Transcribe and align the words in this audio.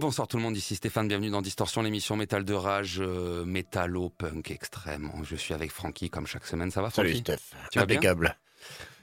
Bonsoir 0.00 0.26
tout 0.26 0.38
le 0.38 0.42
monde, 0.42 0.56
ici 0.56 0.76
Stéphane, 0.76 1.08
bienvenue 1.08 1.28
dans 1.28 1.42
Distorsion, 1.42 1.82
l'émission 1.82 2.16
métal 2.16 2.42
de 2.44 2.54
rage, 2.54 3.00
euh, 3.00 3.44
métallo-punk 3.44 4.50
extrême. 4.50 5.10
Je 5.24 5.36
suis 5.36 5.52
avec 5.52 5.70
Francky 5.70 6.08
comme 6.08 6.26
chaque 6.26 6.46
semaine, 6.46 6.70
ça 6.70 6.80
va 6.80 6.88
Salut 6.88 7.10
Francky 7.10 7.20
Steph, 7.22 7.56
Tu 7.70 7.78
vas 7.78 7.84
bien 7.84 7.98
impeccable. 7.98 8.34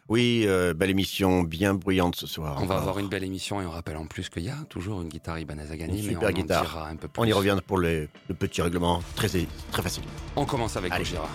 Oui, 0.09 0.45
euh, 0.47 0.73
belle 0.73 0.89
émission, 0.89 1.43
bien 1.43 1.75
bruyante 1.75 2.15
ce 2.15 2.25
soir. 2.25 2.57
On 2.63 2.65
va 2.65 2.77
avoir 2.77 2.97
une 2.97 3.09
belle 3.09 3.23
émission 3.25 3.61
et 3.61 3.65
on 3.67 3.69
rappelle 3.69 3.97
en 3.97 4.07
plus 4.07 4.29
qu'il 4.29 4.43
y 4.43 4.49
a 4.49 4.55
toujours 4.69 5.01
une 5.03 5.09
guitare 5.09 5.37
Ibanez 5.37 5.69
à 5.69 5.77
gagner, 5.77 5.99
Une 5.99 6.05
mais 6.07 6.13
super 6.13 6.29
on 6.29 6.31
guitare. 6.31 6.77
en 6.77 6.85
un 6.85 6.95
peu 6.95 7.07
plus. 7.07 7.21
On 7.21 7.25
y 7.25 7.33
revient 7.33 7.57
pour 7.67 7.77
les- 7.77 8.09
le 8.27 8.33
petit 8.33 8.61
règlement 8.63 9.03
très, 9.15 9.27
très 9.71 9.81
facile. 9.83 10.03
On 10.35 10.45
commence 10.45 10.77
avec. 10.77 10.93
Gojira. 10.97 11.29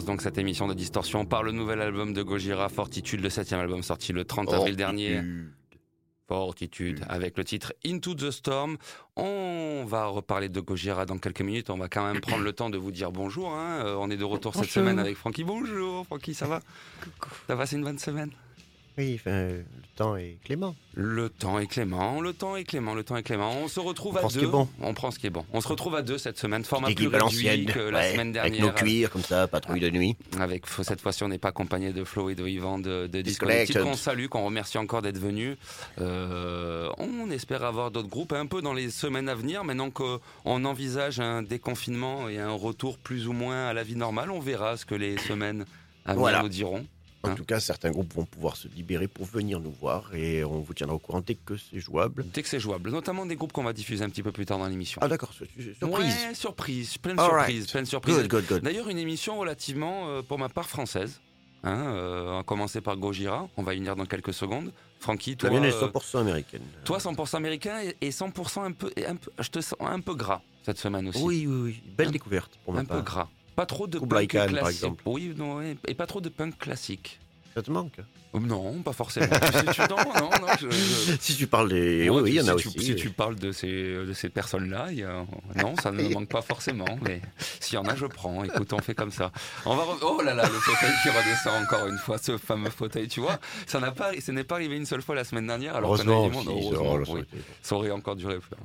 Commence 0.00 0.04
donc 0.04 0.22
cette 0.22 0.38
émission 0.38 0.66
de 0.66 0.74
Distorsion 0.74 1.24
par 1.26 1.42
le 1.42 1.52
nouvel 1.52 1.80
album 1.80 2.12
de 2.12 2.22
Gojira, 2.22 2.68
Fortitude, 2.68 3.20
le 3.20 3.30
septième 3.30 3.60
album 3.60 3.82
sorti 3.82 4.12
le 4.12 4.24
30 4.24 4.52
avril 4.52 4.76
dernier. 4.76 5.20
Fortitude, 6.28 7.04
avec 7.08 7.36
le 7.36 7.42
titre 7.42 7.74
Into 7.84 8.14
the 8.14 8.30
Storm. 8.30 8.76
On 9.16 9.84
va 9.86 10.06
reparler 10.06 10.48
de 10.48 10.60
Gojira 10.60 11.04
dans 11.04 11.18
quelques 11.18 11.40
minutes. 11.40 11.70
On 11.70 11.76
va 11.76 11.88
quand 11.88 12.04
même 12.04 12.20
prendre 12.20 12.44
le 12.44 12.52
temps 12.52 12.70
de 12.70 12.78
vous 12.78 12.92
dire 12.92 13.10
bonjour. 13.10 13.52
Hein. 13.52 13.82
Euh, 13.84 13.96
on 13.98 14.10
est 14.10 14.16
de 14.16 14.24
retour 14.24 14.54
cette 14.54 14.70
semaine 14.70 15.00
avec 15.00 15.16
Francky. 15.16 15.42
Bonjour, 15.42 16.06
Francky, 16.06 16.34
ça 16.34 16.46
va? 16.46 16.60
Coucou. 17.02 17.34
Ça 17.48 17.56
va, 17.56 17.66
c'est 17.66 17.76
une 17.76 17.84
bonne 17.84 17.98
semaine? 17.98 18.30
Oui, 18.96 19.20
temps 19.90 20.16
est 20.16 20.38
clément. 20.44 20.74
Le 20.94 21.28
temps 21.28 21.58
est 21.58 21.66
clément, 21.66 22.20
le 22.20 22.32
temps 22.32 22.56
est 22.56 22.64
clément, 22.64 22.94
le 22.94 23.04
temps 23.04 23.16
est 23.16 23.22
clément. 23.22 23.52
On 23.62 23.68
se 23.68 23.78
retrouve 23.80 24.18
On 24.22 24.26
à 24.26 24.30
deux. 24.30 24.46
bon. 24.48 24.68
On 24.82 24.92
prend 24.94 25.10
ce 25.10 25.18
qui 25.18 25.26
est 25.26 25.30
bon. 25.30 25.44
On 25.52 25.60
se 25.60 25.68
retrouve 25.68 25.94
à 25.94 26.02
deux 26.02 26.18
cette 26.18 26.38
semaine. 26.38 26.64
Format 26.64 26.90
plus 26.92 27.06
réduit 27.08 27.66
que 27.66 27.78
la 27.78 27.98
ouais, 28.00 28.12
semaine 28.12 28.36
avec 28.36 28.52
dernière. 28.54 28.72
nos 28.74 28.78
cuirs 28.78 29.10
comme 29.10 29.22
ça, 29.22 29.46
patrouille 29.46 29.80
de 29.80 29.90
nuit. 29.90 30.16
Avec 30.38 30.64
cette 30.82 31.00
fois-ci, 31.00 31.22
on 31.22 31.28
n'est 31.28 31.38
pas 31.38 31.48
accompagné 31.50 31.92
de 31.92 32.02
Flo 32.04 32.30
et 32.30 32.34
de 32.34 32.46
Yvan 32.46 32.78
de, 32.78 33.06
de 33.06 33.20
Disco 33.22 33.46
Disconnected. 33.46 33.82
Qu'on 33.82 33.94
salue, 33.94 34.26
qu'on 34.26 34.44
remercie 34.44 34.78
encore 34.78 35.02
d'être 35.02 35.18
venus. 35.18 35.56
Euh, 36.00 36.88
on 36.98 37.30
espère 37.30 37.64
avoir 37.64 37.90
d'autres 37.90 38.08
groupes 38.08 38.32
un 38.32 38.46
peu 38.46 38.62
dans 38.62 38.72
les 38.74 38.90
semaines 38.90 39.28
à 39.28 39.34
venir. 39.34 39.64
Maintenant 39.64 39.90
qu'on 39.90 40.20
envisage 40.64 41.20
un 41.20 41.42
déconfinement 41.42 42.28
et 42.28 42.38
un 42.38 42.50
retour 42.52 42.98
plus 42.98 43.28
ou 43.28 43.32
moins 43.32 43.66
à 43.68 43.72
la 43.72 43.82
vie 43.82 43.96
normale, 43.96 44.30
on 44.30 44.40
verra 44.40 44.76
ce 44.76 44.84
que 44.84 44.94
les 44.94 45.18
semaines 45.18 45.64
à 46.04 46.12
venir 46.12 46.20
Voilà. 46.20 46.42
nous 46.42 46.48
diront. 46.48 46.86
En 47.22 47.28
Hein 47.28 47.34
tout 47.34 47.44
cas, 47.44 47.60
certains 47.60 47.90
groupes 47.90 48.14
vont 48.14 48.24
pouvoir 48.24 48.56
se 48.56 48.66
libérer 48.68 49.06
pour 49.06 49.26
venir 49.26 49.60
nous 49.60 49.72
voir 49.72 50.14
et 50.14 50.42
on 50.42 50.60
vous 50.60 50.72
tiendra 50.72 50.96
au 50.96 50.98
courant 50.98 51.20
dès 51.20 51.34
que 51.34 51.54
c'est 51.58 51.78
jouable. 51.80 52.24
Dès 52.32 52.42
que 52.42 52.48
c'est 52.48 52.60
jouable, 52.60 52.90
notamment 52.90 53.26
des 53.26 53.36
groupes 53.36 53.52
qu'on 53.52 53.62
va 53.64 53.74
diffuser 53.74 54.02
un 54.02 54.08
petit 54.08 54.22
peu 54.22 54.32
plus 54.32 54.46
tard 54.46 54.58
dans 54.58 54.66
l'émission. 54.68 55.00
Ah 55.04 55.08
d'accord, 55.08 55.32
sur- 55.34 55.46
sur- 55.58 55.74
surprise. 55.76 56.14
Ouais, 56.28 56.34
surprise, 56.34 56.96
plein 56.98 57.14
de 57.14 57.20
All 57.20 57.26
surprises, 57.28 57.60
right. 57.64 57.70
plein 57.72 57.82
de 57.82 57.86
surprises. 57.86 58.16
Good, 58.16 58.28
good, 58.30 58.46
good. 58.48 58.62
D'ailleurs, 58.62 58.88
une 58.88 58.96
émission 58.98 59.38
relativement, 59.38 60.08
euh, 60.08 60.22
pour 60.22 60.38
ma 60.38 60.48
part, 60.48 60.68
française. 60.68 61.20
Hein, 61.62 61.76
euh, 61.94 62.30
on 62.32 62.36
va 62.38 62.42
commencer 62.42 62.80
par 62.80 62.96
Gojira, 62.96 63.46
on 63.58 63.62
va 63.62 63.74
y 63.74 63.76
venir 63.76 63.94
dans 63.94 64.06
quelques 64.06 64.32
secondes. 64.32 64.72
Francky, 64.98 65.36
toi, 65.36 65.50
La 65.50 65.56
mienne 65.60 65.64
est 65.70 65.74
euh, 65.74 65.88
100% 65.88 66.18
américaine. 66.20 66.62
toi 66.86 66.96
100% 66.98 67.36
américain 67.36 67.82
et- 67.82 67.96
et 68.00 68.10
100% 68.12 68.62
un 68.64 68.72
peu, 68.72 68.90
et 68.96 69.04
un 69.04 69.16
peu, 69.16 69.30
je 69.38 69.48
te 69.50 69.60
sens 69.60 69.76
un 69.80 70.00
peu 70.00 70.14
gras 70.14 70.40
cette 70.64 70.78
semaine 70.78 71.08
aussi. 71.08 71.22
Oui, 71.22 71.46
oui, 71.46 71.60
oui. 71.64 71.82
Belle 71.98 72.08
Un- 72.08 72.12
découverte 72.12 72.58
pour 72.64 72.72
ma 72.72 72.80
un 72.80 72.84
peu 72.86 72.94
part. 72.94 73.04
gras. 73.04 73.28
Pas 73.56 73.66
trop 73.66 73.86
de 73.86 73.98
punk 73.98 74.28
classique. 74.28 74.58
par 74.60 74.68
exemple. 74.68 75.02
Oui, 75.06 75.34
non, 75.36 75.56
ouais, 75.56 75.76
et 75.88 75.94
pas 75.94 76.06
trop 76.06 76.20
de 76.20 76.28
punk 76.28 76.58
classique. 76.58 77.18
Ça 77.54 77.62
te 77.62 77.70
manque 77.70 77.94
Oh, 78.32 78.38
Non, 78.38 78.74
pas 78.82 78.92
forcément. 78.92 79.26
Si 79.26 79.74
tu- 79.74 79.80
non, 79.90 79.96
non, 79.96 80.30
non, 80.40 80.46
je- 80.60 80.70
je- 80.70 81.16
Si 81.20 81.34
tu 81.34 81.48
parles 81.48 81.68
des... 81.70 82.08
Oui, 82.08 82.20
oui, 82.22 82.30
il 82.30 82.34
y 82.36 82.40
en 82.40 82.44
a 82.46 82.56
si 82.56 82.68
aussi. 82.68 82.78
Tu, 82.78 82.80
si 82.84 82.94
tu 82.94 83.10
parles 83.10 83.34
de 83.34 83.50
ces, 83.50 83.66
de 84.06 84.12
ces 84.12 84.28
personnes-là, 84.28 84.84
a- 84.84 85.60
non, 85.60 85.74
ça 85.82 85.90
ne 85.90 86.00
me 86.00 86.08
manque 86.10 86.28
pas 86.28 86.42
forcément. 86.42 86.84
Mais 87.02 87.20
s'il 87.58 87.74
y 87.74 87.78
en 87.78 87.86
a, 87.86 87.96
je 87.96 88.06
prends. 88.06 88.44
Écoute, 88.44 88.72
on 88.72 88.78
fait 88.78 88.94
comme 88.94 89.10
ça. 89.10 89.32
On 89.66 89.74
va 89.74 89.82
re- 89.82 89.98
Oh 90.02 90.22
là 90.22 90.32
là, 90.34 90.44
le 90.44 90.52
fauteuil 90.60 90.92
qui 91.02 91.08
redescend 91.08 91.64
encore 91.64 91.88
une 91.88 91.98
fois, 91.98 92.18
ce 92.18 92.38
fameux 92.38 92.70
fauteuil. 92.70 93.08
Tu 93.08 93.18
vois, 93.18 93.40
ça 93.66 93.80
n'a 93.80 93.90
pas, 93.90 94.12
ça 94.20 94.30
n'est 94.30 94.44
pas 94.44 94.54
arrivé 94.54 94.76
une 94.76 94.86
seule 94.86 95.02
fois 95.02 95.16
la 95.16 95.24
semaine 95.24 95.48
dernière. 95.48 95.74
Alors 95.74 95.90
a 95.94 95.96
Heureusement, 95.96 96.26
eu 96.28 96.30
du 96.30 96.36
monde. 96.36 96.44
si, 96.62 96.70
Heureusement, 96.72 97.14
oui. 97.14 97.24
Ça 97.62 97.74
aurait 97.74 97.90
encore 97.90 98.14
duré 98.14 98.38
plus. 98.38 98.56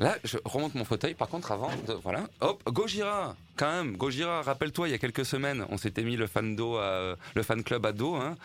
Là, 0.00 0.16
je 0.24 0.38
remonte 0.44 0.74
mon 0.74 0.84
fauteuil. 0.84 1.14
Par 1.14 1.28
contre, 1.28 1.52
avant, 1.52 1.70
de, 1.86 1.92
voilà, 1.92 2.26
hop, 2.40 2.62
Gojira, 2.66 3.36
quand 3.54 3.70
même, 3.70 3.96
Gojira. 3.96 4.42
Rappelle-toi, 4.42 4.88
il 4.88 4.90
y 4.90 4.94
a 4.94 4.98
quelques 4.98 5.24
semaines, 5.24 5.64
on 5.68 5.76
s'était 5.76 6.02
mis 6.02 6.16
le 6.16 6.26
fan 6.26 6.56
do, 6.56 6.76
à- 6.78 7.14
le 7.34 7.42
fan 7.44 7.62
club 7.62 7.86
à 7.86 7.92
dos, 7.92 8.16
hein, 8.16 8.36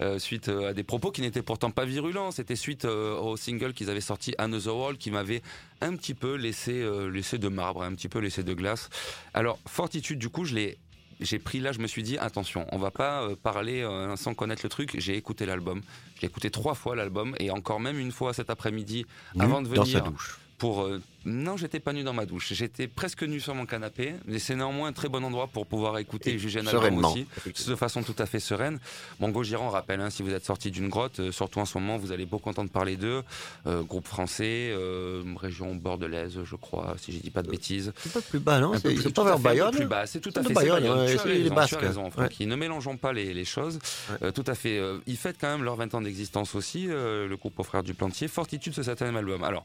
euh, 0.00 0.18
suite 0.18 0.48
euh, 0.48 0.70
à 0.70 0.72
des 0.72 0.82
propos 0.82 1.12
qui 1.12 1.20
n'étaient 1.20 1.42
pourtant 1.42 1.70
pas 1.70 1.84
virulents. 1.84 2.32
C'était 2.32 2.56
suite 2.56 2.86
euh, 2.86 3.16
au 3.18 3.36
single 3.36 3.72
qu'ils 3.72 3.88
avaient 3.88 4.00
sorti 4.00 4.34
Another 4.38 4.74
World, 4.76 4.98
qui 4.98 5.12
m'avait 5.12 5.42
un 5.80 5.94
petit 5.94 6.14
peu 6.14 6.34
laissé, 6.34 6.72
euh, 6.82 7.08
laissé 7.08 7.38
de 7.38 7.48
marbre, 7.48 7.84
un 7.84 7.94
petit 7.94 8.08
peu 8.08 8.18
laissé 8.18 8.42
de 8.42 8.52
glace. 8.52 8.88
Alors, 9.32 9.58
Fortitude, 9.68 10.18
du 10.18 10.28
coup, 10.28 10.44
je 10.44 10.54
l'ai. 10.56 10.76
J'ai 11.20 11.38
pris 11.38 11.60
là, 11.60 11.72
je 11.72 11.78
me 11.78 11.86
suis 11.86 12.02
dit 12.02 12.18
attention, 12.18 12.66
on 12.72 12.78
va 12.78 12.90
pas 12.90 13.22
euh, 13.22 13.36
parler 13.42 13.80
euh, 13.80 14.16
sans 14.16 14.34
connaître 14.34 14.60
le 14.64 14.68
truc. 14.68 14.96
J'ai 14.98 15.16
écouté 15.16 15.46
l'album, 15.46 15.80
j'ai 16.20 16.26
écouté 16.26 16.50
trois 16.50 16.74
fois 16.74 16.94
l'album 16.94 17.34
et 17.38 17.50
encore 17.50 17.80
même 17.80 17.98
une 17.98 18.12
fois 18.12 18.34
cet 18.34 18.50
après-midi 18.50 19.06
avant 19.38 19.62
de 19.62 19.68
dans 19.74 19.84
sa 19.86 20.00
venir 20.00 20.10
douche. 20.10 20.38
Pour 20.58 20.82
euh, 20.82 21.00
non 21.26 21.56
j'étais 21.56 21.80
pas 21.80 21.92
nu 21.92 22.02
dans 22.02 22.12
ma 22.14 22.24
douche 22.24 22.52
j'étais 22.54 22.86
presque 22.86 23.22
nu 23.24 23.40
sur 23.40 23.54
mon 23.54 23.66
canapé 23.66 24.14
mais 24.26 24.38
c'est 24.38 24.54
néanmoins 24.54 24.88
un 24.88 24.92
très 24.92 25.08
bon 25.08 25.22
endroit 25.24 25.48
pour 25.48 25.66
pouvoir 25.66 25.98
écouter 25.98 26.30
et, 26.30 26.34
Et 26.34 26.38
juger 26.38 26.60
un 26.60 26.66
album 26.66 27.04
aussi 27.04 27.26
de 27.68 27.74
façon 27.74 28.02
tout 28.02 28.14
à 28.18 28.26
fait 28.26 28.40
sereine. 28.40 28.78
Bon, 29.20 29.28
Gojira, 29.30 29.62
on 29.62 29.68
rappelle, 29.68 30.00
hein, 30.00 30.08
si 30.10 30.22
vous 30.22 30.30
êtes 30.32 30.44
sorti 30.44 30.70
d'une 30.70 30.88
grotte, 30.88 31.20
euh, 31.20 31.32
surtout 31.32 31.58
en 31.58 31.64
ce 31.64 31.76
moment, 31.78 31.96
vous 31.96 32.12
allez 32.12 32.26
beaucoup 32.26 32.48
entendre 32.48 32.70
parler 32.70 32.96
d'eux. 32.96 33.22
Euh, 33.66 33.82
groupe 33.82 34.06
français, 34.06 34.70
euh, 34.72 35.22
région 35.36 35.74
bordelaise, 35.74 36.38
je 36.44 36.56
crois, 36.56 36.94
si 36.98 37.12
je 37.12 37.18
dis 37.18 37.30
pas 37.30 37.42
de 37.42 37.50
bêtises. 37.50 37.92
C'est 37.98 38.12
pas 38.12 38.20
plus 38.20 38.38
bas, 38.38 38.60
non 38.60 38.72
C'est 38.74 38.82
plus- 38.94 38.96
c'est 39.02 39.08
tout 39.12 39.12
pas 39.14 39.22
à 39.22 39.24
vers 39.24 39.38
Bayonne 39.38 39.74
plus 39.74 39.86
bas, 39.86 40.06
c'est 40.06 40.20
tout 40.20 40.32
à 40.36 40.42
fait 40.42 40.52
Bayonne, 40.54 40.82
tu 40.84 40.88
as 40.88 40.94
raison, 40.94 41.24
les 41.26 41.44
tu 41.44 41.50
Basques. 41.50 41.72
as 41.74 41.78
raison, 41.78 42.10
Francky. 42.10 42.46
Ne 42.46 42.56
mélangeons 42.56 42.96
pas 42.96 43.12
les, 43.12 43.34
les 43.34 43.44
choses. 43.44 43.78
Ouais. 44.22 44.32
Tout 44.32 44.44
à 44.46 44.54
fait. 44.54 44.80
ils 45.06 45.16
fêtent 45.16 45.36
quand 45.40 45.48
même 45.50 45.64
leurs 45.64 45.76
20 45.76 45.94
ans 45.94 46.00
d'existence 46.00 46.54
aussi, 46.54 46.86
le 46.86 47.34
groupe 47.36 47.58
aux 47.58 47.64
frères 47.64 47.82
du 47.82 47.94
Plantier. 47.94 48.28
Fortitude, 48.28 48.74
ce 48.74 48.82
septième 48.82 49.16
album. 49.16 49.42
Alors, 49.44 49.64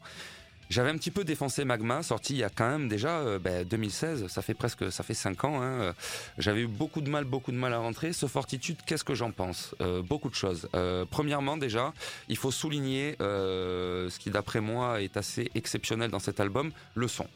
j'avais 0.72 0.90
un 0.90 0.96
petit 0.96 1.10
peu 1.10 1.22
défoncé 1.22 1.64
Magma, 1.64 2.02
sorti 2.02 2.32
il 2.34 2.38
y 2.38 2.44
a 2.44 2.48
quand 2.50 2.68
même 2.68 2.88
déjà 2.88 3.18
euh, 3.18 3.38
ben, 3.38 3.64
2016, 3.64 4.26
ça 4.28 4.42
fait 4.42 4.54
presque, 4.54 4.90
ça 4.90 5.02
fait 5.02 5.14
5 5.14 5.44
ans. 5.44 5.60
hein, 5.62 5.80
euh, 5.82 5.92
J'avais 6.38 6.62
eu 6.62 6.66
beaucoup 6.66 7.00
de 7.00 7.10
mal, 7.10 7.24
beaucoup 7.24 7.52
de 7.52 7.56
mal 7.56 7.72
à 7.72 7.78
rentrer. 7.78 8.12
Ce 8.12 8.26
Fortitude, 8.26 8.78
qu'est-ce 8.86 9.04
que 9.04 9.14
j'en 9.14 9.30
pense? 9.30 9.74
Euh, 9.80 10.02
Beaucoup 10.02 10.30
de 10.30 10.34
choses. 10.34 10.68
Premièrement, 11.10 11.56
déjà, 11.56 11.92
il 12.28 12.36
faut 12.36 12.50
souligner 12.50 13.16
ce 13.20 14.18
qui, 14.18 14.30
d'après 14.30 14.60
moi, 14.60 15.00
est 15.02 15.16
assez 15.16 15.50
exceptionnel 15.54 16.10
dans 16.10 16.18
cet 16.18 16.40
album, 16.40 16.70
le 16.94 17.06
son. 17.08 17.26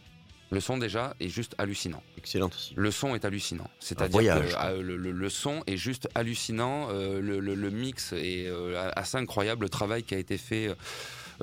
Le 0.51 0.61
son 0.61 0.79
déjà 0.79 1.15
est 1.19 1.29
juste 1.29 1.55
hallucinant. 1.59 2.03
Excellent 2.19 2.49
aussi. 2.49 2.73
Le 2.77 2.91
son 2.93 3.15
est 3.17 3.25
hallucinant. 3.25 3.69
C'est-à-dire 3.81 4.13
voyage, 4.13 4.55
que 4.57 4.81
le, 4.81 4.97
le- 4.97 5.11
le 5.11 5.29
son 5.29 5.63
est 5.67 5.77
juste 5.77 6.09
hallucinant. 6.15 6.89
le, 6.91 7.71
mix 7.71 8.13
est 8.13 8.49
assez 8.95 9.17
incroyable. 9.19 9.65
Le 9.65 9.69
travail 9.69 10.03
qui 10.05 10.15
a 10.15 10.19
été 10.19 10.39
fait. 10.39 10.71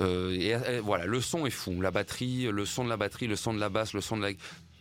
Euh, 0.00 0.32
et, 0.32 0.50
et 0.50 0.80
voilà, 0.80 1.06
le 1.06 1.20
son 1.20 1.46
est 1.46 1.50
fou. 1.50 1.80
La 1.80 1.90
batterie, 1.90 2.48
le 2.50 2.64
son 2.64 2.84
de 2.84 2.88
la 2.88 2.96
batterie, 2.96 3.26
le 3.26 3.36
son 3.36 3.54
de 3.54 3.60
la 3.60 3.68
basse, 3.68 3.92
le 3.92 4.00
son 4.00 4.16
de 4.16 4.22
la. 4.22 4.30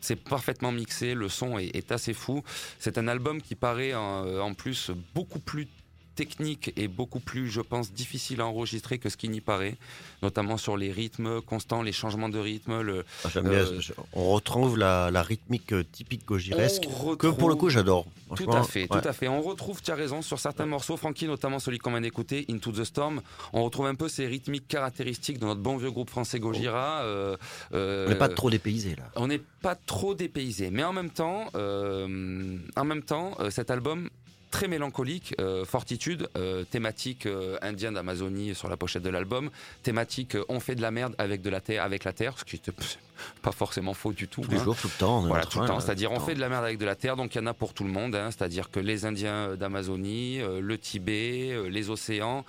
C'est 0.02 0.18
parfaitement 0.18 0.72
mixé. 0.72 1.14
Le 1.14 1.30
son 1.30 1.58
est, 1.58 1.92
assez 1.92 2.14
fou. 2.14 2.44
C'est 2.80 2.98
un 2.98 3.08
album 3.08 3.42
qui 3.42 3.56
paraît 3.56 3.94
en, 3.94 4.40
en 4.40 4.54
plus 4.54 4.92
beaucoup 5.14 5.40
plus 5.40 5.68
technique 6.16 6.74
et 6.78 6.88
beaucoup 6.88 7.20
plus, 7.20 7.50
je 7.50 7.62
pense, 7.62 7.92
difficile 7.92 8.42
à 8.42 8.46
enregistrer 8.46 8.98
que 8.98 9.10
ce 9.10 9.18
qui 9.18 9.30
n'y 9.30 9.42
paraît, 9.42 9.76
notamment 10.22 10.58
sur 10.58 10.78
les 10.78 10.92
rythmes 10.92 11.42
constants, 11.42 11.82
les 11.82 11.92
changements 11.92 12.30
de 12.30 12.40
rythme, 12.40 12.82
le, 12.82 13.06
Ah, 13.24 13.30
bien, 13.42 13.52
Euh, 13.52 13.80
on 14.14 14.30
retrouve 14.32 14.78
la, 14.78 15.10
la 15.12 15.24
rythmique 15.24 15.74
euh, 15.74 15.84
typique 15.92 16.26
gogiresque 16.26 16.84
que 17.20 17.28
pour 17.28 17.50
le 17.50 17.56
coup 17.56 17.70
j'adore. 17.70 18.06
Tout 18.36 18.52
à 18.52 18.64
fait, 18.64 18.82
ouais. 18.82 18.88
tout 19.02 19.08
à 19.08 19.14
fait. 19.14 19.28
On 19.28 19.42
retrouve, 19.42 19.82
tu 19.82 19.92
as 19.92 19.96
raison, 19.96 20.22
sur 20.24 20.40
certains 20.40 20.66
morceaux, 20.66 20.98
Francky, 20.98 21.28
notamment 21.28 21.60
celui 21.60 21.78
qu'on 21.78 21.92
vient 21.92 22.02
d'écouter, 22.02 22.46
Into 22.50 22.72
the 22.72 22.84
Storm, 22.84 23.22
on 23.54 23.64
retrouve 23.64 23.86
un 23.86 23.94
peu 23.96 24.08
ces 24.10 24.26
rythmiques 24.26 24.68
caractéristiques 24.68 25.38
de 25.40 25.46
notre 25.46 25.62
bon 25.62 25.78
vieux 25.78 25.92
groupe 25.92 26.10
français 26.10 26.40
Gojira. 26.40 27.02
euh, 27.04 27.38
euh, 27.74 28.08
On 28.08 28.10
n'est 28.10 28.18
pas 28.18 28.30
trop 28.30 28.50
dépaysé 28.50 28.96
là. 28.96 29.04
on 29.16 29.28
n'est 29.28 29.42
pas 29.62 29.76
trop 29.76 30.16
dépaysé, 30.16 30.70
mais 30.72 30.84
en 30.84 30.94
même 30.94 31.10
temps, 31.12 31.46
en 31.56 32.86
même 32.86 33.04
temps, 33.04 33.38
cet 33.50 33.70
album 33.72 34.10
très 34.54 34.68
mélancolique, 34.68 35.34
euh, 35.42 35.66
Fortitude, 35.66 36.30
euh, 36.38 36.64
thématique 36.64 37.26
euh, 37.26 37.58
indienne 37.64 37.96
d'Amazonie 37.96 38.54
sur 38.54 38.70
la 38.70 38.78
pochette 38.78 39.02
de 39.02 39.10
l'album, 39.10 39.50
thématique 39.82 40.36
euh, 40.36 40.46
on 40.48 40.60
fait 40.60 40.76
de 40.76 40.82
la 40.84 40.92
merde 40.92 41.16
avec 41.18 41.42
de 41.42 41.50
la 41.50 41.60
terre, 41.60 41.84
avec 41.84 42.04
la 42.04 42.14
terre, 42.14 42.38
ce 42.38 42.46
qui 42.46 42.58
était 42.58 42.72
pas 43.42 43.52
forcément 43.52 43.96
faux 43.96 44.14
du 44.14 44.28
tout. 44.28 44.42
Tous 44.42 44.52
les 44.52 44.60
hein. 44.60 44.64
jours, 44.64 44.78
tout 44.78 44.92
le 44.94 45.00
temps. 45.00 45.22
Voilà, 45.22 45.46
tout 45.46 45.60
le 45.60 45.66
temps. 45.66 45.80
C'est-à-dire, 45.80 46.12
on 46.12 46.20
fait 46.20 46.36
de 46.36 46.40
la 46.40 46.50
merde 46.50 46.64
avec 46.64 46.78
de 46.78 46.86
la 46.86 46.96
terre, 46.96 47.16
donc 47.16 47.34
il 47.34 47.40
y 47.40 47.42
en 47.42 47.48
a 47.48 47.56
pour 47.56 47.74
tout 47.74 47.84
le 47.84 47.90
monde. 47.90 48.14
hein. 48.14 48.30
C'est-à-dire 48.30 48.70
que 48.70 48.80
les 48.80 49.06
Indiens 49.06 49.56
d'Amazonie, 49.56 50.42
le 50.62 50.78
Tibet, 50.78 51.58
les 51.68 51.90
océans. 51.90 52.46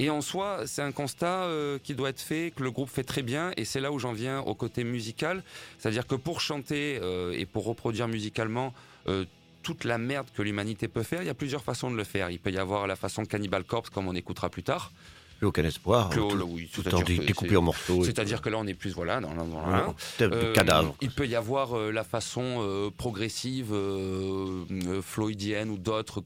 Et 0.00 0.08
en 0.08 0.22
soi, 0.22 0.62
c'est 0.64 0.80
un 0.80 0.92
constat 0.92 1.42
euh, 1.42 1.78
qui 1.78 1.94
doit 1.94 2.08
être 2.08 2.22
fait, 2.22 2.54
que 2.56 2.62
le 2.62 2.70
groupe 2.70 2.88
fait 2.88 3.04
très 3.04 3.20
bien, 3.20 3.52
et 3.58 3.66
c'est 3.66 3.80
là 3.80 3.92
où 3.92 3.98
j'en 3.98 4.14
viens 4.14 4.40
au 4.40 4.54
côté 4.54 4.82
musical. 4.82 5.42
C'est-à-dire 5.76 6.06
que 6.06 6.14
pour 6.14 6.40
chanter 6.40 6.98
euh, 7.02 7.36
et 7.36 7.44
pour 7.44 7.66
reproduire 7.66 8.08
musicalement 8.08 8.72
euh, 9.08 9.26
toute 9.62 9.84
la 9.84 9.98
merde 9.98 10.28
que 10.34 10.42
l'humanité 10.42 10.88
peut 10.88 11.02
faire, 11.02 11.22
il 11.22 11.26
y 11.26 11.30
a 11.30 11.34
plusieurs 11.34 11.62
façons 11.62 11.90
de 11.90 11.96
le 11.96 12.04
faire. 12.04 12.30
Il 12.30 12.38
peut 12.38 12.50
y 12.50 12.58
avoir 12.58 12.86
la 12.86 12.96
façon 12.96 13.24
Cannibal 13.24 13.64
Corpse, 13.64 13.90
comme 13.90 14.08
on 14.08 14.14
écoutera 14.14 14.48
plus 14.48 14.62
tard. 14.62 14.92
Plus 15.38 15.46
aucun 15.46 15.64
espoir. 15.64 16.10
Plus 16.10 16.20
hein, 16.20 16.28
tout- 16.30 16.48
oui, 16.50 16.70
tout 16.72 16.82
découpé 16.82 17.56
en 17.56 17.62
morceaux. 17.62 18.04
C'est-à-dire 18.04 18.42
que 18.42 18.50
là, 18.50 18.58
on 18.58 18.66
est 18.66 18.74
plus 18.74 18.92
voilà 18.92 19.20
dans, 19.20 19.34
dans, 19.34 19.58
hein. 19.58 19.94
Euh, 20.20 20.52
cadavre. 20.52 20.94
Il 21.00 21.10
peut 21.10 21.26
y 21.26 21.34
avoir 21.34 21.76
euh, 21.76 21.90
la 21.90 22.04
façon 22.04 22.58
euh, 22.58 22.90
progressive, 22.90 23.74
floydienne 25.02 25.70
ou 25.70 25.78
d'autres. 25.78 26.22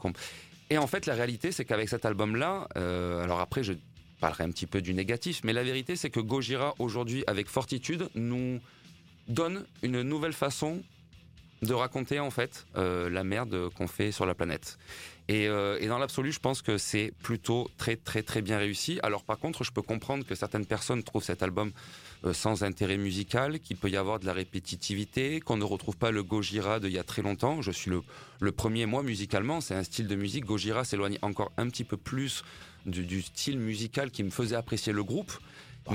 Et 0.71 0.79
en 0.79 0.87
fait, 0.87 1.07
la 1.07 1.15
réalité, 1.15 1.53
c'est 1.53 1.65
qu'avec 1.65 1.89
cet 1.89 2.05
album-là, 2.05 2.69
alors 2.75 3.41
après, 3.41 3.63
je 3.63 3.75
parlerai 4.21 4.45
un 4.45 4.51
petit 4.51 4.67
peu 4.67 4.81
du 4.81 4.95
négatif, 4.95 5.43
mais 5.45 5.53
la 5.53 5.63
vérité, 5.63 5.97
c'est 5.97 6.11
que 6.11 6.21
Gojira, 6.21 6.75
aujourd'hui, 6.79 7.25
avec 7.27 7.49
Fortitude, 7.49 8.09
nous 8.15 8.61
donne 9.29 9.65
une 9.83 10.03
nouvelle 10.03 10.33
façon 10.33 10.83
de 11.67 11.75
raconter 11.75 12.21
en 12.21 12.31
fait 12.31 12.67
euh, 12.77 13.11
la 13.11 13.25
merde 13.25 13.71
qu'on 13.77 13.87
fait 13.87 14.13
sur 14.13 14.27
la 14.27 14.35
planète. 14.35 14.79
Et, 15.27 15.49
euh, 15.49 15.79
et 15.81 15.89
dans 15.89 15.99
l'absolu, 15.99 16.33
je 16.33 16.39
pense 16.39 16.61
que 16.61 16.77
c'est 16.77 17.13
plutôt 17.23 17.71
très 17.79 17.97
très 17.97 18.23
très 18.23 18.43
bien 18.43 18.59
réussi. 18.59 19.01
Alors 19.03 19.25
par 19.25 19.39
contre, 19.39 19.65
je 19.65 19.73
peux 19.73 19.83
comprendre 19.83 20.25
que 20.27 20.35
certaines 20.35 20.67
personnes 20.67 21.03
trouvent 21.03 21.25
cet 21.25 21.43
album 21.43 21.73
euh, 22.25 22.35
sans 22.35 22.63
intérêt 22.63 22.99
musical, 22.99 23.59
qu'il 23.59 23.77
peut 23.79 23.89
y 23.89 23.97
avoir 23.97 24.21
de 24.21 24.27
la 24.27 24.35
répétitivité, 24.35 25.41
qu'on 25.41 25.57
ne 25.57 25.65
retrouve 25.65 25.97
pas 25.97 26.11
le 26.11 26.23
Gojira 26.23 26.79
d'il 26.79 26.93
y 26.93 26.99
a 26.99 27.05
très 27.05 27.23
longtemps. 27.23 27.63
Je 27.63 27.71
suis 27.71 27.91
le, 27.91 28.03
le 28.41 28.53
premier, 28.53 28.85
moi, 28.85 29.03
musicalement, 29.03 29.63
c'est 29.63 29.75
un 29.75 29.85
style 29.85 30.09
de 30.09 30.15
musique. 30.15 30.45
Gojira 30.45 30.85
s'éloigne 30.85 31.19
encore 31.23 31.53
un 31.57 31.69
petit 31.71 31.85
peu 31.85 31.97
plus 31.97 32.45
du 32.85 33.23
style 33.23 33.59
musical 33.59 34.11
qui 34.11 34.23
me 34.23 34.31
faisait 34.31 34.57
apprécier 34.57 34.93
le 34.93 35.03
groupe. 35.03 35.33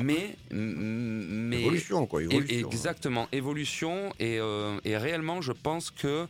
Mais, 0.03 0.35
mais 0.51 1.61
Évolution, 1.61 2.05
quoi. 2.05 2.21
Évolution. 2.23 2.69
Exactement, 2.69 3.27
évolution 3.31 4.13
et, 4.19 4.39
euh, 4.39 4.77
et 4.85 4.95
réellement 4.97 5.41
je 5.41 5.51
pense 5.51 5.89
que, 5.91 6.27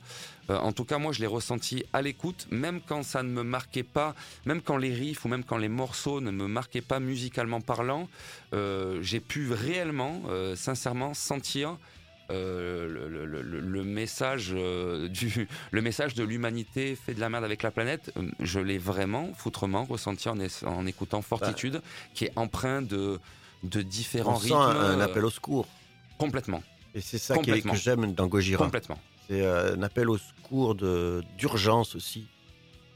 euh, 0.49 0.57
en 0.57 0.71
tout 0.71 0.85
cas 0.85 0.97
moi 0.97 1.11
je 1.11 1.19
l'ai 1.19 1.27
ressenti 1.27 1.83
à 1.91 2.01
l'écoute, 2.01 2.47
même 2.51 2.79
quand 2.85 3.03
ça 3.03 3.21
ne 3.21 3.29
me 3.29 3.43
marquait 3.43 3.83
pas, 3.83 4.15
même 4.45 4.61
quand 4.61 4.77
les 4.77 4.93
riffs 4.93 5.25
ou 5.25 5.27
même 5.27 5.43
quand 5.43 5.57
les 5.57 5.67
morceaux 5.67 6.21
ne 6.21 6.31
me 6.31 6.47
marquaient 6.47 6.81
pas 6.81 6.99
musicalement 6.99 7.59
parlant, 7.61 8.07
euh, 8.53 8.99
j'ai 9.01 9.19
pu 9.19 9.51
réellement, 9.51 10.21
sincèrement 10.55 11.13
sentir 11.13 11.77
euh, 12.31 12.87
le, 12.87 13.09
le- 13.09 13.25
le- 13.25 13.41
le- 13.41 13.59
le 13.59 13.83
message 13.83 14.51
euh, 14.53 15.07
du 15.19 15.47
le 15.71 15.81
message 15.81 16.13
de 16.13 16.23
l'humanité 16.23 16.95
fait 16.95 17.15
de 17.15 17.19
la 17.19 17.27
merde 17.27 17.43
avec 17.43 17.63
la 17.63 17.71
planète 17.71 18.13
je 18.39 18.59
l'ai 18.59 18.77
vraiment 18.77 19.31
foutrement 19.35 19.83
ressenti 19.83 20.29
en, 20.29 20.37
en 20.67 20.85
écoutant 20.85 21.23
Fortitude 21.23 21.81
qui 22.13 22.25
est 22.25 22.31
empreint 22.35 22.83
de 22.83 23.19
de 23.63 23.81
différents 23.81 24.35
On 24.35 24.39
sent 24.39 24.45
rythmes 24.45 24.55
un, 24.61 24.69
un 24.95 24.99
euh, 24.99 25.05
appel 25.05 25.25
au 25.25 25.29
secours. 25.29 25.67
complètement 26.17 26.63
Et 26.95 27.01
c'est 27.01 27.17
ça 27.17 27.37
qui 27.37 27.51
est- 27.51 27.61
que 27.61 27.75
j'aime 27.75 28.13
dans 28.13 28.27
Gojira. 28.27 28.63
complètement 28.63 28.97
C'est 29.27 29.41
euh, 29.41 29.75
un 29.75 29.83
appel 29.83 30.09
au 30.09 30.17
secours 30.17 30.75
de- 30.75 31.23
d'urgence 31.37 31.95
aussi. 31.95 32.27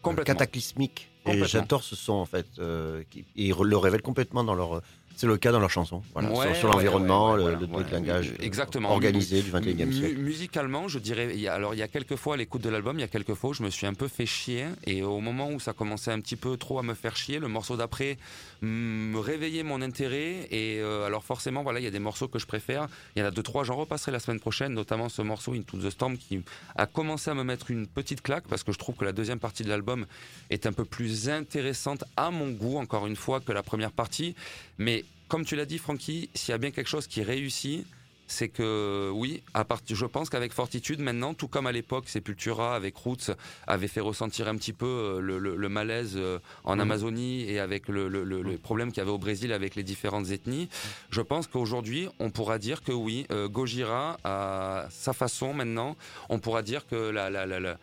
complètement 0.02 0.34
cataclysmique. 0.34 1.10
Et 1.26 1.44
j'adore 1.46 1.84
ce 1.84 1.96
son 1.96 2.14
en 2.14 2.26
fait. 2.26 2.46
euh, 2.60 3.04
qui, 3.10 3.24
ils 3.36 3.54
le 3.54 3.78
révèlent 3.78 4.02
complètement 4.02 4.44
dans 4.44 4.56
leur. 4.56 4.82
C'est 5.16 5.28
le 5.28 5.38
cas 5.38 5.52
dans 5.52 5.60
leur 5.60 5.70
chanson. 5.70 6.02
Voilà, 6.14 6.30
Ouais, 6.32 6.48
sur 6.48 6.56
sur 6.56 6.68
ouais, 6.70 6.74
l'environnement, 6.76 7.34
ouais, 7.34 7.44
le, 7.44 7.52
le 7.56 7.84
déglinguage 7.84 8.30
ouais, 8.32 8.38
euh, 8.42 8.46
exactement. 8.46 8.92
organisé 8.92 9.42
du 9.42 9.52
21e 9.52 9.86
Mu- 9.86 9.94
siècle. 9.94 10.18
Musicalement, 10.18 10.88
je 10.88 11.00
dirais, 11.00 11.30
il 11.34 11.40
y 11.40 11.48
a, 11.48 11.54
alors 11.54 11.74
il 11.76 11.78
y 11.78 11.84
a 11.84 11.88
quelques 11.88 12.16
fois 12.16 12.34
à 12.34 12.38
l'écoute 12.38 12.62
de 12.62 12.70
l'album, 12.70 12.98
il 12.98 13.02
y 13.02 13.06
a 13.06 13.08
quelques 13.08 13.34
fois 13.36 13.52
où 13.52 13.54
je 13.54 13.64
me 13.64 13.70
suis 13.70 13.86
un 13.88 13.94
peu 13.94 14.08
fait 14.08 14.26
chier 14.26 14.66
et 14.86 15.04
au 15.04 15.20
moment 15.20 15.50
où 15.52 15.60
ça 15.60 15.74
commençait 15.74 16.12
un 16.12 16.20
petit 16.20 16.36
peu 16.36 16.58
trop 16.58 16.80
à 16.80 16.84
me 16.84 16.94
faire 16.96 17.16
chier, 17.16 17.40
le 17.40 17.48
morceau 17.48 17.78
d'après 17.78 18.18
me 18.62 19.20
réveillait 19.20 19.64
mon 19.64 19.82
intérêt 19.82 20.48
et 20.52 20.80
euh, 20.80 21.06
alors 21.06 21.24
forcément 21.24 21.64
voilà, 21.64 21.80
il 21.80 21.84
y 21.84 21.88
a 21.88 21.92
des 21.92 22.00
morceaux 22.00 22.28
que 22.28 22.40
je 22.40 22.46
préfère. 22.48 22.88
Il 23.16 23.20
y 23.20 23.24
en 23.24 23.28
a 23.28 23.32
deux 23.32 23.44
trois, 23.44 23.64
j'en 23.64 23.76
repasserai 23.76 24.12
la 24.12 24.20
semaine 24.20 24.40
prochaine, 24.40 24.74
notamment 24.74 25.10
ce 25.10 25.22
morceau 25.22 25.54
Into 25.54 25.78
the 25.78 25.90
Storm 25.90 26.18
qui 26.18 26.42
a 26.76 26.86
commencé 26.86 27.30
à 27.30 27.34
me 27.34 27.44
mettre 27.44 27.72
une 27.72 27.88
petite 27.88 28.22
claque 28.22 28.46
parce 28.50 28.64
que 28.64 28.72
je 28.72 28.78
trouve 28.80 28.96
que 28.96 29.06
la 29.06 29.12
deuxième 29.12 29.40
partie 29.40 29.64
de 29.64 29.70
l'album 29.70 30.06
est 30.50 30.66
un 30.66 30.74
peu 30.74 30.86
plus 30.86 31.30
intéressante 31.30 32.04
à 32.18 32.32
mon 32.32 32.50
goût 32.50 32.78
encore 32.78 33.06
une 33.08 33.16
fois 33.16 33.40
que 33.42 33.52
la 33.52 33.64
première 33.64 33.92
partie, 33.92 34.36
mais 34.78 35.03
comme 35.28 35.46
tu 35.46 35.56
l'as 35.56 35.66
dit, 35.66 35.78
Francky, 35.78 36.30
s'il 36.34 36.52
y 36.52 36.56
a 36.56 36.58
bien 36.58 36.72
quelque 36.72 36.88
chose 36.90 37.08
qui 37.08 37.24
réussit, 37.24 37.86
c'est 38.26 38.48
que 38.48 39.12
oui, 39.14 39.44
à 39.54 39.66
partir, 39.66 39.96
je 39.98 40.06
pense 40.06 40.30
qu'avec 40.30 40.54
Fortitude 40.54 41.00
maintenant, 41.02 41.34
tout 41.34 41.48
comme 41.50 41.68
à 41.68 41.72
l'époque, 41.74 42.08
Sepultura 42.08 42.74
avec 42.76 42.96
Roots 42.96 43.32
avait 43.68 43.90
fait 43.90 44.00
ressentir 44.00 44.48
un 44.48 44.56
petit 44.56 44.72
peu 44.74 44.86
euh, 44.88 45.20
le, 45.20 45.38
le- 45.40 45.56
le 45.58 45.70
malaise 45.70 46.14
euh, 46.16 46.40
en 46.64 46.76
Mhm. 46.76 46.82
Amazonie 46.82 47.42
et 47.50 47.60
avec 47.60 47.90
le, 47.90 48.08
le, 48.08 48.24
le- 48.24 48.42
le 48.42 48.58
problème 48.58 48.90
qu'il 48.92 49.00
y 49.00 49.02
avait 49.02 49.12
au 49.12 49.18
Brésil 49.18 49.52
avec 49.52 49.76
les 49.76 49.84
différentes 49.84 50.30
ethnies. 50.32 50.70
Je 51.10 51.22
pense 51.22 51.48
qu'aujourd'hui, 51.48 52.08
on 52.20 52.30
pourra 52.32 52.60
dire 52.60 52.82
que 52.82 52.94
oui, 52.94 53.28
euh, 53.30 53.50
Gojira 53.50 54.18
à 54.24 54.88
sa 54.90 55.12
façon 55.14 55.54
maintenant, 55.54 55.98
on 56.30 56.40
pourra 56.40 56.62
dire 56.62 56.88
que 56.88 56.96
la, 56.96 57.30
la, 57.30 57.46
la, 57.46 57.60
la- 57.60 57.78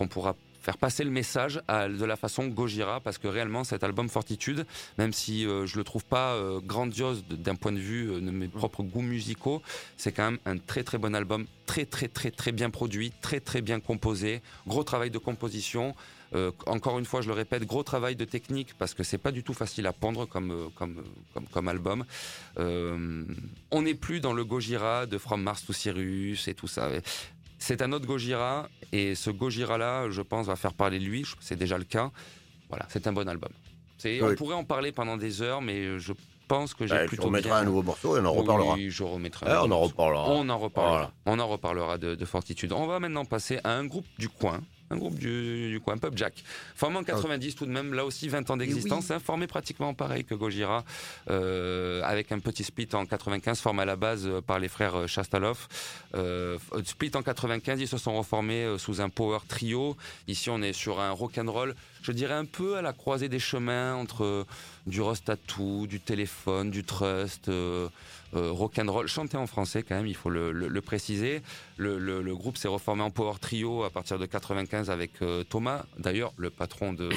on 0.00 0.08
pourra 0.08 0.34
faire 0.66 0.78
passer 0.78 1.04
le 1.04 1.10
message 1.10 1.60
à- 1.68 1.88
de 1.88 2.04
la 2.04 2.16
façon 2.16 2.48
Gojira 2.48 3.00
parce 3.00 3.18
que 3.18 3.28
réellement 3.28 3.62
cet 3.62 3.84
album 3.84 4.08
Fortitude 4.08 4.66
même 4.98 5.12
si 5.12 5.46
euh, 5.46 5.64
je 5.64 5.76
le 5.78 5.84
trouve 5.84 6.04
pas 6.04 6.34
euh, 6.34 6.58
grandiose 6.60 7.24
d'un 7.30 7.54
point 7.54 7.70
de 7.70 7.78
vue 7.78 8.10
euh, 8.10 8.20
de 8.20 8.32
mes 8.32 8.48
propres 8.48 8.82
goûts 8.82 9.00
musicaux, 9.16 9.62
c'est 9.96 10.10
quand 10.10 10.24
même 10.32 10.40
un 10.44 10.58
très 10.58 10.82
très 10.82 10.98
bon 10.98 11.14
album, 11.14 11.46
très 11.66 11.86
très 11.86 12.08
très 12.08 12.32
très 12.32 12.50
bien 12.50 12.68
produit, 12.70 13.12
très 13.22 13.38
très 13.38 13.60
bien 13.62 13.78
composé, 13.78 14.42
gros 14.66 14.82
travail 14.82 15.10
de 15.10 15.18
composition. 15.18 15.94
Euh, 16.34 16.50
encore 16.66 16.98
une 16.98 17.04
fois, 17.04 17.20
je 17.20 17.28
le 17.28 17.34
répète, 17.34 17.62
gros 17.64 17.84
travail 17.84 18.16
de 18.16 18.24
technique 18.24 18.74
parce 18.76 18.94
que 18.94 19.04
c'est 19.04 19.18
pas 19.18 19.30
du 19.30 19.44
tout 19.44 19.54
facile 19.54 19.86
à 19.86 19.92
pondre 19.92 20.26
comme 20.28 20.70
comme 20.74 21.04
comme, 21.32 21.46
comme 21.46 21.68
album. 21.68 22.04
On 22.58 23.82
n'est 23.82 23.94
plus 23.94 24.18
dans 24.20 24.32
le 24.32 24.44
Gojira 24.44 25.06
de 25.06 25.18
From 25.18 25.40
Mars 25.42 25.64
to 25.64 25.72
Cyrus 25.72 26.48
et 26.48 26.54
tout 26.54 26.66
ça. 26.66 26.90
C'est 27.58 27.82
un 27.82 27.92
autre 27.92 28.06
Gojira 28.06 28.68
et 28.92 29.14
ce 29.14 29.30
Gojira 29.30 29.78
là, 29.78 30.10
je 30.10 30.22
pense, 30.22 30.46
va 30.46 30.56
faire 30.56 30.74
parler 30.74 30.98
de 30.98 31.04
lui. 31.04 31.24
C'est 31.40 31.56
déjà 31.56 31.78
le 31.78 31.84
cas. 31.84 32.10
Voilà, 32.68 32.86
c'est 32.88 33.06
un 33.06 33.12
bon 33.12 33.28
album. 33.28 33.50
On 34.22 34.34
pourrait 34.36 34.54
en 34.54 34.64
parler 34.64 34.92
pendant 34.92 35.16
des 35.16 35.40
heures, 35.42 35.62
mais 35.62 35.98
je 35.98 36.12
pense 36.48 36.74
que 36.74 36.86
j'ai 36.86 36.94
Ouais, 36.94 37.06
plutôt 37.06 37.24
remettras 37.24 37.48
bien- 37.50 37.58
un 37.58 37.64
nouveau 37.64 37.82
morceau 37.82 38.16
et 38.16 38.20
on 38.20 38.24
en 38.26 38.32
reparlera. 38.32 38.74
Oui, 38.74 38.90
je 38.90 39.02
remettrai. 39.02 39.46
un 39.46 39.54
Ah, 39.54 39.64
on 39.64 39.70
en 39.70 39.80
reparlera. 39.80 40.28
On 40.30 40.48
en 40.48 40.58
reparlera. 40.58 40.92
Voilà. 40.96 41.12
On 41.26 41.38
en 41.40 41.48
reparlera 41.48 41.98
de, 41.98 42.14
de 42.14 42.24
Fortitude. 42.24 42.72
On 42.72 42.86
va 42.86 43.00
maintenant 43.00 43.24
passer 43.24 43.58
à 43.64 43.72
un 43.72 43.84
groupe 43.86 44.06
du 44.18 44.28
coin. 44.28 44.60
Un 44.90 44.96
groupe 44.96 45.18
du, 45.18 45.70
du 45.70 45.80
coin, 45.80 45.96
Pub 45.98 46.16
Jack. 46.16 46.44
Formé 46.74 46.98
en 46.98 47.04
90 47.04 47.54
tout 47.56 47.66
de 47.66 47.72
même, 47.72 47.92
là 47.92 48.04
aussi 48.04 48.28
20 48.28 48.50
ans 48.50 48.56
d'existence, 48.56 49.10
hein, 49.10 49.18
formé 49.18 49.46
pratiquement 49.46 49.94
pareil 49.94 50.24
que 50.24 50.34
Gojira, 50.34 50.84
euh, 51.28 52.02
avec 52.04 52.30
un 52.32 52.38
petit 52.38 52.62
split 52.62 52.88
en 52.92 53.04
95, 53.04 53.60
formé 53.60 53.82
à 53.82 53.84
la 53.84 53.96
base 53.96 54.26
euh, 54.26 54.40
par 54.40 54.58
les 54.58 54.68
frères 54.68 54.96
euh, 54.96 55.06
Shastalov. 55.06 55.66
Euh, 56.14 56.58
split 56.84 57.10
en 57.14 57.22
95, 57.22 57.80
ils 57.80 57.88
se 57.88 57.98
sont 57.98 58.16
reformés 58.16 58.76
sous 58.78 59.00
un 59.00 59.08
power 59.08 59.38
trio. 59.48 59.96
Ici, 60.28 60.50
on 60.50 60.62
est 60.62 60.72
sur 60.72 61.00
un 61.00 61.10
rock 61.10 61.38
and 61.38 61.50
roll, 61.50 61.74
je 62.06 62.12
dirais 62.12 62.34
un 62.34 62.44
peu 62.44 62.76
à 62.76 62.82
la 62.82 62.92
croisée 62.92 63.28
des 63.28 63.38
chemins 63.40 63.94
entre 63.94 64.24
euh, 64.24 64.44
du 64.86 65.00
Rust 65.02 65.24
Tattoo, 65.24 65.86
du 65.86 66.00
téléphone, 66.00 66.70
du 66.70 66.84
trust, 66.84 67.48
euh, 67.48 67.88
euh, 68.34 68.50
rock 68.52 68.78
and 68.78 68.90
roll, 68.90 69.08
chanté 69.08 69.36
en 69.36 69.46
français 69.46 69.82
quand 69.82 69.96
même, 69.96 70.06
il 70.06 70.14
faut 70.16 70.30
le, 70.30 70.52
le- 70.52 70.68
le 70.68 70.80
préciser. 70.80 71.42
Le, 71.76 72.34
groupe 72.34 72.56
s'est 72.56 72.68
reformé 72.68 73.02
en 73.02 73.10
power 73.10 73.34
trio 73.40 73.82
à 73.84 73.90
partir 73.90 74.18
de 74.18 74.26
95 74.26 74.90
avec 74.90 75.10
euh, 75.22 75.42
Thomas, 75.44 75.84
d'ailleurs 75.98 76.32
le 76.36 76.50
patron 76.50 76.92
de 76.92 77.08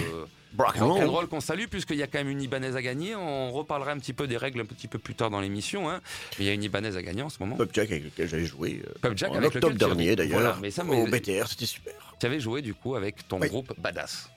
Rock 0.58 0.78
and 0.80 0.88
rock 0.88 0.98
and 0.98 1.06
roll. 1.06 1.10
roll 1.10 1.28
qu'on 1.28 1.42
salue 1.42 1.66
puisqu'il 1.70 1.98
y 1.98 2.04
a 2.04 2.08
quand 2.08 2.18
même 2.18 2.30
une 2.30 2.42
Ibanaise 2.42 2.76
à 2.76 2.82
gagner. 2.82 3.16
On 3.16 3.52
reparlera 3.52 3.92
un 3.92 4.00
petit 4.00 4.14
peu 4.14 4.26
des 4.28 4.38
règles 4.38 4.62
un 4.62 4.66
petit 4.66 4.88
peu 4.88 4.98
plus 4.98 5.14
tard 5.14 5.30
dans 5.30 5.42
l'émission. 5.42 5.88
Hein. 5.90 6.02
Mais 6.40 6.46
il 6.46 6.48
y 6.48 6.50
a 6.50 6.54
une 6.54 6.64
Ibanaise 6.64 6.98
à 6.98 7.04
gagner 7.04 7.22
en 7.22 7.30
ce 7.30 7.38
moment. 7.40 7.56
Pub 7.56 7.70
Jack 7.72 7.92
avec 7.92 8.06
lequel 8.06 8.28
j'avais 8.28 8.46
joué. 8.46 8.82
euh, 8.88 8.94
Pub 9.02 9.16
Jack 9.18 9.30
en 9.32 9.36
avec 9.36 9.54
octobre 9.56 9.76
dernier 9.78 10.16
d'ailleurs. 10.16 10.40
Voilà, 10.40 10.58
mais 10.60 10.72
ça, 10.72 10.84
mais- 10.84 11.00
Au 11.02 11.06
BTR, 11.06 11.48
c'était 11.48 11.68
super. 11.68 11.94
Tu 12.20 12.26
avais 12.26 12.40
joué 12.40 12.62
du 12.64 12.74
coup 12.74 12.96
avec 12.96 13.28
ton 13.28 13.40
Oui. 13.40 13.48
groupe 13.48 13.74
Badass. 13.80 14.30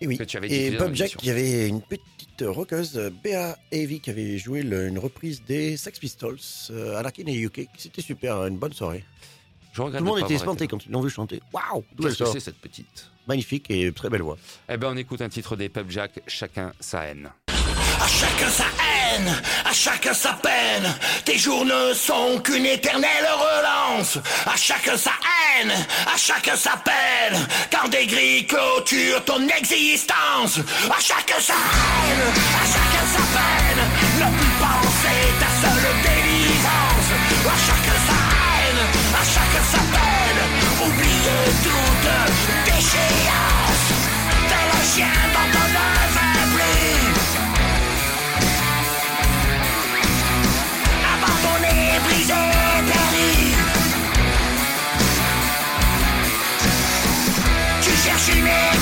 Et 0.00 0.06
oui. 0.06 0.16
Que 0.18 0.24
tu 0.24 0.36
avais 0.36 0.48
Et 0.50 0.70
Pub 0.72 0.94
Jack, 0.94 1.14
il 1.22 1.26
y 1.26 1.30
avait 1.30 1.68
une 1.68 1.82
petite 1.82 2.06
rockeuse, 2.42 3.10
Bea 3.22 3.56
Avey, 3.72 3.98
qui 3.98 4.10
avait 4.10 4.38
joué 4.38 4.62
le- 4.62 4.86
une 4.88 4.98
reprise 4.98 5.42
des 5.46 5.76
Sex 5.76 5.98
Pistols, 5.98 6.38
euh, 6.70 6.96
Anakin 6.98 7.24
et 7.26 7.34
UK. 7.38 7.68
C'était 7.76 8.00
super, 8.02 8.46
une 8.46 8.56
bonne 8.56 8.72
soirée. 8.72 9.04
Je 9.72 9.82
Tout 9.82 9.88
le 9.92 10.00
monde 10.00 10.18
était 10.20 10.34
espanté 10.34 10.66
quand 10.66 10.84
ils 10.84 10.90
l'ont 10.90 11.00
vu 11.00 11.10
chanter. 11.10 11.40
Waouh 11.52 11.84
D'où 11.94 12.08
elle 12.08 12.14
sort 12.14 12.32
c'est 12.32 12.40
cette 12.40 12.58
petite 12.58 13.08
Magnifique 13.28 13.70
et 13.70 13.92
très 13.92 14.08
belle 14.10 14.22
voix. 14.22 14.36
Eh 14.68 14.76
ben 14.76 14.88
on 14.92 14.96
écoute 14.96 15.20
un 15.22 15.28
titre 15.28 15.54
des 15.54 15.68
Pub 15.68 15.88
Jack, 15.90 16.20
chacun 16.26 16.72
sa 16.80 17.04
haine. 17.04 17.30
À 18.00 18.08
chacun 18.08 18.48
sa 18.48 18.64
haine, 18.64 19.32
à 19.64 19.72
chacun 19.72 20.14
sa 20.14 20.32
peine. 20.32 20.92
Tes 21.24 21.36
jours 21.38 21.64
ne 21.64 21.92
sont 21.94 22.40
qu'une 22.42 22.66
éternelle 22.66 23.26
relance. 23.30 24.18
À 24.46 24.56
chacun 24.56 24.96
sa 24.96 25.10
haine, 25.10 25.29
à 26.06 26.16
chacun 26.16 26.56
sa 26.56 26.76
peine. 26.76 27.46
Quand 27.70 27.88
des 27.88 28.06
grilles 28.06 28.46
clôturent 28.46 29.24
ton 29.24 29.46
existence. 29.48 30.58
À 30.88 31.00
chacun 31.00 31.40
sa 31.40 31.54
à 31.54 32.64
chacun 32.66 33.06
sa 33.14 33.22
peine. 33.38 33.99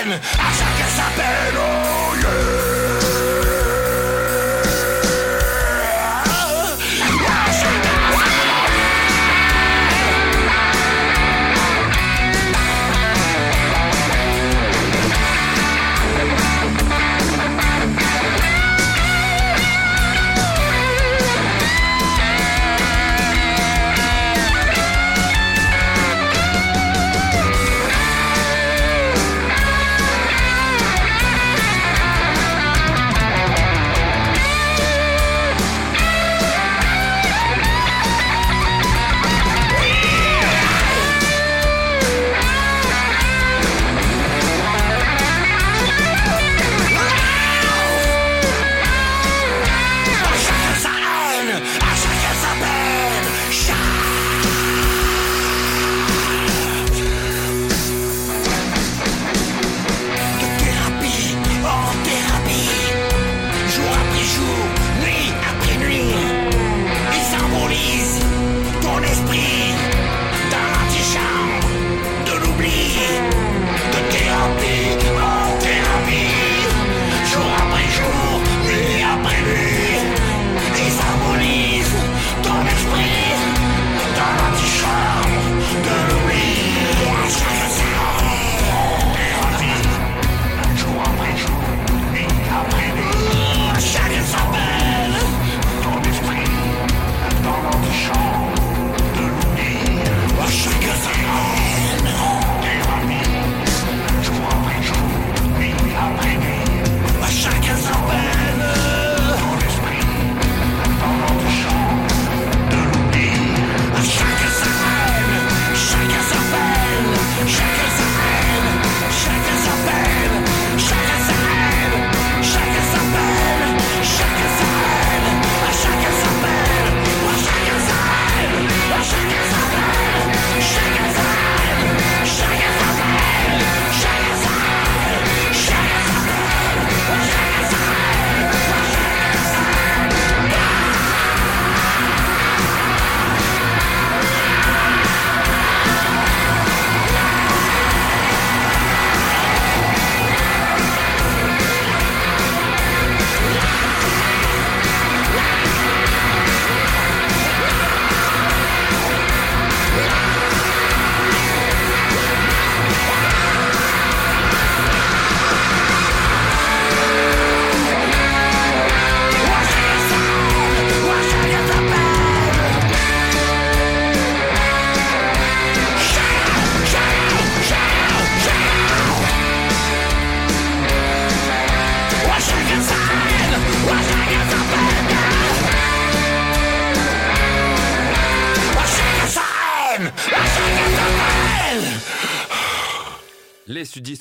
sa 0.00 0.08
haine, 0.08 0.12
à 0.12 0.52
chacun 0.52 1.99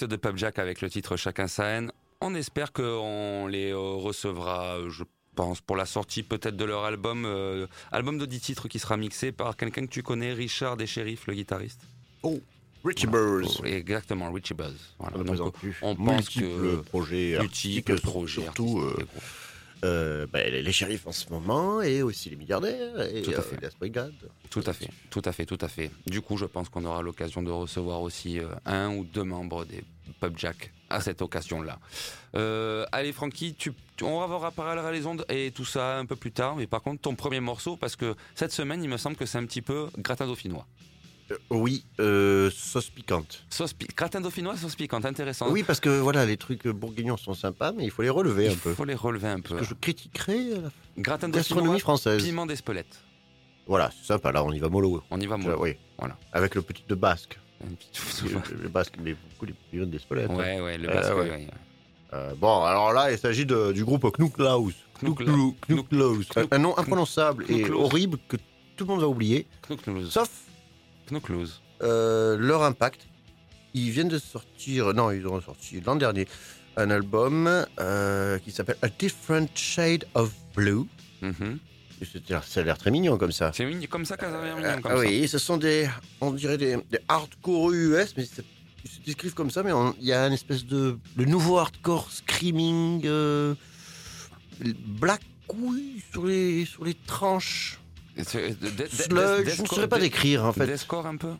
De 0.07 0.15
Pub 0.15 0.37
Jack 0.37 0.59
avec 0.59 0.81
le 0.81 0.89
titre 0.89 1.17
Chacun 1.17 1.47
sa 1.47 1.65
haine. 1.65 1.91
On 2.21 2.33
espère 2.35 2.71
qu'on 2.71 3.47
les 3.47 3.71
euh, 3.71 3.77
recevra, 3.77 4.77
euh, 4.77 4.89
je 4.89 5.03
pense, 5.35 5.61
pour 5.61 5.75
la 5.75 5.85
sortie 5.85 6.23
peut-être 6.23 6.55
de 6.55 6.65
leur 6.65 6.83
album, 6.85 7.25
euh, 7.25 7.67
album 7.91 8.17
de 8.17 8.25
10 8.25 8.39
titres 8.39 8.67
qui 8.67 8.79
sera 8.79 8.97
mixé 8.97 9.31
par 9.31 9.57
quelqu'un 9.57 9.85
que 9.85 9.91
tu 9.91 10.03
connais, 10.03 10.33
Richard 10.33 10.77
des 10.77 10.87
Sheriffs, 10.87 11.27
le 11.27 11.33
guitariste. 11.33 11.81
Oh, 12.23 12.39
Richie 12.85 13.07
Burrs. 13.07 13.59
Oh, 13.61 13.65
Exactement, 13.65 14.31
Richie 14.31 14.53
Buzz. 14.53 14.75
Voilà. 14.99 15.17
On 15.17 15.23
ne 15.23 15.37
Donc, 15.37 15.55
on 15.81 15.95
pense 15.95 16.29
que 16.29 16.77
projets 16.81 17.37
multiples 17.39 17.91
artistiques, 17.91 18.01
projets 18.01 18.41
surtout 18.41 18.81
artistiques, 18.81 19.09
euh. 19.11 19.19
Euh, 19.83 20.27
bah, 20.31 20.43
les, 20.43 20.61
les 20.61 20.71
shérifs 20.71 21.07
en 21.07 21.11
ce 21.11 21.29
moment 21.29 21.81
et 21.81 22.01
aussi 22.01 22.29
les 22.29 22.35
milliardaires 22.35 23.01
et 23.13 23.21
Tout 23.21 23.31
à 23.31 23.35
euh, 23.35 23.41
fait. 23.41 23.61
la 23.61 23.69
brigade. 23.79 24.13
Tout 24.49 24.63
à 24.65 24.73
fait, 24.73 24.89
tout 25.09 25.21
à 25.25 25.31
fait, 25.31 25.45
tout 25.45 25.57
à 25.61 25.67
fait. 25.67 25.91
Du 26.07 26.21
coup, 26.21 26.37
je 26.37 26.45
pense 26.45 26.69
qu'on 26.69 26.83
aura 26.85 27.01
l'occasion 27.01 27.41
de 27.43 27.51
recevoir 27.51 28.01
aussi 28.01 28.39
euh, 28.39 28.47
un 28.65 28.89
ou 28.95 29.03
deux 29.03 29.23
membres 29.23 29.65
des 29.65 29.83
Pub 30.19 30.37
Jack 30.37 30.71
à 30.89 31.01
cette 31.01 31.21
occasion-là. 31.21 31.79
Euh, 32.35 32.85
allez, 32.91 33.13
Francky, 33.13 33.53
tu, 33.53 33.71
tu- 33.95 34.03
on 34.03 34.19
va 34.19 34.25
voir 34.25 34.91
les 34.91 35.05
ondes 35.05 35.23
et 35.29 35.51
tout 35.51 35.65
ça 35.65 35.97
un 35.99 36.05
peu 36.05 36.15
plus 36.15 36.31
tard. 36.31 36.55
Mais 36.55 36.65
par 36.67 36.81
contre, 36.81 37.01
ton 37.01 37.15
premier 37.15 37.39
morceau, 37.39 37.77
parce 37.77 37.95
que 37.95 38.15
cette 38.35 38.51
semaine, 38.51 38.83
il 38.83 38.89
me 38.89 38.97
semble 38.97 39.15
que 39.15 39.25
c'est 39.25 39.37
un 39.37 39.45
petit 39.45 39.61
peu 39.61 39.87
gratin 39.99 40.25
dauphinois. 40.25 40.65
Euh, 41.31 41.37
oui, 41.51 41.85
euh, 41.99 42.49
sauce 42.51 42.89
piquante. 42.89 43.43
Sauce 43.49 43.73
pi- 43.73 43.87
gratin 43.95 44.19
dauphinois, 44.21 44.57
sauce 44.57 44.75
piquante, 44.75 45.05
intéressant. 45.05 45.51
Oui, 45.51 45.63
parce 45.63 45.79
que 45.79 45.89
voilà, 45.99 46.25
les 46.25 46.37
trucs 46.37 46.67
bourguignons 46.67 47.17
sont 47.17 47.33
sympas, 47.35 47.71
mais 47.71 47.83
il 47.85 47.91
faut 47.91 48.01
les 48.01 48.09
relever 48.09 48.45
il 48.45 48.51
un 48.53 48.55
peu. 48.55 48.73
faut 48.73 48.85
les 48.85 48.95
relever 48.95 49.27
un 49.27 49.39
peu. 49.39 49.57
Que 49.57 49.63
je 49.63 49.73
critiquerai 49.75 50.53
euh, 50.53 50.61
la 50.63 50.69
Gratin 51.03 51.29
gastronomie 51.29 51.79
française. 51.79 52.23
piment 52.23 52.45
d'Espelette. 52.47 53.03
Voilà, 53.67 53.91
c'est 53.99 54.07
sympa, 54.07 54.31
là 54.31 54.43
on 54.43 54.51
y 54.51 54.57
va 54.59 54.69
mollo. 54.69 55.03
On 55.11 55.19
y 55.19 55.27
va, 55.27 55.35
Euh, 55.35 55.37
moi. 55.37 55.59
oui, 55.61 55.75
Voilà. 55.99 56.17
avec 56.33 56.55
le 56.55 56.61
petit 56.63 56.83
de 56.87 56.95
basque. 56.95 57.39
Le, 58.23 58.63
le 58.63 58.69
basque, 58.69 58.95
mais 59.03 59.13
beaucoup 59.13 59.45
les 59.45 59.53
pions 59.53 59.85
d'Espelette. 59.85 60.31
hein. 60.31 60.35
Ouais, 60.35 60.61
ouais, 60.61 60.77
le 60.77 60.89
Euh, 60.89 60.93
basque, 60.93 61.13
ouais. 61.15 61.29
ouais. 61.29 61.47
Euh, 62.13 62.33
bon, 62.35 62.63
alors 62.63 62.93
là, 62.93 63.11
il 63.11 63.17
s'agit 63.19 63.45
du 63.45 63.83
groupe 63.83 64.05
Knouklou- 64.05 64.73
Knouklaus. 65.67 66.25
Un, 66.51 66.57
nom 66.57 66.75
imprononçable 66.77 67.45
et 67.49 67.69
horrible 67.69 68.17
que 68.27 68.37
tout 68.75 68.85
le 68.85 68.85
monde 68.85 69.01
va 69.01 69.07
oublier, 69.07 69.45
Knockloose. 69.69 70.09
sauf 70.09 70.29
Knockloose. 71.11 71.61
euh, 71.81 72.37
leur 72.37 72.63
impact 72.63 73.07
ils 73.75 73.91
viennent 73.91 74.07
de 74.09 74.17
sortir, 74.17 74.93
non, 74.95 75.11
ils 75.11 75.25
ont 75.27 75.39
sorti 75.41 75.79
l'an 75.81 75.95
dernier 75.95 76.27
un 76.75 76.89
album 76.89 77.65
euh, 77.79 78.39
qui 78.39 78.51
s'appelle 78.51 78.77
A 78.81 78.89
Different 78.89 79.47
Shade 79.53 80.05
of 80.15 80.31
Blue. 80.55 80.85
Et 81.21 82.05
c'est- 82.11 82.41
Ça 82.43 82.61
a 82.61 82.63
l'air 82.63 82.77
très 82.77 82.89
mignon 82.91 83.17
comme 83.17 83.31
ça. 83.31 83.51
C'est 83.53 83.65
mignon- 83.65 83.87
comme 83.89 84.05
ça 84.05 84.17
qu'elle 84.17 84.33
a 84.33 84.55
mignon, 84.55 84.81
comme 84.81 84.91
Ah 84.93 84.95
ça. 84.95 84.99
oui, 85.01 85.27
ce 85.27 85.37
sont 85.37 85.57
des, 85.57 85.87
on 86.21 86.31
dirait 86.31 86.57
des, 86.57 86.77
des 86.89 86.99
hardcore 87.07 87.71
US, 87.73 88.13
mais 88.17 88.23
ils 88.85 88.89
se 88.89 88.99
décrivent 89.05 89.33
comme 89.35 89.51
ça, 89.51 89.61
mais 89.61 89.71
il 89.99 90.05
y 90.07 90.13
a 90.13 90.25
une 90.25 90.33
espèce 90.33 90.65
de, 90.65 90.97
de 91.17 91.25
nouveau 91.25 91.57
hardcore 91.59 92.09
screaming, 92.11 93.01
euh, 93.05 93.53
black 94.99 95.21
couille 95.47 96.01
sur 96.11 96.25
les, 96.25 96.65
sur 96.65 96.85
les 96.85 96.93
tranches, 96.93 97.79
De- 98.17 98.23
je 99.49 99.61
ne 99.61 99.67
saurais 99.67 99.87
pas 99.87 99.99
décrire 99.99 100.45
en 100.45 100.53
fait. 100.53 100.65
Deathcore 100.67 101.05
un 101.05 101.17
peu 101.17 101.33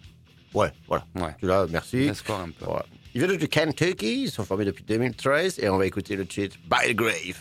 Ouais, 0.53 0.71
voilà. 0.88 1.05
Ouais. 1.15 1.36
Tu 1.39 1.45
là, 1.45 1.67
merci. 1.69 2.08
Deathcore 2.08 2.39
un 2.39 2.49
peu. 2.49 2.65
Voilà. 2.65 2.86
Ils 3.13 3.23
viennent 3.25 3.38
de 3.38 3.45
Kentucky, 3.45 4.23
ils 4.23 4.32
sont 4.32 4.45
formés 4.45 4.65
depuis 4.65 4.84
2013 4.84 5.60
et 5.60 5.69
on 5.69 5.77
va 5.77 5.86
écouter 5.86 6.15
le 6.15 6.25
titre 6.25 6.58
By 6.69 6.93
the 6.93 6.95
Grave. 6.95 7.38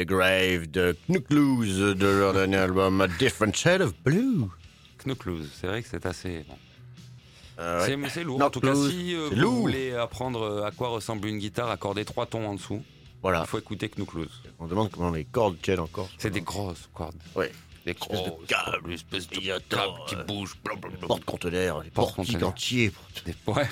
Grave 0.00 0.66
de 0.70 0.96
Knuckloose 1.08 1.96
de 1.96 2.06
leur 2.06 2.32
dernier 2.32 2.56
album 2.56 3.00
A 3.00 3.08
Different 3.08 3.54
Shade 3.54 3.82
of 3.82 3.94
Blue. 4.04 4.46
Knuckles, 5.04 5.44
c'est 5.60 5.66
vrai 5.66 5.82
que 5.82 5.88
c'est 5.88 6.06
assez. 6.06 6.44
Euh. 7.58 7.84
C'est- 8.08 8.24
lourd. 8.24 8.40
En 8.42 8.50
tout 8.50 8.60
cas, 8.60 8.72
Knuckles, 8.72 8.90
si 8.90 9.14
euh, 9.14 9.28
vous 9.30 9.36
lourd. 9.36 9.60
voulez 9.60 9.92
apprendre 9.94 10.42
euh, 10.42 10.64
à 10.64 10.70
quoi 10.70 10.88
ressemble 10.88 11.28
une 11.28 11.38
guitare 11.38 11.70
accordée 11.70 12.04
trois 12.04 12.26
tons 12.26 12.46
en 12.46 12.54
dessous, 12.54 12.82
Voilà. 13.22 13.40
il 13.44 13.46
faut 13.46 13.58
écouter 13.58 13.88
Knuckles. 13.88 14.28
On 14.58 14.66
demande 14.66 14.90
comment 14.90 15.10
les 15.10 15.24
cordes 15.24 15.60
tiennent 15.60 15.80
encore. 15.80 16.08
C'est 16.18 16.30
des 16.30 16.40
grosses 16.40 16.88
cordes. 16.94 17.14
Ouais. 17.34 17.52
Des 17.84 17.90
Espèce 17.92 18.08
de 18.22 18.28
grosses 18.30 18.46
câble. 18.46 18.80
cordes, 18.80 18.92
espèce 18.92 19.28
de 19.28 19.36
câble 19.68 19.92
qui 20.08 20.14
euh, 20.14 20.22
bouge. 20.24 20.54
Porte-conteneurs. 21.00 21.82
portiques 21.92 22.42
entiers. 22.42 22.92
Des- 23.26 23.34
Ouais. 23.46 23.68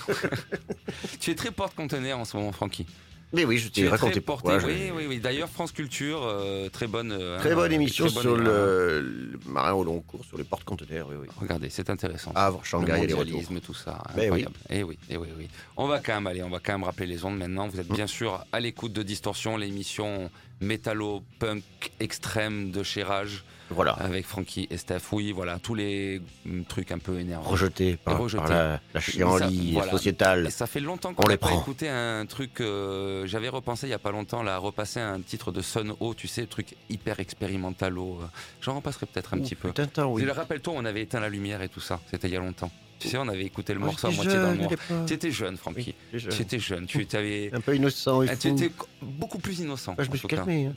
tu 1.20 1.30
es 1.30 1.34
très 1.36 1.52
porte-conteneur 1.52 2.18
en 2.18 2.24
ce 2.24 2.36
moment, 2.36 2.50
Francky. 2.52 2.86
Mais 3.32 3.44
oui, 3.44 3.58
je 3.58 3.68
t'ai 3.68 3.88
raconté 3.88 4.20
pourquoi. 4.20 4.58
je- 4.58 4.66
Oui, 4.66 4.90
oui, 4.94 5.04
oui. 5.08 5.20
D'ailleurs, 5.20 5.48
France 5.48 5.70
Culture, 5.70 6.20
euh, 6.24 6.68
très 6.68 6.86
bonne. 6.88 7.12
euh, 7.12 7.38
Très 7.38 7.54
bonne 7.54 7.72
émission 7.72 8.06
très 8.06 8.14
bonne- 8.14 8.22
sur 8.22 8.36
le, 8.36 9.00
le 9.00 9.38
marin 9.46 9.72
au 9.72 9.84
long 9.84 10.00
cours, 10.00 10.24
sur 10.24 10.36
les 10.36 10.42
porte-conteneurs, 10.44 11.06
oui, 11.08 11.16
oui. 11.20 11.28
Regardez, 11.40 11.70
c'est 11.70 11.90
intéressant. 11.90 12.32
Havre, 12.34 12.58
le 12.62 12.66
Shanghai 12.66 12.92
et 13.02 13.06
les 13.06 13.14
retours. 13.14 13.18
mondialisme, 13.18 13.60
tout 13.60 13.74
ça. 13.74 14.02
Ben 14.16 14.22
incroyable. 14.24 14.54
Eh 14.68 14.82
oui, 14.82 14.98
eh 15.08 15.16
oui, 15.16 15.28
oui. 15.38 15.48
On 15.76 15.86
va 15.86 16.00
quand 16.00 16.14
même 16.14 16.26
aller, 16.26 16.42
on 16.42 16.50
va 16.50 16.58
quand 16.58 16.72
même 16.72 16.82
rappeler 16.84 17.06
les 17.06 17.24
ondes 17.24 17.38
maintenant. 17.38 17.68
Vous 17.68 17.78
êtes 17.78 17.88
Mm. 17.90 17.94
bien 17.94 18.06
sûr 18.08 18.44
à 18.52 18.58
l'écoute 18.58 18.92
de 18.92 19.02
Distorsion, 19.04 19.56
l'émission 19.56 20.28
métallo-punk 20.60 21.62
extrême 22.00 22.70
de 22.72 22.82
chez 22.82 23.02
Rage 23.02 23.44
Voilà. 23.70 23.92
avec 23.92 24.26
Francky 24.26 24.66
et 24.70 24.76
Steph. 24.76 25.00
Oui, 25.12 25.32
voilà, 25.32 25.58
tous 25.58 25.74
les 25.74 26.20
mm, 26.44 26.64
trucs 26.64 26.90
un 26.92 26.98
peu 26.98 27.18
énervants. 27.18 27.48
Rejeté 27.48 27.96
par, 27.96 28.18
Rejeté. 28.18 28.42
par 28.42 28.48
la, 28.50 28.80
la 28.94 29.00
chienlit 29.00 29.72
voilà. 29.72 29.90
sociétale. 29.92 30.46
Et 30.46 30.50
ça 30.50 30.66
fait 30.66 30.80
longtemps 30.80 31.10
On 31.10 31.14
qu'on 31.14 31.28
les 31.28 31.34
n'a 31.34 31.38
pas 31.38 31.48
prend. 31.48 31.60
écouté 31.60 31.88
un 31.88 32.26
truc. 32.26 32.60
euh, 32.60 33.26
J'avais 33.26 33.48
repensé 33.48 33.86
il 33.86 33.90
y 33.90 33.94
a 33.94 33.98
pas 33.98 34.10
longtemps 34.10 34.42
là, 34.42 34.54
à 34.56 34.58
repasser 34.58 35.00
un 35.00 35.20
titre 35.20 35.52
de 35.52 35.60
Sun 35.62 35.94
O, 36.00 36.14
tu 36.14 36.28
sais, 36.28 36.42
le 36.42 36.46
truc 36.46 36.74
hyper 36.88 37.20
expérimentalo. 37.20 38.18
euh. 38.22 38.26
J'en 38.60 38.74
repasserai 38.76 39.06
peut-être 39.06 39.34
un 39.34 39.38
Ouh, 39.38 39.42
petit 39.42 39.54
peu. 39.54 39.72
putain, 39.72 40.06
oui. 40.06 40.22
Et 40.22 40.30
Rappelle-toi, 40.30 40.74
on 40.76 40.84
avait 40.84 41.02
éteint 41.02 41.20
la 41.20 41.28
lumière 41.28 41.62
et 41.62 41.68
tout 41.68 41.80
ça. 41.80 42.00
C'était 42.10 42.28
il 42.28 42.34
y 42.34 42.36
a 42.36 42.40
longtemps. 42.40 42.70
Tu 43.00 43.08
sais, 43.08 43.16
on 43.18 43.26
avait 43.28 43.44
écouté 43.44 43.72
le 43.74 43.80
morceau 43.80 44.06
à 44.08 44.10
moitié 44.10 44.34
à 44.36 44.52
l'époque. 44.54 44.78
Tu 45.06 45.14
étais 45.14 45.30
jeune, 45.30 45.56
Francky. 45.56 45.94
Oui. 46.12 46.20
Tu 46.30 46.42
étais 46.42 46.58
jeune. 46.58 46.86
Tu 46.86 47.06
avais. 47.14 47.50
Un 47.54 47.60
peu 47.60 47.74
innocent 47.74 48.20
Ah. 48.28 48.36
Tu 48.36 48.48
étais 48.48 48.70
beaucoup 49.02 49.38
plus 49.38 49.58
innocent. 49.60 49.96
Je 49.98 50.10
me 50.10 50.16
suis 50.16 50.28
calmé. 50.28 50.66
hein. 50.66 50.74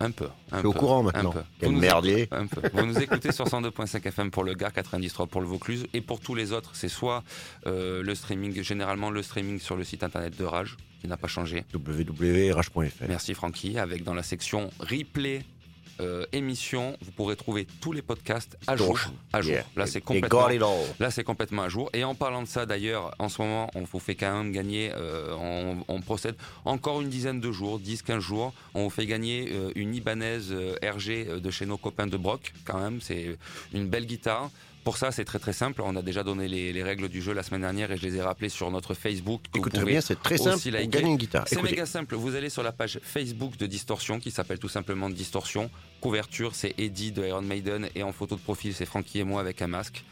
Un 0.00 0.10
peu. 0.10 0.24
Un 0.52 0.56
Je 0.56 0.58
suis 0.58 0.66
au 0.66 0.72
peu, 0.72 0.78
courant 0.78 1.00
un 1.00 1.02
maintenant. 1.04 1.34
Quel 1.60 1.72
merdier. 1.72 2.22
écoutez- 2.22 2.36
un 2.40 2.46
peu. 2.46 2.60
Vous 2.72 2.86
nous 2.86 2.98
écoutez 2.98 3.30
sur 3.32 3.46
102.5 3.46 4.06
FM 4.06 4.30
pour 4.30 4.44
le 4.44 4.54
Gard, 4.54 4.72
93 4.72 5.26
pour 5.30 5.40
le 5.40 5.46
Vaucluse. 5.46 5.86
Et 5.94 6.00
pour 6.00 6.20
tous 6.20 6.34
les 6.34 6.52
autres, 6.52 6.70
c'est 6.74 6.88
soit 6.88 7.22
euh, 7.66 8.02
le 8.02 8.14
streaming, 8.14 8.62
généralement 8.62 9.10
le 9.10 9.22
streaming 9.22 9.58
sur 9.60 9.76
le 9.76 9.84
site 9.84 10.02
internet 10.02 10.36
de 10.38 10.44
Rage, 10.44 10.76
qui 11.00 11.08
n'a 11.08 11.16
pas 11.16 11.28
changé. 11.28 11.64
www.rh.fr. 11.74 13.04
Merci 13.08 13.34
Francky. 13.34 13.78
Avec 13.78 14.02
dans 14.04 14.14
la 14.14 14.22
section 14.22 14.70
replay. 14.80 15.42
Euh, 16.00 16.26
émission, 16.32 16.96
vous 17.00 17.10
pourrez 17.12 17.36
trouver 17.36 17.66
tous 17.80 17.92
les 17.92 18.02
podcasts 18.02 18.56
à 18.66 18.76
jour. 18.76 18.98
À 19.32 19.40
jour. 19.40 19.52
Yeah. 19.52 19.64
Là, 19.76 19.86
c'est 19.86 20.00
complètement. 20.00 20.48
Là, 20.98 21.10
c'est 21.10 21.24
complètement 21.24 21.62
à 21.62 21.68
jour. 21.68 21.90
Et 21.92 22.04
en 22.04 22.14
parlant 22.14 22.42
de 22.42 22.48
ça, 22.48 22.66
d'ailleurs, 22.66 23.14
en 23.18 23.28
ce 23.28 23.40
moment, 23.40 23.70
on 23.74 23.82
vous 23.82 23.98
fait 23.98 24.14
quand 24.14 24.36
même 24.36 24.52
gagner, 24.52 24.92
euh, 24.94 25.34
on, 25.38 25.84
on 25.88 26.00
procède 26.00 26.36
encore 26.64 27.00
une 27.00 27.08
dizaine 27.08 27.40
de 27.40 27.50
jours, 27.52 27.80
10-15 27.80 28.18
jours. 28.20 28.52
On 28.74 28.84
vous 28.84 28.90
fait 28.90 29.06
gagner 29.06 29.48
euh, 29.52 29.72
une 29.74 29.94
euh, 30.06 30.74
RG 30.82 31.40
de 31.40 31.50
chez 31.50 31.66
nos 31.66 31.78
copains 31.78 32.06
de 32.06 32.16
Brock, 32.16 32.52
quand 32.64 32.78
même. 32.78 33.00
C'est 33.00 33.36
une 33.72 33.88
belle 33.88 34.06
guitare. 34.06 34.50
Pour 34.86 34.98
ça, 34.98 35.10
c'est 35.10 35.24
très 35.24 35.40
très 35.40 35.52
simple. 35.52 35.82
On 35.84 35.96
a 35.96 36.00
déjà 36.00 36.22
donné 36.22 36.46
les, 36.46 36.72
les 36.72 36.82
règles 36.84 37.08
du 37.08 37.20
jeu 37.20 37.32
la 37.32 37.42
semaine 37.42 37.62
dernière 37.62 37.90
et 37.90 37.96
je 37.96 38.02
les 38.06 38.18
ai 38.18 38.22
rappelées 38.22 38.48
sur 38.48 38.70
notre 38.70 38.94
Facebook. 38.94 39.40
que 39.42 39.58
vous 39.58 39.66
Écoutez 39.66 39.80
pouvez 39.80 39.90
bien, 39.94 40.00
c'est 40.00 40.22
très 40.22 40.38
simple 40.38 40.54
aussi 40.54 40.70
pour 40.70 40.78
liker. 40.78 40.88
gagner 40.98 41.10
une 41.10 41.16
guitare. 41.16 41.42
c'est 41.48 41.60
méga 41.60 41.84
simple. 41.86 42.14
Vous 42.14 42.36
allez 42.36 42.50
sur 42.50 42.62
la 42.62 42.70
page 42.70 43.00
Facebook 43.02 43.56
de 43.56 43.66
Distorsion 43.66 44.20
qui 44.20 44.30
s'appelle 44.30 44.60
tout 44.60 44.68
simplement 44.68 45.10
Distorsion. 45.10 45.70
Couverture, 46.00 46.54
c'est 46.54 46.72
Eddie 46.78 47.10
de 47.10 47.26
Iron 47.26 47.42
Maiden 47.42 47.88
et 47.96 48.04
en 48.04 48.12
photo 48.12 48.36
de 48.36 48.40
profil, 48.40 48.74
c'est 48.74 48.86
Frankie 48.86 49.18
et 49.18 49.24
moi 49.24 49.40
avec 49.40 49.60
un 49.60 49.66
masque. 49.66 50.04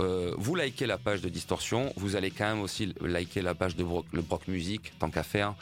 Euh, 0.00 0.34
vous 0.36 0.56
likez 0.56 0.86
la 0.86 0.98
page 0.98 1.20
de 1.20 1.28
Distorsion. 1.28 1.92
Vous 1.96 2.16
allez 2.16 2.32
quand 2.32 2.48
même 2.52 2.62
aussi 2.62 2.92
liker 3.00 3.42
la 3.42 3.54
page 3.54 3.76
de 3.76 3.84
Brock, 3.84 4.06
le 4.12 4.22
Brock 4.22 4.48
Music, 4.48 4.92
tant 4.98 5.10
qu'à 5.10 5.22
faire. 5.22 5.54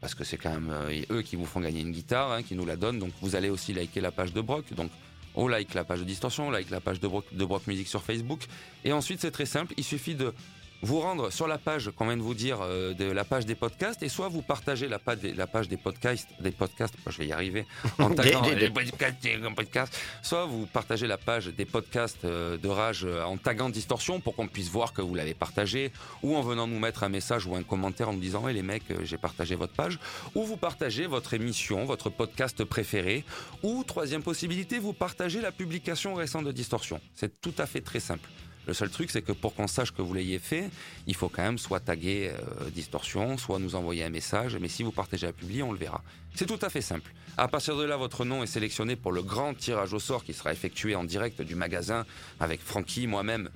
Parce 0.00 0.14
que 0.14 0.22
c'est 0.22 0.36
quand 0.36 0.50
même 0.52 0.70
euh, 0.70 1.02
eux 1.10 1.22
qui 1.22 1.34
vous 1.34 1.44
font 1.44 1.58
gagner 1.58 1.80
une 1.80 1.90
guitare, 1.90 2.30
hein, 2.30 2.44
qui 2.44 2.54
nous 2.54 2.66
la 2.66 2.76
donnent. 2.76 3.00
Donc 3.00 3.10
vous 3.20 3.34
allez 3.34 3.50
aussi 3.50 3.72
liker 3.72 4.00
la 4.00 4.12
page 4.12 4.32
de 4.32 4.40
Brock. 4.40 4.72
Donc 4.74 4.92
on 5.36 5.48
like 5.48 5.74
la 5.74 5.84
page 5.84 6.00
de 6.00 6.04
Distorsion, 6.04 6.48
on 6.48 6.50
like 6.50 6.70
la 6.70 6.80
page 6.80 7.00
de 7.00 7.08
Brock, 7.08 7.24
de 7.32 7.44
Brock 7.44 7.66
Music 7.66 7.86
sur 7.86 8.02
Facebook. 8.02 8.40
Et 8.84 8.92
ensuite, 8.92 9.20
c'est 9.20 9.30
très 9.30 9.46
simple. 9.46 9.74
Il 9.76 9.84
suffit 9.84 10.14
de 10.14 10.32
vous 10.82 11.00
rendre 11.00 11.30
sur 11.30 11.46
la 11.48 11.58
page 11.58 11.90
qu'on 11.96 12.06
vient 12.06 12.16
de 12.16 12.22
vous 12.22 12.34
dire 12.34 12.58
euh, 12.60 12.92
de 12.94 13.04
la 13.10 13.24
page 13.24 13.46
des 13.46 13.54
podcasts 13.54 14.02
et 14.02 14.08
soit 14.08 14.28
vous 14.28 14.42
partagez 14.42 14.88
la 14.88 14.98
page 14.98 15.18
des, 15.18 15.32
la 15.32 15.46
page 15.46 15.68
des 15.68 15.76
podcasts 15.76 16.28
des 16.40 16.50
podcasts 16.50 16.94
je 17.08 17.18
vais 17.18 17.26
y 17.26 17.32
arriver 17.32 17.66
en 17.98 18.10
taguant 18.10 18.42
Des- 18.42 18.54
des- 18.54 18.60
les 18.62 18.70
podcasts, 18.70 19.22
des 19.22 19.38
podcasts. 19.54 19.98
soit 20.22 20.44
vous 20.46 20.66
partagez 20.66 21.06
la 21.06 21.16
page 21.18 21.46
des 21.46 21.64
podcasts 21.64 22.24
euh, 22.24 22.56
de 22.58 22.68
rage 22.68 23.04
euh, 23.04 23.22
en 23.24 23.36
taguant 23.36 23.70
distorsion 23.70 24.20
pour 24.20 24.34
qu'on 24.36 24.48
puisse 24.48 24.68
voir 24.70 24.92
que 24.92 25.02
vous 25.02 25.14
l'avez 25.14 25.34
partagé 25.34 25.92
ou 26.22 26.36
en 26.36 26.42
venant 26.42 26.66
nous 26.66 26.78
mettre 26.78 27.04
un 27.04 27.08
message 27.08 27.46
ou 27.46 27.56
un 27.56 27.62
commentaire 27.62 28.08
en 28.08 28.12
nous 28.12 28.20
disant 28.20 28.42
ouais 28.42 28.52
les 28.52 28.62
mecs 28.62 28.90
euh, 28.90 28.96
j'ai 29.04 29.16
partagé 29.18 29.54
votre 29.54 29.72
page 29.72 29.98
ou 30.34 30.44
vous 30.44 30.56
partagez 30.56 31.06
votre 31.06 31.32
émission 31.34 31.84
votre 31.84 32.10
podcast 32.10 32.64
préféré 32.64 33.24
ou 33.62 33.82
troisième 33.84 34.22
possibilité 34.22 34.78
vous 34.78 34.92
partagez 34.92 35.40
la 35.40 35.52
publication 35.52 36.14
récente 36.14 36.44
de 36.44 36.52
distorsion 36.52 37.00
c'est 37.14 37.40
tout 37.40 37.54
à 37.58 37.66
fait 37.66 37.80
très 37.80 38.00
simple 38.00 38.28
le 38.66 38.74
seul 38.74 38.90
truc, 38.90 39.10
c'est 39.10 39.22
que 39.22 39.32
pour 39.32 39.54
qu'on 39.54 39.66
sache 39.68 39.92
que 39.92 40.02
vous 40.02 40.12
l'ayez 40.14 40.38
fait, 40.38 40.68
il 41.06 41.14
faut 41.14 41.28
quand 41.28 41.42
même 41.42 41.58
soit 41.58 41.80
taguer 41.80 42.30
euh, 42.60 42.68
Distorsion, 42.70 43.38
soit 43.38 43.58
nous 43.58 43.74
envoyer 43.76 44.04
un 44.04 44.10
message. 44.10 44.56
Mais 44.60 44.68
si 44.68 44.82
vous 44.82 44.90
partagez 44.92 45.26
la 45.26 45.32
publi, 45.32 45.62
on 45.62 45.72
le 45.72 45.78
verra. 45.78 46.02
C'est 46.34 46.46
tout 46.46 46.58
à 46.62 46.68
fait 46.68 46.80
simple. 46.82 47.12
À 47.36 47.48
partir 47.48 47.76
de 47.76 47.84
là, 47.84 47.96
votre 47.96 48.24
nom 48.24 48.42
est 48.42 48.46
sélectionné 48.46 48.96
pour 48.96 49.12
le 49.12 49.22
grand 49.22 49.54
tirage 49.54 49.92
au 49.92 49.98
sort 49.98 50.24
qui 50.24 50.32
sera 50.32 50.52
effectué 50.52 50.94
en 50.96 51.04
direct 51.04 51.40
du 51.42 51.54
magasin 51.54 52.04
avec 52.40 52.60
Francky, 52.62 53.06
moi-même, 53.06 53.50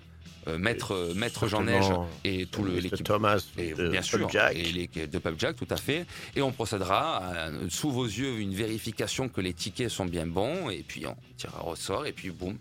euh, 0.48 0.56
maître, 0.58 0.92
euh, 0.94 1.12
maître 1.14 1.46
Jean 1.48 1.62
Neige 1.64 1.86
et 2.24 2.46
tout 2.46 2.62
le- 2.62 2.78
l'équipe. 2.78 3.04
Thomas, 3.04 3.42
Et 3.58 3.74
de 3.74 3.88
bien 3.88 4.00
sûr, 4.02 4.28
Jack. 4.30 4.54
et 4.56 4.62
les, 4.72 4.86
de 5.06 5.18
Pub 5.18 5.34
Jack, 5.38 5.56
tout 5.56 5.66
à 5.70 5.76
fait. 5.76 6.06
Et 6.36 6.40
on 6.42 6.50
procédera 6.52 7.18
à, 7.26 7.50
sous 7.68 7.90
vos 7.90 8.04
yeux 8.06 8.38
une 8.38 8.54
vérification 8.54 9.28
que 9.28 9.40
les 9.42 9.52
tickets 9.52 9.90
sont 9.90 10.06
bien 10.06 10.26
bons, 10.26 10.70
et 10.70 10.82
puis 10.86 11.04
on 11.06 11.16
tirera 11.36 11.66
au 11.66 11.76
sort, 11.76 12.06
et 12.06 12.12
puis 12.12 12.30
boum, 12.30 12.56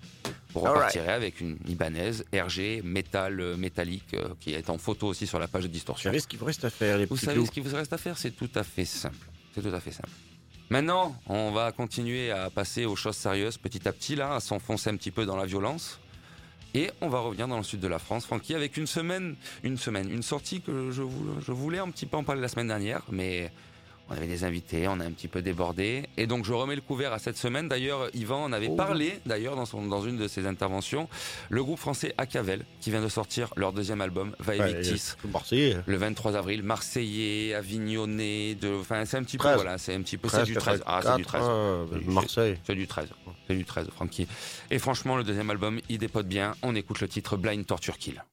vous 0.54 0.60
repartirez 0.62 1.12
avec 1.12 1.42
une 1.42 1.58
Ibanez 1.68 2.12
RG 2.34 2.82
métal 2.84 3.40
euh, 3.40 3.56
métallique 3.58 4.14
euh, 4.16 4.30
qui 4.40 4.54
est 4.54 4.70
en 4.70 4.78
photo 4.78 5.08
aussi 5.08 5.28
sur 5.28 5.40
la 5.40 5.48
page 5.48 5.64
de 5.64 5.68
Vous 5.68 5.74
distorsion. 5.74 6.10
savez 6.10 6.20
ce 6.20 6.28
qu'il 6.28 6.40
vous 6.40 6.46
reste 6.46 6.66
à 6.66 6.70
faire, 6.70 6.98
les 6.98 7.06
Vous 7.06 7.18
savez 7.18 7.38
loups 7.38 7.46
ce 7.46 7.52
qu'il 7.52 7.64
vous 7.64 7.76
reste 7.76 7.94
à 7.94 7.98
faire, 7.98 8.18
c'est 8.18 8.32
tout 8.32 8.50
à 8.56 8.64
fait 8.64 8.86
simple. 8.86 9.28
C'est 9.54 9.62
tout 9.62 9.74
à 9.76 9.80
fait 9.80 9.92
simple. 9.92 10.10
Maintenant, 10.70 11.16
on 11.28 11.52
va 11.52 11.72
continuer 11.72 12.32
à 12.32 12.50
passer 12.50 12.86
aux 12.86 12.96
choses 12.96 13.16
sérieuses 13.16 13.58
petit 13.58 13.88
à 13.88 13.92
petit, 13.92 14.16
là, 14.16 14.36
à 14.36 14.40
s'enfoncer 14.40 14.90
un 14.90 14.96
petit 14.96 15.12
peu 15.12 15.26
dans 15.26 15.36
la 15.36 15.46
violence. 15.46 16.00
Et 16.76 16.92
on 17.02 17.10
va 17.10 17.20
revenir 17.20 17.48
dans 17.48 17.58
le 17.58 17.64
sud 17.64 17.80
de 17.80 17.88
la 17.88 17.98
France, 17.98 18.26
Francky, 18.28 18.54
avec 18.54 18.78
une 18.78 18.86
semaine, 18.86 19.36
une 19.64 19.78
semaine, 19.78 20.12
une 20.12 20.22
sortie 20.22 20.62
que 20.62 20.92
je, 20.92 21.02
je 21.44 21.52
voulais 21.52 21.80
un 21.80 21.90
petit 21.90 22.06
peu 22.06 22.18
en 22.18 22.24
parler 22.24 22.42
la 22.42 22.48
semaine 22.48 22.68
dernière, 22.68 23.02
mais 23.12 23.52
on 24.10 24.13
avait 24.15 24.28
des 24.28 24.43
invités, 24.43 24.88
on 24.88 25.00
a 25.00 25.06
un 25.06 25.12
petit 25.12 25.28
peu 25.28 25.41
débordé. 25.41 26.04
Et 26.17 26.26
donc 26.28 26.45
je 26.45 26.54
remets 26.54 26.76
le 26.76 26.82
couvert 26.82 27.13
à 27.13 27.19
cette 27.19 27.38
semaine. 27.38 27.67
D'ailleurs, 27.67 28.10
Yvan 28.15 28.43
en 28.45 28.52
avait 28.54 28.67
Oh. 28.69 28.76
parlé, 28.76 29.19
d'ailleurs, 29.26 29.56
dans, 29.56 29.65
son- 29.65 29.86
dans 29.86 30.02
une 30.02 30.17
de 30.17 30.28
ses 30.28 30.45
interventions. 30.48 31.08
Le 31.50 31.63
groupe 31.63 31.80
français 31.80 32.13
Acavel, 32.17 32.65
qui 32.82 32.89
vient 32.91 33.02
de 33.02 33.08
sortir 33.08 33.54
leur 33.56 33.72
deuxième 33.74 34.02
album, 34.02 34.36
Va 34.39 34.56
Ouais, 34.58 34.72
Evictis. 34.72 35.13
tout 35.22 35.28
Marseillais. 35.28 35.78
Le 35.86 35.98
23 35.98 36.36
avril, 36.36 36.63
Marseillais, 36.63 37.54
Avignonnais, 37.54 38.56
de, 38.56 38.74
enfin 38.80 39.06
c'est 39.06 39.17
un 39.17 39.24
petit 39.24 39.38
peu, 39.38 39.43
13. 39.43 39.56
voilà, 39.56 39.78
c'est 39.78 39.93
un 39.93 40.02
petit 40.02 40.17
peu, 40.17 40.28
c'est 40.30 40.43
du 40.43 40.56
13. 40.56 40.82
Ah, 40.86 41.02
c'est 41.04 41.15
du 41.17 41.24
13. 41.24 41.43
ah, 41.45 41.86
C'est- 41.91 42.08
Marseille. 42.12 42.58
C'est 42.65 42.76
du 42.76 42.88
13. 42.88 43.10
C'est 43.48 43.56
du 43.56 43.65
13, 43.65 43.88
Francky. 43.95 44.28
Et 44.72 44.80
franchement, 44.80 45.15
le 45.17 45.24
deuxième 45.24 45.50
album, 45.50 45.80
il 45.89 45.98
dépote 45.98 46.28
bien. 46.28 46.56
On 46.62 46.76
écoute 46.76 47.00
le 47.02 47.08
titre 47.08 47.38
Blind 47.38 47.65
Torture 47.65 47.98
Kill. 47.98 48.24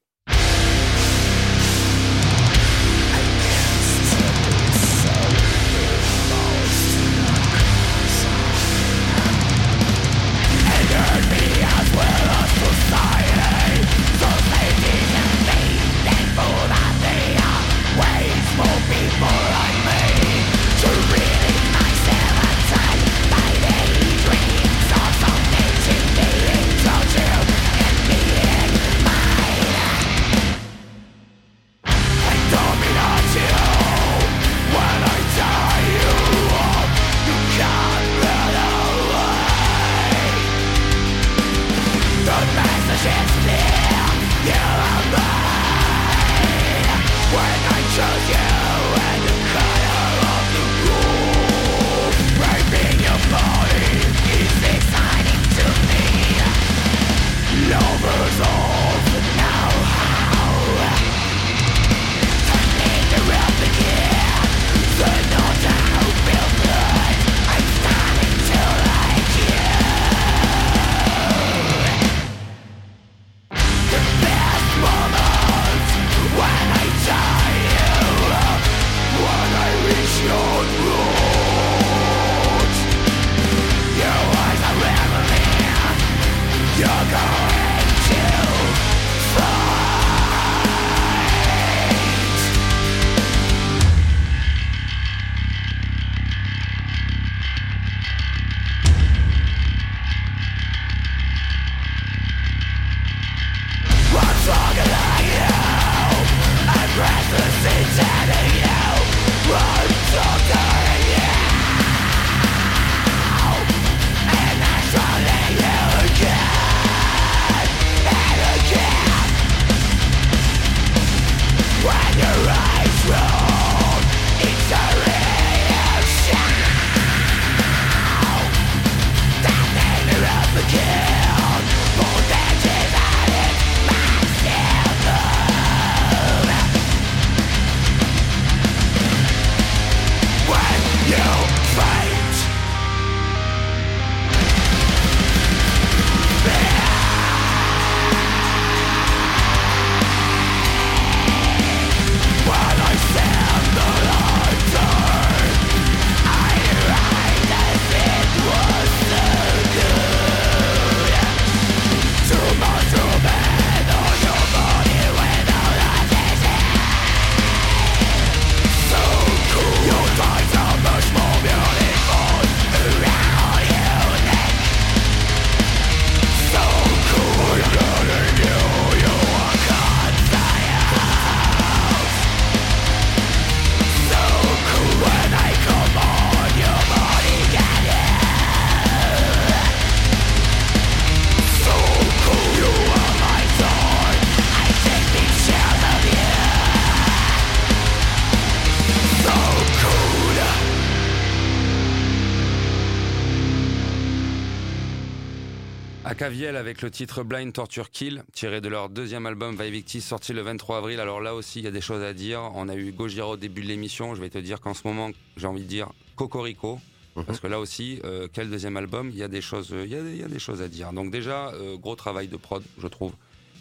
Avec 206.56 206.80
le 206.80 206.90
titre 206.90 207.22
Blind 207.22 207.52
Torture 207.52 207.90
Kill, 207.90 208.24
tiré 208.32 208.60
de 208.60 208.68
leur 208.68 208.88
deuxième 208.88 209.26
album 209.26 209.56
Victis, 209.56 210.00
sorti 210.00 210.32
le 210.32 210.40
23 210.40 210.78
avril. 210.78 211.00
Alors 211.00 211.20
là 211.20 211.34
aussi, 211.34 211.58
il 211.60 211.64
y 211.64 211.68
a 211.68 211.70
des 211.70 211.80
choses 211.82 212.02
à 212.02 212.12
dire. 212.14 212.40
On 212.54 212.68
a 212.68 212.74
eu 212.74 212.92
Gojira 212.92 213.28
au 213.28 213.36
début 213.36 213.60
de 213.62 213.66
l'émission. 213.68 214.14
Je 214.14 214.20
vais 214.22 214.30
te 214.30 214.38
dire 214.38 214.60
qu'en 214.60 214.72
ce 214.72 214.86
moment, 214.86 215.10
j'ai 215.36 215.46
envie 215.46 215.62
de 215.62 215.68
dire 215.68 215.90
Cocorico. 216.16 216.80
Mhm. 217.14 217.24
Parce 217.24 217.40
que 217.40 217.46
là 217.46 217.60
aussi, 217.60 218.00
euh, 218.04 218.26
quel 218.32 218.48
deuxième 218.50 218.76
album? 218.76 219.10
Il 219.10 219.16
y 219.18 219.22
a 219.22 219.28
des 219.28 219.40
choses, 219.42 219.72
il 219.72 219.88
y 219.90 219.94
a, 219.94 220.00
il 220.00 220.16
y 220.16 220.22
a 220.22 220.28
des 220.28 220.38
choses 220.38 220.62
à 220.62 220.68
dire. 220.68 220.92
Donc 220.92 221.10
déjà, 221.10 221.48
euh, 221.50 221.76
gros 221.76 221.94
travail 221.94 222.28
de 222.28 222.36
prod, 222.36 222.62
je 222.78 222.86
trouve, 222.88 223.12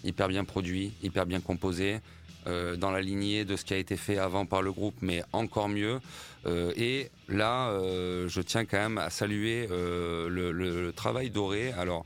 hyper 0.03 0.27
bien 0.29 0.43
produit, 0.45 0.93
hyper 1.03 1.25
bien 1.25 1.41
composé, 1.41 1.99
euh, 2.47 2.75
dans 2.77 2.91
la 2.91 3.01
lignée 3.01 3.43
de 3.45 3.55
ce 3.57 3.65
qui 3.65 3.73
a 3.73 3.77
été 3.77 3.97
fait 3.97 4.17
avant 4.17 4.45
par 4.45 4.61
le 4.61 4.71
groupe, 4.71 4.95
mais 5.01 5.21
encore 5.33 5.67
mieux. 5.69 5.99
Euh, 6.45 6.71
et 6.77 7.09
là, 7.27 7.69
euh, 7.71 8.27
je 8.29 8.41
tiens 8.41 8.65
quand 8.65 8.77
même 8.77 8.97
à 8.97 9.09
saluer 9.09 9.67
euh, 9.71 10.29
le, 10.29 10.51
le- 10.51 10.81
le 10.85 10.93
travail 10.93 11.29
doré. 11.29 11.73
Alors. 11.73 12.05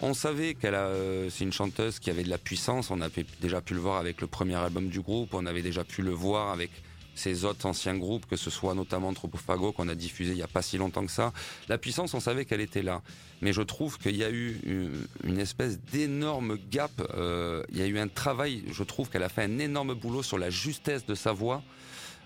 On 0.00 0.14
savait 0.14 0.54
qu'elle 0.54 0.74
euh, 0.74 1.28
c'est 1.28 1.44
une 1.44 1.52
chanteuse 1.52 1.98
qui 1.98 2.10
avait 2.10 2.22
de 2.22 2.30
la 2.30 2.38
puissance. 2.38 2.90
On 2.90 3.00
avait 3.00 3.26
déjà 3.40 3.60
pu 3.60 3.74
le 3.74 3.80
voir 3.80 3.96
avec 3.98 4.20
le 4.20 4.28
premier 4.28 4.54
album 4.54 4.88
du 4.88 5.00
groupe. 5.00 5.34
On 5.34 5.44
avait 5.44 5.62
déjà 5.62 5.82
pu 5.82 6.02
le 6.02 6.10
voir 6.10 6.52
avec 6.52 6.70
ses 7.16 7.44
autres 7.44 7.66
anciens 7.66 7.96
groupes, 7.96 8.26
que 8.26 8.36
ce 8.36 8.48
soit 8.48 8.74
notamment 8.74 9.12
Tropofago 9.12 9.72
qu'on 9.72 9.88
a 9.88 9.96
diffusé 9.96 10.30
il 10.30 10.36
n'y 10.36 10.42
a 10.42 10.46
pas 10.46 10.62
si 10.62 10.78
longtemps 10.78 11.04
que 11.04 11.10
ça. 11.10 11.32
La 11.68 11.76
puissance, 11.76 12.14
on 12.14 12.20
savait 12.20 12.44
qu'elle 12.44 12.60
était 12.60 12.82
là. 12.82 13.02
Mais 13.42 13.52
je 13.52 13.62
trouve 13.62 13.98
qu'il 13.98 14.16
y 14.16 14.22
a 14.22 14.30
eu 14.30 14.60
une, 14.64 15.04
une 15.24 15.40
espèce 15.40 15.80
d'énorme 15.80 16.58
gap. 16.70 16.92
euh, 17.16 17.64
il 17.72 17.78
y 17.78 17.82
a 17.82 17.86
eu 17.86 17.98
un 17.98 18.06
travail, 18.06 18.62
je 18.70 18.84
trouve 18.84 19.10
qu'elle 19.10 19.24
a 19.24 19.28
fait 19.28 19.42
un 19.42 19.58
énorme 19.58 19.94
boulot 19.94 20.22
sur 20.22 20.38
la 20.38 20.48
justesse 20.50 21.04
de 21.06 21.16
sa 21.16 21.32
voix. 21.32 21.62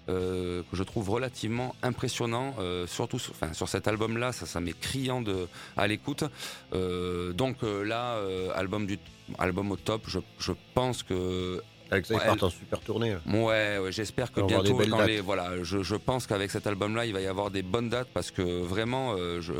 Euh, 0.09 0.63
que 0.71 0.77
je 0.77 0.83
trouve 0.83 1.11
relativement 1.11 1.75
impressionnant, 1.83 2.55
euh, 2.59 2.87
surtout 2.87 3.19
sur, 3.19 3.33
enfin, 3.33 3.53
sur 3.53 3.69
cet 3.69 3.87
album-là, 3.89 4.33
ça, 4.33 4.47
ça 4.47 4.61
m'est 4.61 4.79
criant 4.79 5.23
de, 5.23 5.47
à 5.77 5.87
l'écoute. 5.87 6.25
Euh, 6.73 7.33
donc 7.33 7.59
là, 7.63 8.19
album, 8.55 8.87
du, 8.87 8.99
album 9.39 9.71
au 9.71 9.77
top, 9.77 10.03
je, 10.09 10.19
je 10.39 10.53
pense 10.75 11.03
que 11.03 11.63
Avec 11.91 12.07
ça, 12.07 12.15
ils 12.15 12.19
Ouais, 12.19 12.27
partent 12.27 12.43
en 12.43 12.51
super 12.51 12.81
tournée. 12.81 13.17
Ouais, 13.27 13.79
ouais, 13.79 13.93
j'espère 13.93 14.33
que 14.33 14.41
On 14.41 14.47
bientôt, 14.47 14.85
dans 14.87 15.03
les, 15.07 15.21
voilà, 15.21 15.63
je, 15.63 15.83
je 15.83 15.95
pense 15.95 16.27
qu'avec 16.27 16.51
cet 16.51 16.67
album-là, 16.67 17.07
il 17.07 17.13
va 17.13 17.21
y 17.21 17.27
avoir 17.27 17.51
des 17.51 17.63
bonnes 17.63 17.89
dates 17.89 18.09
parce 18.13 18.31
que 18.31 18.43
vraiment, 18.63 19.15
euh, 19.17 19.41
je, 19.41 19.53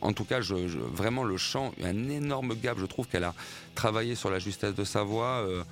en 0.00 0.12
tout 0.12 0.24
cas, 0.24 0.40
je, 0.40 0.68
je- 0.68 0.78
vraiment 0.78 1.24
le 1.24 1.36
chant, 1.36 1.72
un 1.82 2.08
énorme 2.08 2.54
gap. 2.54 2.78
Je 2.78 2.86
trouve 2.86 3.08
qu'elle 3.08 3.24
a 3.24 3.34
travaillé 3.74 4.14
sur 4.14 4.30
la 4.30 4.38
justesse 4.38 4.74
de 4.74 4.84
sa 4.84 5.02
voix, 5.02 5.44
euh, 5.46 5.64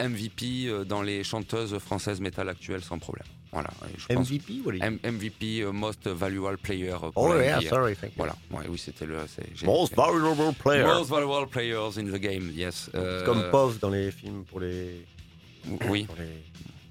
MVP 0.00 0.84
dans 0.86 1.02
les 1.02 1.24
chanteuses 1.24 1.76
françaises 1.78 2.20
métal 2.20 2.48
actuelles 2.48 2.82
sans 2.84 2.98
problème. 2.98 3.26
Voilà. 3.52 3.68
pense- 4.08 4.30
MVP 4.30 4.62
ou 4.64 4.70
M- 4.80 4.98
MVP, 5.04 5.60
euh, 5.62 5.72
Most 5.72 6.06
Valuable 6.08 6.56
Player. 6.58 6.92
euh, 7.02 7.10
Oh 7.16 7.34
yeah, 7.34 7.60
sorry, 7.60 7.94
thank 7.94 8.12
you. 8.12 8.16
Voilà. 8.16 8.34
Ouais, 8.50 8.64
oui, 8.68 8.78
c'était 8.78 9.04
le. 9.04 9.18
Most 9.64 9.94
valuable 9.94 10.54
player. 10.54 10.84
Most 10.84 11.10
Valuable 11.10 11.48
Players 11.50 11.98
in 11.98 12.04
the 12.04 12.16
game. 12.18 12.50
Yes. 12.54 12.90
Euh, 12.94 13.24
Comme 13.26 13.50
POV 13.50 13.78
dans 13.78 13.90
les 13.90 14.10
films 14.10 14.44
pour 14.44 14.60
les, 14.60 15.04
Oui. 15.88 16.04
pour 16.04 16.16
les 16.16 16.42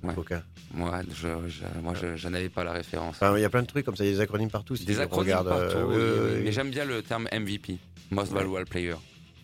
Ouais. 0.03 0.11
avocats. 0.13 0.43
Moi, 0.73 1.01
je, 1.13 1.27
je- 1.49 1.79
moi, 1.81 1.93
je, 2.15 2.27
n'avais 2.27 2.49
pas 2.49 2.63
la 2.63 2.71
référence. 2.73 3.15
Enfin, 3.15 3.35
il 3.37 3.41
y 3.41 3.45
a 3.45 3.49
plein 3.49 3.61
de 3.63 3.67
trucs 3.67 3.85
comme 3.85 3.95
ça, 3.95 4.03
il 4.05 4.11
y 4.11 4.13
a 4.13 4.15
des 4.15 4.21
acronymes 4.21 4.49
partout. 4.49 4.75
Si 4.75 4.85
Des 4.85 4.99
acronymes 4.99 5.33
partout, 5.33 5.77
euh, 5.77 5.85
oui, 5.85 5.95
oui, 5.95 6.35
oui, 6.37 6.41
mais 6.45 6.51
j'aime 6.51 6.69
bien 6.69 6.85
le 6.85 7.01
terme 7.01 7.27
MVP, 7.31 7.77
Most 8.11 8.31
Valuable 8.31 8.65
Player. 8.67 8.95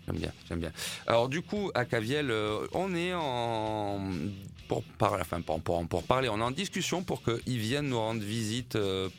J'aime 0.08 0.18
bien, 0.18 0.32
j'aime 0.48 0.60
bien. 0.60 0.72
Alors 1.06 1.28
du 1.30 1.42
coup, 1.42 1.70
à 1.76 1.84
Caviel, 1.86 2.32
on 2.74 2.96
est 2.96 3.14
en 3.14 4.00
pour 4.68 4.84
parler, 4.84 5.22
enfin 5.22 5.42
pour, 5.42 5.62
pour, 5.62 5.86
pour 5.88 6.04
parler, 6.04 6.30
on 6.30 6.40
est 6.40 6.44
en 6.44 6.52
discussion 6.52 7.04
pour 7.04 7.22
qu'ils 7.24 7.60
viennent 7.60 7.90
nous 7.90 8.00
rendre 8.00 8.22
visite 8.22 8.76
euh, 8.76 9.10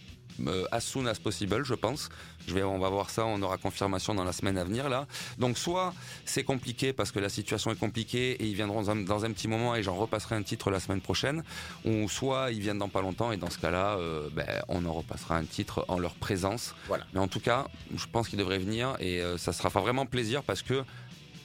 euh, 0.47 0.65
as 0.71 0.81
soon 0.81 1.07
as 1.07 1.19
possible, 1.19 1.65
je 1.65 1.75
pense. 1.75 2.09
Je 2.47 2.55
vais, 2.55 2.63
on 2.63 2.79
va 2.79 2.89
voir 2.89 3.11
ça, 3.11 3.27
on 3.27 3.43
aura 3.43 3.59
confirmation 3.59 4.15
dans 4.15 4.25
la 4.25 4.33
semaine 4.33 4.57
à 4.57 4.65
venir 4.65 4.89
là. 4.89 5.07
Donc 5.39 5.59
soit 5.59 5.93
c'est 6.25 6.45
compliqué 6.45 6.93
parce 6.93 7.13
que 7.13 7.19
la 7.19 7.29
situation 7.29 7.71
est 7.71 7.79
compliquée 7.79 8.33
et 8.33 8.47
ils 8.47 8.55
viendront 8.55 8.83
dans 8.83 8.91
un, 8.91 8.97
dans 8.97 9.25
un 9.25 9.33
petit 9.33 9.49
moment 9.49 9.75
et 9.75 9.83
j'en 9.83 9.97
repasserai 9.97 10.35
un 10.37 10.43
titre 10.43 10.71
la 10.71 10.81
semaine 10.81 11.01
prochaine, 11.01 11.43
ou 11.85 12.09
soit 12.09 12.51
ils 12.53 12.61
viennent 12.61 12.79
dans 12.79 12.89
pas 12.89 13.03
longtemps 13.03 13.33
et 13.33 13.37
dans 13.37 13.51
ce 13.51 13.59
cas-là, 13.59 13.99
euh, 13.99 14.29
ben, 14.33 14.47
on 14.69 14.85
en 14.87 14.93
repassera 14.93 15.37
un 15.37 15.45
titre 15.45 15.85
en 15.89 15.99
leur 15.99 16.15
présence. 16.15 16.75
Voilà. 16.87 17.05
Mais 17.13 17.21
en 17.21 17.29
tout 17.29 17.41
cas, 17.41 17.67
je 17.95 18.07
pense 18.07 18.29
qu'ils 18.29 18.39
devraient 18.39 18.59
venir 18.59 18.97
et 19.01 19.21
euh, 19.21 19.37
ça 19.37 19.53
sera 19.53 19.69
vraiment 19.69 20.07
plaisir 20.07 20.43
parce 20.43 20.63
que 20.63 20.85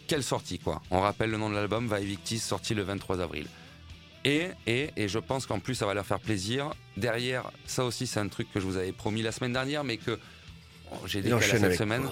quelle 0.08 0.24
sortie 0.24 0.60
quoi. 0.60 0.82
On 0.92 1.00
rappelle 1.00 1.32
le 1.32 1.38
nom 1.38 1.50
de 1.50 1.56
l'album, 1.56 1.88
Va 1.88 2.00
Victis, 2.00 2.40
sorti 2.40 2.74
le 2.74 2.84
23 2.84 3.20
avril. 3.22 3.48
Et, 4.26 4.48
et, 4.68 4.90
et 4.96 5.08
je 5.08 5.20
pense 5.20 5.46
qu'en 5.46 5.60
plus 5.60 5.76
ça 5.76 5.86
va 5.86 5.94
leur 5.94 6.06
faire 6.06 6.20
plaisir. 6.20 6.72
Derrière, 6.98 7.52
ça 7.66 7.84
aussi 7.84 8.08
c'est 8.08 8.20
un 8.20 8.28
truc 8.28 8.52
que 8.54 8.60
je 8.60 8.66
vous 8.66 8.78
avais 8.78 8.92
promis 8.92 9.22
la 9.22 9.32
semaine 9.32 9.54
dernière, 9.54 9.84
mais 9.84 9.98
que 9.98 10.18
oh, 10.92 10.96
j'ai 11.06 11.22
décalé 11.22 11.42
cette 11.42 11.64
avec 11.64 11.78
semaine. 11.78 12.08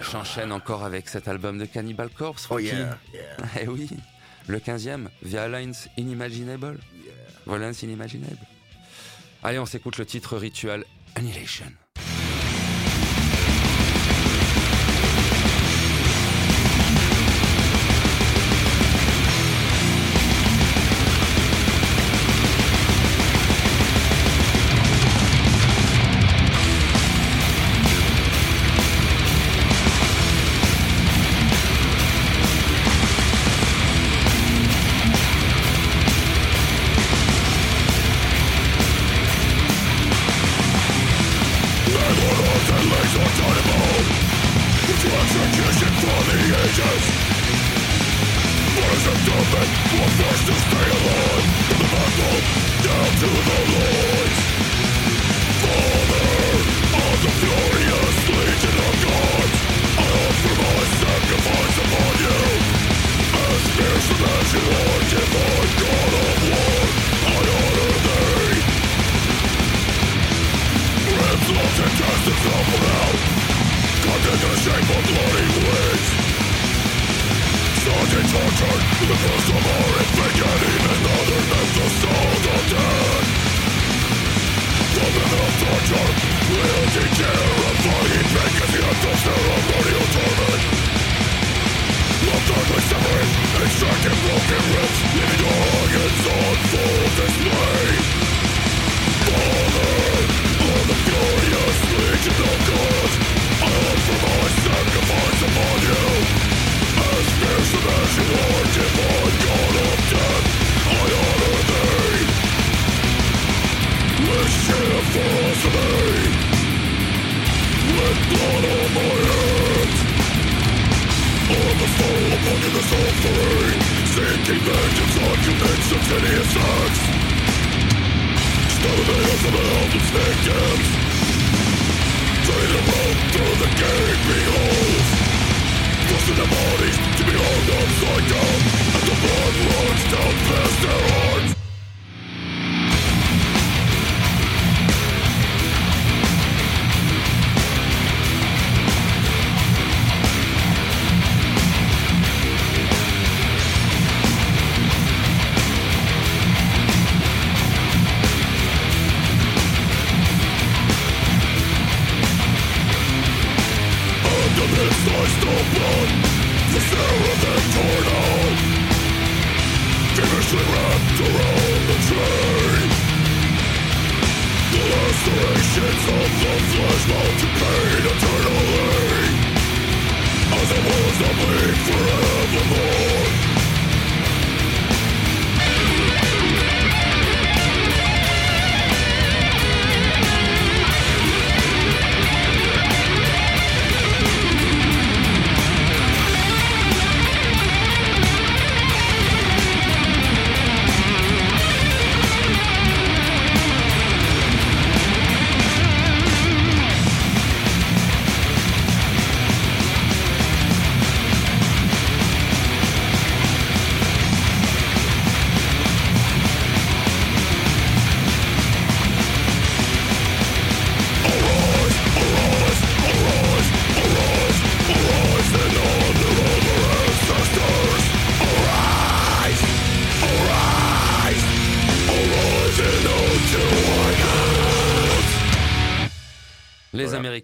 J'enchaîne 0.00 0.52
encore 0.52 0.84
avec 0.84 1.08
cet 1.08 1.28
album 1.28 1.58
de 1.58 1.64
Cannibal 1.64 2.10
Corpse. 2.10 2.46
Oh 2.50 2.58
yeah, 2.58 2.98
yeah. 3.14 3.22
Eh 3.62 3.68
oui, 3.68 3.88
le 4.46 4.58
15e, 4.58 5.08
Violence 5.22 5.88
Inimaginable. 5.96 6.78
Violence 7.46 7.82
Inimaginable. 7.82 8.38
Allez, 9.42 9.58
on 9.58 9.66
s'écoute 9.66 9.98
le 9.98 10.06
titre 10.06 10.36
Ritual 10.36 10.84
Annihilation. 11.14 11.72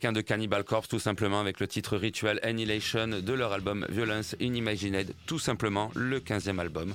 Les 0.03 0.09
Américains 0.09 0.21
de 0.21 0.27
Cannibal 0.27 0.65
Corpse, 0.65 0.89
tout 0.89 0.99
simplement, 0.99 1.39
avec 1.39 1.61
le 1.61 1.69
titre 1.69 1.97
Ritual 1.97 2.41
Annihilation 2.43 3.07
de 3.07 3.33
leur 3.33 3.53
album 3.53 3.87
Violence 3.89 4.35
Unimagined, 4.41 5.15
tout 5.27 5.39
simplement 5.39 5.93
le 5.95 6.19
15e 6.19 6.59
album. 6.59 6.93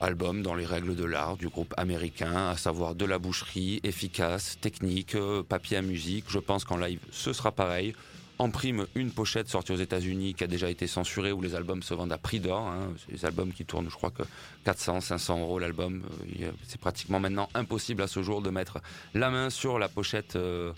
Album 0.00 0.42
dans 0.42 0.56
les 0.56 0.66
règles 0.66 0.96
de 0.96 1.04
l'art 1.04 1.36
du 1.36 1.48
groupe 1.48 1.72
américain, 1.76 2.48
à 2.48 2.56
savoir 2.56 2.96
de 2.96 3.04
la 3.04 3.20
boucherie, 3.20 3.78
efficace, 3.84 4.58
technique, 4.60 5.14
euh, 5.14 5.44
papier 5.44 5.76
à 5.76 5.82
musique. 5.82 6.24
Je 6.26 6.40
pense 6.40 6.64
qu'en 6.64 6.78
live, 6.78 6.98
ce 7.12 7.32
sera 7.32 7.52
pareil. 7.52 7.94
En 8.38 8.50
prime, 8.50 8.88
une 8.96 9.12
pochette 9.12 9.48
sortie 9.48 9.70
aux 9.70 9.76
États-Unis 9.76 10.34
qui 10.34 10.42
a 10.42 10.48
déjà 10.48 10.68
été 10.68 10.88
censurée 10.88 11.30
où 11.30 11.42
les 11.42 11.54
albums 11.54 11.84
se 11.84 11.94
vendent 11.94 12.12
à 12.12 12.18
prix 12.18 12.40
d'or. 12.40 12.66
Hein. 12.66 12.88
Des 13.08 13.24
albums 13.24 13.52
qui 13.52 13.64
tournent, 13.64 13.88
je 13.88 13.94
crois 13.94 14.10
que 14.10 14.24
400, 14.64 15.00
500 15.00 15.42
euros 15.42 15.60
l'album. 15.60 16.02
Euh, 16.40 16.50
C'est 16.66 16.80
pratiquement 16.80 17.20
maintenant 17.20 17.48
impossible 17.54 18.02
à 18.02 18.08
ce 18.08 18.20
jour 18.20 18.42
de 18.42 18.50
mettre 18.50 18.80
la 19.14 19.30
main 19.30 19.48
sur 19.48 19.78
la 19.78 19.88
pochette 19.88 20.34
euh, 20.34 20.72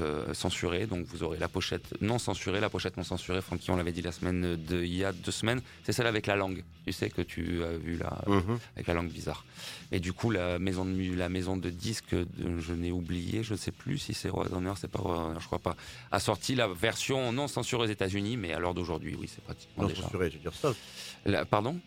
euh, 0.00 0.32
censurée. 0.34 0.86
Donc 0.86 1.06
vous 1.06 1.22
aurez 1.22 1.38
la 1.38 1.48
pochette 1.48 1.94
non 2.00 2.18
censurée, 2.18 2.60
la 2.60 2.68
pochette 2.70 2.96
non 2.96 3.02
censurée. 3.02 3.40
Francky, 3.42 3.70
on 3.70 3.76
l'avait 3.76 3.92
dit 3.92 4.02
la 4.02 4.12
semaine 4.12 4.56
de 4.56 4.82
il 4.82 4.94
y 4.96 5.04
a 5.04 5.12
deux 5.12 5.30
semaines. 5.30 5.60
C'est 5.84 5.92
celle 5.92 6.06
avec 6.06 6.26
la 6.26 6.36
langue. 6.36 6.64
Tu 6.86 6.92
sais 6.92 7.10
que 7.10 7.22
tu 7.22 7.62
as 7.64 7.76
vu 7.76 7.96
là, 7.96 8.22
Mhm. 8.26 8.58
avec 8.74 8.86
la 8.86 8.94
langue 8.94 9.10
bizarre. 9.10 9.44
Et 9.92 10.00
du 10.00 10.12
coup, 10.12 10.30
la 10.30 10.58
maison 10.58 10.84
de 10.84 11.14
la 11.16 11.28
maison 11.28 11.56
de 11.56 11.70
disques, 11.70 12.14
de- 12.14 12.58
je 12.60 12.72
n'ai 12.72 12.92
oublié, 12.92 13.42
je 13.42 13.52
ne 13.52 13.58
sais 13.58 13.72
plus 13.72 13.98
si 13.98 14.14
c'est 14.14 14.28
Roadrunner, 14.28 14.72
c'est 14.76 14.90
pas 14.90 14.98
Roadrunner, 15.00 15.38
je 15.40 15.46
crois 15.46 15.58
pas, 15.58 15.76
a 16.12 16.20
sorti 16.20 16.54
la 16.54 16.68
version 16.68 17.32
non 17.32 17.48
censurée 17.48 17.84
aux 17.84 17.90
États-Unis, 17.90 18.36
mais 18.36 18.52
à 18.52 18.58
l'heure 18.58 18.74
d'aujourd'hui, 18.74 19.16
oui, 19.18 19.28
c'est 19.32 19.42
pratiquement 19.42 19.84
Non 19.84 19.88
déjà. 19.88 20.02
censuré, 20.02 20.30
je 20.30 20.36
veux 20.36 20.42
dire 20.42 20.54
ça. 20.54 20.72
La- 21.24 21.44
pardon? 21.44 21.78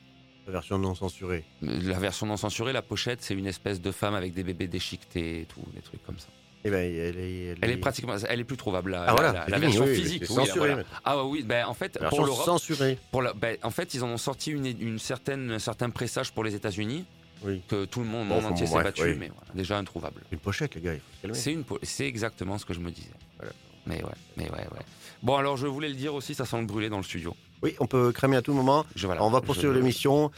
La 0.48 0.54
version 0.54 0.80
non 0.80 0.96
censurée. 0.96 1.44
La 1.62 2.00
version 2.00 2.26
non 2.26 2.36
censurée, 2.38 2.74
la 2.74 2.82
pochette, 2.82 3.22
c'est 3.22 3.36
une 3.36 3.46
espèce 3.46 3.80
de 3.82 3.92
femme 3.92 4.16
avec 4.16 4.34
des 4.34 4.44
bébés 4.44 4.68
déchiquetés 4.68 5.42
et 5.42 5.46
tout, 5.46 5.62
des 5.76 5.82
trucs 5.82 6.04
comme 6.04 6.18
ça. 6.18 6.28
Eh 6.66 6.70
ben, 6.70 6.78
elle 6.78 7.18
est. 7.18 7.56
Elle 7.62 7.72
est 7.72 7.78
pratiquement, 7.78 8.16
elle 8.28 8.40
est 8.40 8.44
plus 8.44 8.58
trouvable. 8.58 8.92
La, 8.92 9.04
Ah, 9.08 9.12
voilà, 9.14 9.32
la, 9.32 9.40
la 9.40 9.46
fini, 9.46 9.60
version 9.62 9.84
oui, 9.86 9.90
oui, 9.92 9.96
physique. 9.96 10.22
oui, 10.30 10.36
censuré 10.36 10.58
voilà. 10.60 10.76
maintenant. 10.78 10.98
Ah 11.06 11.24
oui, 11.26 11.44
ben 11.44 11.66
en 11.66 11.74
fait, 11.74 11.98
La 12.02 12.10
pour 12.10 12.26
l'Europe, 12.26 12.46
censurée. 12.46 12.98
pour 13.12 13.22
la, 13.22 13.34
ben, 13.34 13.58
en 13.64 13.70
fait, 13.72 13.94
ils 13.94 14.04
en 14.04 14.10
ont 14.10 14.18
sorti 14.18 14.52
une, 14.52 14.66
une 14.66 15.00
certaine, 15.00 15.52
un 15.52 15.60
certain 15.60 15.90
pressage 15.90 16.32
pour 16.34 16.44
les 16.44 16.56
États-Unis 16.56 17.06
Oui. 17.44 17.62
que 17.68 17.86
tout 17.86 18.02
le 18.02 18.06
monde, 18.08 18.28
Bon, 18.28 18.36
monde 18.36 18.44
enfin, 18.46 18.54
entier 18.54 18.68
s'est 18.68 18.84
battu, 18.84 19.04
oui. 19.04 19.16
mais 19.18 19.28
voilà, 19.30 19.54
déjà 19.56 19.78
introuvable. 19.78 20.22
Une 20.32 20.40
pochette, 20.40 20.76
les 20.76 20.82
gars, 20.82 20.94
il 20.96 21.00
faut 21.00 21.06
se 21.16 21.22
calmer. 21.22 21.38
C'est 21.38 21.54
une, 21.54 21.64
po- 21.64 21.80
c'est 21.82 22.06
exactement 22.08 22.58
ce 22.58 22.66
que 22.66 22.74
je 22.74 22.80
me 22.82 22.92
disais. 22.92 23.08
Voilà. 23.38 23.54
Mais 23.88 24.04
ouais, 24.04 24.12
mais 24.36 24.44
ouais, 24.44 24.58
ouais. 24.58 24.86
Bon, 25.24 25.36
alors 25.38 25.56
je 25.56 25.66
voulais 25.66 25.88
le 25.90 25.96
dire 25.96 26.14
aussi, 26.14 26.36
ça 26.36 26.46
sent 26.46 26.60
le 26.60 26.66
brûler 26.66 26.90
dans 26.90 26.98
le 26.98 27.04
studio. 27.04 27.36
Oui, 27.62 27.76
on 27.80 27.88
peut 27.88 28.12
cramer 28.12 28.36
à 28.38 28.42
tout 28.42 28.54
moment. 28.54 28.86
Je, 28.96 29.06
voilà, 29.06 29.24
on 29.24 29.30
va 29.30 29.40
je- 29.40 29.46
poursuivre 29.46 29.74
l'émission. 29.74 30.30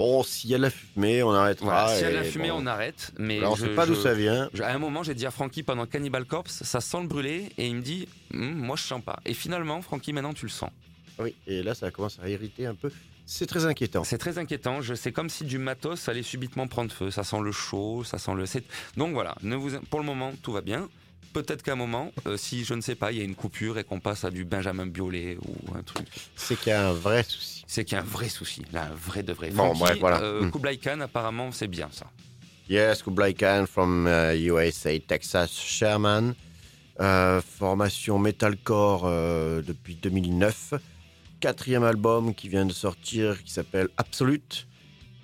Bon, 0.00 0.22
s'il 0.22 0.48
y 0.50 0.54
a 0.54 0.56
de 0.58 0.62
la 0.62 0.70
fumée, 0.70 1.22
on 1.22 1.30
arrêtera. 1.32 1.66
Voilà, 1.66 1.94
s'il 1.94 2.04
y 2.04 2.08
a 2.08 2.10
de 2.12 2.16
la 2.16 2.24
fumée, 2.24 2.48
bon. 2.48 2.62
on 2.62 2.66
arrête. 2.66 3.12
Mais 3.18 3.38
Là, 3.40 3.50
on 3.50 3.54
je- 3.54 3.66
sait 3.66 3.74
pas 3.74 3.84
d'où 3.84 3.94
ça 3.94 4.14
vient. 4.14 4.48
je- 4.54 4.62
à 4.62 4.72
un 4.72 4.78
moment, 4.78 5.02
j'ai 5.02 5.14
dit 5.14 5.26
à 5.26 5.30
Francky 5.30 5.62
pendant 5.62 5.84
Cannibal 5.84 6.24
Corpse, 6.24 6.62
ça 6.62 6.80
sent 6.80 7.02
le 7.02 7.06
brûler, 7.06 7.50
et 7.58 7.66
il 7.66 7.76
me 7.76 7.82
dit, 7.82 8.08
Hum, 8.32 8.54
moi 8.54 8.76
je 8.76 8.82
sens 8.84 9.02
pas. 9.02 9.18
Et 9.26 9.34
finalement, 9.34 9.82
Francky, 9.82 10.12
maintenant 10.14 10.32
tu 10.32 10.46
le 10.46 10.50
sens. 10.50 10.70
Oui, 11.18 11.34
et 11.46 11.62
là, 11.62 11.74
ça 11.74 11.90
commence 11.90 12.18
à 12.22 12.28
irriter 12.30 12.64
un 12.64 12.74
peu. 12.74 12.90
C'est 13.26 13.46
très 13.46 13.64
inquiétant. 13.66 14.02
C'est 14.02 14.18
très 14.18 14.38
inquiétant. 14.38 14.80
Je, 14.80 14.94
c'est 14.94 15.12
comme 15.12 15.28
si 15.28 15.44
du 15.44 15.58
matos 15.58 16.08
allait 16.08 16.22
subitement 16.22 16.66
prendre 16.66 16.90
feu. 16.92 17.10
Ça 17.10 17.22
sent 17.22 17.40
le 17.42 17.52
chaud, 17.52 18.02
ça 18.04 18.18
sent 18.18 18.32
le. 18.34 18.44
Donc 18.96 19.12
voilà. 19.12 19.34
Ne 19.42 19.54
vous, 19.54 19.78
pour 19.90 20.00
le 20.00 20.06
moment, 20.06 20.32
tout 20.42 20.50
va 20.52 20.62
bien. 20.62 20.88
Peut-être 21.32 21.62
qu'à 21.62 21.72
un 21.72 21.76
moment, 21.76 22.10
euh, 22.26 22.36
si 22.36 22.64
je 22.64 22.74
ne 22.74 22.80
sais 22.80 22.94
pas, 22.96 23.12
il 23.12 23.18
y 23.18 23.20
a 23.20 23.24
une 23.24 23.34
coupure 23.36 23.78
et 23.78 23.84
qu'on 23.84 24.00
passe 24.00 24.24
à 24.24 24.30
du 24.30 24.44
Benjamin 24.44 24.86
Biolay 24.86 25.36
ou 25.46 25.74
un 25.78 25.82
truc, 25.82 26.06
C'est 26.34 26.56
qu'il 26.58 26.70
y 26.70 26.74
a 26.74 26.88
un 26.88 26.92
vrai 26.92 27.22
souci. 27.22 27.64
c'est 27.68 27.84
qu'il 27.84 27.94
y 27.96 27.98
a 27.98 28.02
un 28.02 28.06
vrai 28.06 28.28
souci. 28.28 28.62
Là, 28.72 28.88
un 28.90 28.94
vrai 28.94 29.22
de 29.22 29.32
vrai. 29.32 29.50
Bon, 29.50 29.74
bref, 29.74 29.98
voilà. 30.00 30.20
euh, 30.22 30.42
Hmm. 30.42 30.50
Kublai 30.50 30.76
Khan, 30.78 31.00
apparemment, 31.00 31.52
c'est 31.52 31.68
bien 31.68 31.88
ça. 31.92 32.06
Yes, 32.68 33.02
Kublai 33.02 33.34
Khan 33.34 33.66
from 33.70 34.06
uh, 34.08 34.34
USA, 34.36 34.98
Texas, 35.00 35.50
Sherman. 35.52 36.34
Euh, 37.00 37.40
formation 37.40 38.18
metalcore 38.18 39.04
euh, 39.06 39.62
depuis 39.62 39.94
2009. 39.94 40.74
Quatrième 41.40 41.84
album 41.84 42.34
qui 42.34 42.48
vient 42.48 42.66
de 42.66 42.72
sortir 42.72 43.42
qui 43.42 43.52
s'appelle 43.52 43.88
Absolute. 43.96 44.66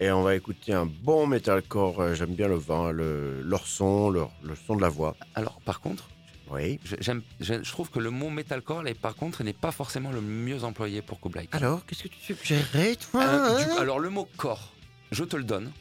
Et 0.01 0.11
on 0.11 0.23
va 0.23 0.35
écouter 0.35 0.73
un 0.75 0.87
bon 0.87 1.27
metalcore. 1.27 2.01
euh, 2.01 2.15
J'aime 2.15 2.35
bien 2.35 2.49
le 2.49 2.57
vent, 2.57 2.91
le, 2.91 3.41
leur 3.43 3.67
son, 3.67 4.11
leur- 4.11 4.31
le 4.43 4.55
son 4.55 4.77
de 4.77 4.83
la 4.83 4.89
voix. 4.91 5.17
Alors, 5.35 5.61
par 5.63 5.81
contre, 5.81 6.09
Oui. 6.51 6.79
je- 6.85 6.97
j'aime, 7.01 7.23
je, 7.41 7.63
je 7.63 7.71
trouve 7.73 7.91
que 7.91 7.99
le 7.99 8.11
mot 8.11 8.29
metalcore, 8.29 8.83
là, 8.83 8.93
par 8.95 9.15
contre, 9.17 9.43
n'est 9.43 9.55
pas 9.55 9.73
forcément 9.73 10.13
le 10.13 10.21
mieux 10.21 10.65
employé 10.65 11.01
pour 11.03 11.19
Kublai. 11.21 11.49
Alors, 11.53 11.85
qu'est-ce 11.87 12.03
que 12.03 12.09
tu 12.09 12.21
suggérais, 12.21 12.97
toi 12.97 13.23
Euh, 13.25 13.57
du- 13.57 13.71
hein 13.71 13.77
alors 13.79 13.99
le 13.99 14.11
mot 14.11 14.29
corps, 14.37 14.73
je 15.13 15.25
te 15.25 15.37
le 15.37 15.45
donne. 15.45 15.73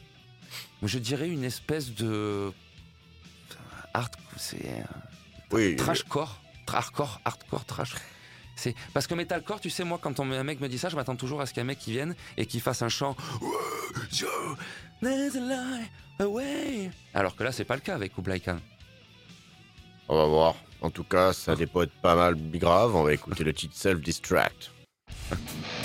Je 0.82 0.98
dirais 0.98 1.28
une 1.28 1.44
espèce 1.44 1.94
de 1.94 2.50
art, 3.94 4.10
c'est 4.38 4.64
euh, 4.66 4.82
Oui, 5.52 5.76
trashcore, 5.76 6.40
hardcore, 6.66 7.20
hardcore, 7.24 7.64
trash. 7.66 7.94
C'est 8.56 8.74
parce 8.92 9.06
que 9.06 9.14
metalcore, 9.14 9.60
tu 9.60 9.70
sais 9.70 9.84
moi 9.84 9.98
quand 10.02 10.18
on, 10.18 10.30
un 10.32 10.42
mec 10.42 10.60
me 10.60 10.68
dit 10.68 10.78
ça, 10.78 10.88
je 10.88 10.96
m'attends 10.96 11.14
toujours 11.14 11.40
à 11.40 11.46
ce 11.46 11.54
qu'un 11.54 11.64
mec 11.64 11.78
qui 11.78 11.92
vienne 11.92 12.16
et 12.36 12.46
qui 12.46 12.58
fasse 12.58 12.82
un 12.82 12.88
chant. 12.88 13.14
Alors 17.14 17.36
que 17.36 17.44
là 17.44 17.52
c'est 17.52 17.64
pas 17.64 17.74
le 17.76 17.82
cas 17.82 17.94
avec 17.94 18.14
Kublai 18.14 18.40
Khan. 18.40 18.58
on 20.08 20.16
va 20.16 20.24
voir. 20.24 20.54
En 20.82 20.90
tout 20.90 21.04
cas, 21.04 21.32
ça 21.32 21.56
des 21.56 21.66
potes 21.66 21.92
pas 22.02 22.14
mal 22.14 22.36
grave. 22.52 22.94
On 22.94 23.02
va 23.02 23.12
écouter 23.12 23.44
le 23.44 23.52
titre 23.54 23.74
Self 23.76 24.00
Distract. 24.00 24.72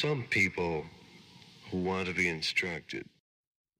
some 0.00 0.24
people 0.30 0.82
who 1.72 1.78
want 1.78 2.06
to 2.06 2.12
be 2.12 2.26
instructed. 2.28 3.04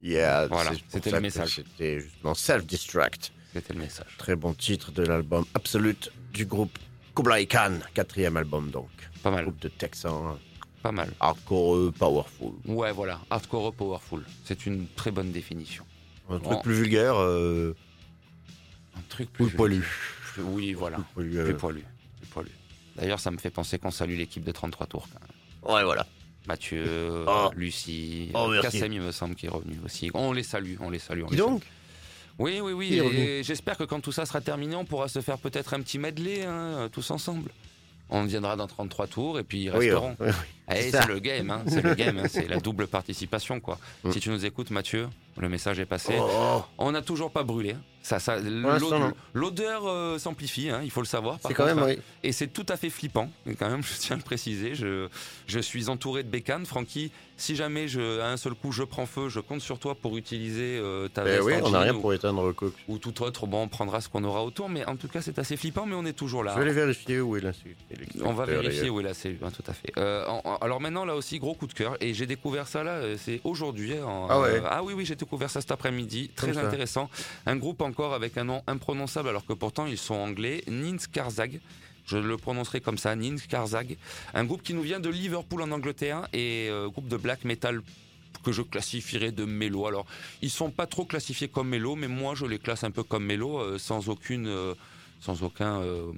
Yeah, 0.03 0.47
Voilà, 0.49 0.73
c'était 0.89 1.11
le 1.11 1.21
message. 1.21 1.57
C'était 1.57 2.01
justement 2.01 2.35
Self-Destruct. 2.35 3.33
C'était 3.55 3.73
le 3.75 3.81
message. 3.81 4.17
Très 4.19 4.37
bon 4.37 4.53
titre 4.53 4.91
de 4.93 5.03
l'album 5.03 5.45
Absolute 5.55 6.11
du 6.33 6.45
groupe 6.45 6.79
Kublai 7.17 7.47
Khan. 7.47 7.79
Quatrième 7.95 8.37
album 8.37 8.71
donc. 8.71 8.89
Pas 9.23 9.31
mal, 9.31 9.45
Groupe 9.45 9.61
de 9.61 9.69
Texans, 9.69 10.39
pas 10.83 10.93
mal. 10.93 11.11
hardcore, 11.21 11.91
powerful. 11.95 12.53
Ouais, 12.67 12.93
voilà, 12.93 13.21
hardcore 13.31 13.73
powerful. 13.73 14.23
C'est 14.45 14.67
une 14.67 14.87
très 14.89 15.11
bonne 15.11 15.33
définition. 15.33 15.87
Un 16.29 16.39
truc 16.41 16.62
plus 16.62 16.75
vulgaire, 16.75 17.15
euh, 17.17 17.75
Un 18.97 19.01
truc 19.09 19.31
plus 19.33 19.47
plus 19.47 19.57
poilu. 19.57 19.81
Plus- 20.35 20.43
Oui, 20.43 20.73
voilà. 20.75 20.97
Plus 20.99 21.05
poilu, 21.15 21.39
euh, 21.39 21.45
Plus 21.45 21.55
poilu. 21.57 21.85
Plus 22.19 22.27
poilu. 22.29 22.51
D'ailleurs, 22.97 23.21
ça 23.21 23.31
me 23.31 23.39
fait 23.39 23.51
penser 23.51 23.79
qu'on 23.79 23.91
salue 23.91 24.17
l'équipe 24.19 24.45
de 24.45 24.53
33 24.53 24.87
tours. 24.87 25.09
quand 25.12 25.21
même. 25.21 25.31
Ouais, 25.69 25.85
voilà. 25.85 26.07
Mathieu, 26.47 27.25
Oh. 27.27 27.51
Lucie, 27.57 28.31
Oh, 28.35 28.49
merci. 28.49 28.79
Kassem, 28.79 28.93
il 28.93 29.01
me 29.01 29.12
semble, 29.12 29.35
qui 29.35 29.47
est 29.47 29.51
revenu 29.51 29.79
aussi. 29.85 30.11
On 30.15 30.33
les 30.33 30.43
salue, 30.43 30.75
on 30.81 30.91
les 30.91 30.99
salue. 30.99 31.23
on 31.23 31.27
Dis 31.29 31.37
les 31.37 31.39
salue. 31.43 31.51
donc 31.53 31.62
Oui, 32.39 32.61
oui, 32.61 32.73
oui. 32.73 32.99
Et 33.01 33.43
J'espère 33.43 33.77
que 33.79 33.85
quand 33.85 34.01
tout 34.01 34.12
ça 34.12 34.27
sera 34.27 34.41
terminé, 34.41 34.75
on 34.77 34.85
pourra 34.85 35.09
se 35.09 35.21
faire 35.21 35.39
peut-être 35.39 35.73
un 35.75 35.81
petit 35.81 35.99
medley, 35.99 36.45
hein, 36.45 36.89
tous 36.93 37.11
ensemble. 37.11 37.51
On 38.11 38.25
viendra 38.25 38.55
dans 38.57 38.67
33 38.67 39.07
tours 39.07 39.39
et 39.39 39.45
puis 39.45 39.62
ils 39.62 39.71
resteront. 39.71 40.15
oui, 40.21 40.27
oui. 40.69 40.77
C'est 40.91 41.07
le 41.09 41.19
game, 41.21 41.51
hein, 41.51 41.62
c'est 41.67 41.83
le 41.83 41.95
game, 41.95 42.19
hein, 42.19 42.27
c'est 42.29 42.47
la 42.47 42.59
double 42.61 42.87
participation 42.87 43.61
quoi. 43.61 43.79
Mm. 44.05 44.12
Si 44.12 44.21
tu 44.21 44.29
nous 44.29 44.45
écoutes, 44.45 44.71
Mathieu, 44.71 45.09
le 45.39 45.49
message 45.49 45.80
est 45.80 45.87
passé. 45.87 46.14
Oh, 46.18 46.62
On 46.78 46.93
n'a 46.93 47.03
toujours 47.03 47.30
pas 47.30 47.43
brûlé. 47.43 47.72
hein. 47.72 47.82
Ça. 48.03 48.18
L'odeur 49.32 49.87
euh, 49.87 50.18
s'amplifie, 50.18 50.68
hein, 50.68 50.80
il 50.85 50.91
faut 50.91 51.01
le 51.01 51.07
savoir. 51.07 51.39
par 51.39 51.51
c'est 51.51 51.55
quand 51.57 51.64
même, 51.64 51.82
oui. 51.82 51.99
Et 52.22 52.32
c'est 52.32 52.49
tout 52.49 52.66
à 52.68 52.76
fait 52.76 52.91
flippant, 52.91 53.30
quand 53.59 53.70
même, 53.70 53.82
je 53.82 53.95
tiens 53.99 54.16
à 54.16 54.18
le 54.18 54.22
préciser. 54.24 54.74
Je, 54.74 55.09
je 55.47 55.59
suis 55.59 55.89
entouré 55.89 56.22
de 56.22 56.28
bécanes. 56.28 56.66
Francky, 56.66 57.11
si 57.39 57.57
jamais 57.57 57.89
je, 57.89 58.20
à 58.20 58.28
un 58.30 58.37
seul 58.37 58.55
coup 58.55 58.72
je 58.72 58.82
prends 58.82 59.07
feu, 59.07 59.28
je 59.30 59.41
compte 59.41 59.61
sur 59.62 59.78
toi 59.78 59.95
pour 59.95 60.16
utiliser 60.18 60.78
euh, 60.82 61.09
ta 61.09 61.22
Eh 61.22 61.30
veste 61.30 61.43
oui, 61.45 61.55
en 61.57 61.64
on 61.66 61.70
n'a 61.70 61.80
rien 61.80 61.95
ou, 61.95 62.01
pour 62.01 62.12
éteindre 62.12 62.47
le 62.47 62.53
coq. 62.53 62.74
ou 62.89 62.99
tout 62.99 63.22
autre. 63.22 63.47
Bon, 63.47 63.62
on 63.62 63.68
prendra 63.68 64.01
ce 64.03 64.09
qu'on 64.11 64.22
aura 64.24 64.45
autour, 64.45 64.68
mais 64.68 64.85
en 64.87 64.97
tout 64.97 65.09
cas, 65.09 65.22
c'est 65.22 65.39
assez 65.39 65.57
flippant, 65.57 65.87
mais 65.87 65.95
on 65.95 66.05
est 66.05 66.12
toujours 66.12 66.45
là. 66.45 66.53
Je 66.53 66.59
vais 66.61 66.64
aller 66.66 66.74
vérifier 66.74 67.20
où 67.22 67.37
est 67.37 67.41
l'insulte. 67.41 67.78
On 68.22 68.35
va 68.35 68.45
vérifier, 68.45 68.91
oui, 68.91 69.03
là, 69.03 69.14
c'est 69.14 69.37
hein, 69.43 69.49
tout 69.51 69.64
à 69.66 69.72
fait. 69.72 69.93
Euh, 69.97 70.26
en- 70.28 70.57
alors 70.61 70.80
maintenant, 70.80 71.07
là 71.07 71.16
aussi, 71.16 71.39
gros 71.39 71.55
coup 71.55 71.66
de 71.66 71.72
cœur, 71.72 71.97
et 72.03 72.12
j'ai 72.12 72.26
découvert 72.26 72.68
ça 72.68 72.85
là, 72.85 73.01
c'est 73.16 73.41
aujourd'hui. 73.45 73.95
Ah 74.28 74.41
ouais. 74.41 74.62
ah 74.68 74.82
oui, 74.85 74.93
oui, 74.95 75.07
j'ai 75.07 75.16
découvert 75.25 75.51
ça 75.51 75.61
cet 75.61 75.70
après-midi, 75.70 76.31
très 76.35 76.57
intéressant. 76.59 77.11
Un 77.47 77.57
groupe 77.57 77.81
encore 77.81 78.14
avec 78.14 78.37
un 78.37 78.45
nom 78.45 78.62
imprononçable, 78.66 79.29
alors 79.29 79.47
que 79.47 79.53
pourtant 79.53 79.87
ils 79.87 79.99
sont 79.99 80.14
anglais, 80.14 80.62
Nins 80.68 80.97
Karzag. 81.12 81.61
Je 82.07 82.18
le 82.18 82.37
prononcerai 82.37 82.81
comme 82.81 82.99
ça, 82.99 83.16
Nins 83.16 83.37
Karzag. 83.49 83.97
Un 84.35 84.45
groupe 84.45 84.62
qui 84.62 84.75
nous 84.75 84.83
vient 84.83 85.01
de 85.01 85.09
Liverpool 85.09 85.62
en 85.62 85.70
Angleterre 85.70 86.29
et 86.33 86.68
euh, 86.70 86.89
groupe 86.89 87.09
de 87.09 87.16
black 87.16 87.45
metal 87.45 87.81
que 88.45 88.53
je 88.53 88.62
classifierais 88.62 89.33
de 89.33 89.45
mélo. 89.45 89.87
Alors, 89.87 90.07
ils 90.43 90.51
sont 90.51 90.70
pas 90.70 90.87
trop 90.87 91.07
classifiés 91.07 91.49
comme 91.49 91.68
mélo, 91.68 91.97
mais 91.97 92.09
moi 92.09 92.35
je 92.35 92.45
les 92.45 92.59
classe 92.59 92.85
un 92.85 92.91
peu 92.91 93.03
comme 93.03 93.25
mélo, 93.25 93.59
euh, 93.59 93.79
sans 93.79 94.09
aucune, 94.11 94.47
euh, 94.47 94.75
sans 95.25 95.43
aucun. 95.43 95.81
euh, 95.81 96.12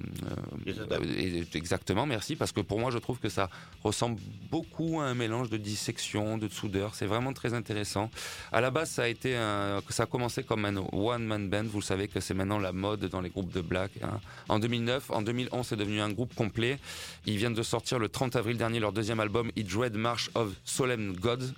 euh, 0.67 1.43
exactement, 1.53 2.05
merci, 2.05 2.35
parce 2.35 2.51
que 2.51 2.59
pour 2.61 2.79
moi 2.79 2.91
je 2.91 2.97
trouve 2.97 3.19
que 3.19 3.29
ça 3.29 3.49
ressemble 3.83 4.19
beaucoup 4.51 4.99
à 4.99 5.05
un 5.05 5.13
mélange 5.13 5.49
de 5.49 5.57
dissection, 5.57 6.37
de 6.37 6.47
soudeur. 6.49 6.93
C'est 6.93 7.05
vraiment 7.05 7.31
très 7.33 7.53
intéressant. 7.53 8.09
À 8.51 8.59
la 8.61 8.69
base, 8.69 8.89
ça 8.91 9.03
a 9.03 9.07
été 9.07 9.35
un, 9.37 9.81
ça 9.89 10.03
a 10.03 10.05
commencé 10.05 10.43
comme 10.43 10.65
un 10.65 10.75
one 10.91 11.23
man 11.25 11.49
band. 11.49 11.63
Vous 11.65 11.79
le 11.79 11.83
savez 11.85 12.07
que 12.09 12.19
c'est 12.19 12.33
maintenant 12.33 12.59
la 12.59 12.73
mode 12.73 13.05
dans 13.05 13.21
les 13.21 13.29
groupes 13.29 13.51
de 13.53 13.61
black. 13.61 13.91
hein. 14.03 14.19
En 14.49 14.59
2009, 14.59 15.11
en 15.11 15.21
2011, 15.21 15.65
c'est 15.67 15.77
devenu 15.77 16.01
un 16.01 16.11
groupe 16.11 16.35
complet. 16.35 16.77
Ils 17.25 17.37
viennent 17.37 17.53
de 17.53 17.63
sortir 17.63 17.99
le 17.99 18.09
30 18.09 18.35
avril 18.35 18.57
dernier 18.57 18.79
leur 18.79 18.91
deuxième 18.91 19.19
album, 19.21 19.51
It 19.55 19.67
Dread 19.67 19.95
March 19.95 20.29
of 20.35 20.49
Solemn 20.65 21.13
Gods. 21.15 21.53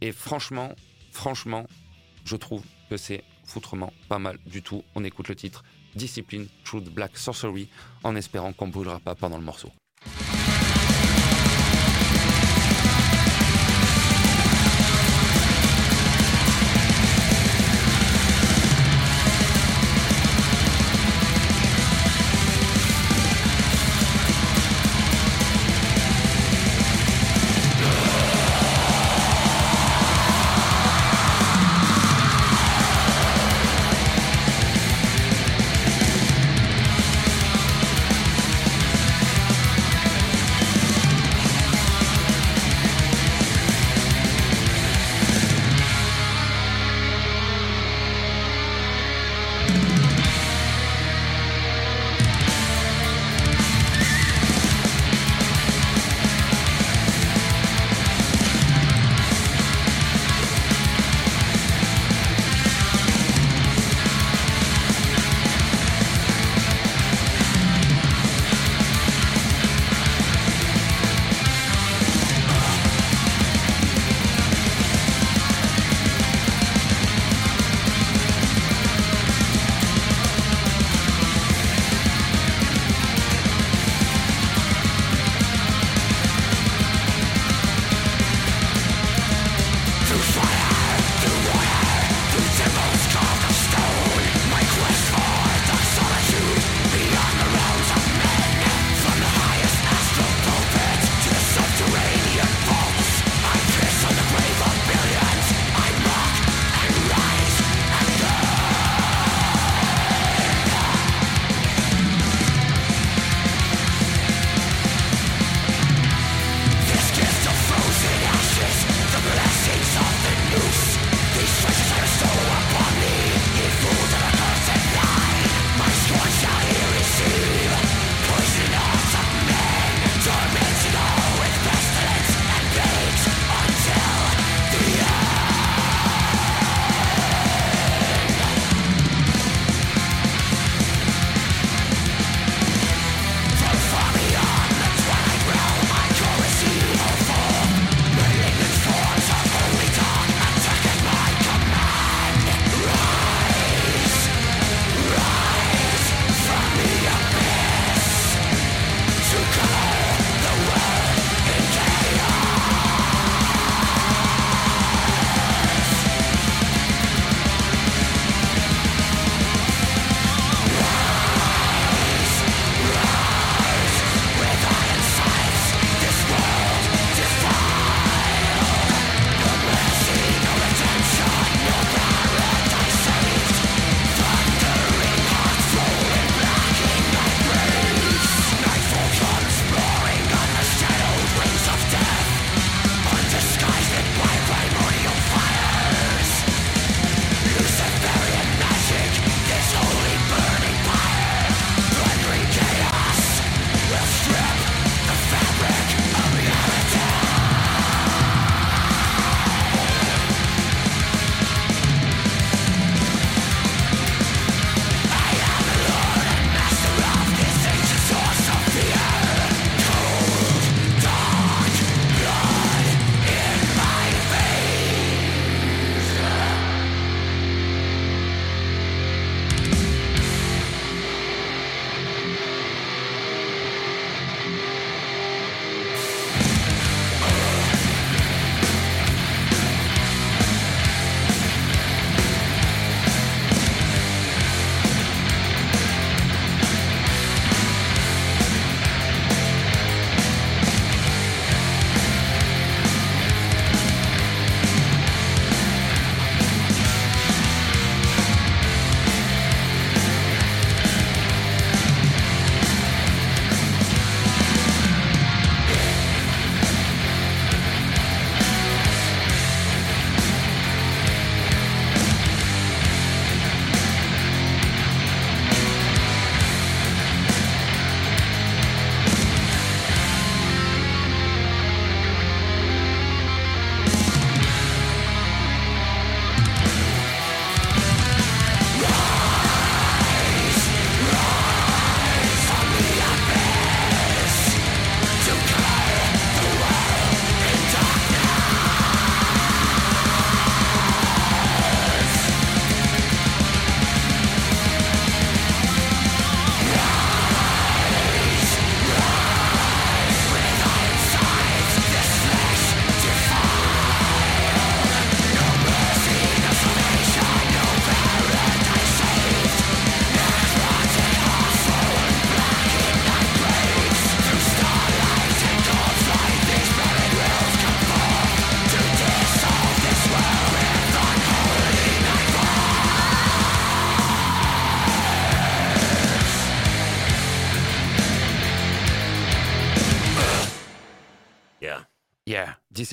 Et 0.00 0.12
franchement, 0.12 0.74
franchement, 1.12 1.66
je 2.24 2.36
trouve 2.36 2.62
que 2.88 2.96
c'est 2.96 3.22
foutrement 3.44 3.92
pas 4.08 4.18
mal 4.18 4.38
du 4.46 4.62
tout. 4.62 4.82
On 4.94 5.04
écoute 5.04 5.28
le 5.28 5.36
titre 5.36 5.64
Discipline 5.96 6.46
Truth 6.64 6.92
Black 6.92 7.16
Sorcery 7.16 7.68
en 8.02 8.16
espérant 8.16 8.52
qu'on 8.52 8.68
brûlera 8.68 9.00
pas 9.00 9.14
pendant 9.14 9.38
le 9.38 9.44
morceau. 9.44 9.70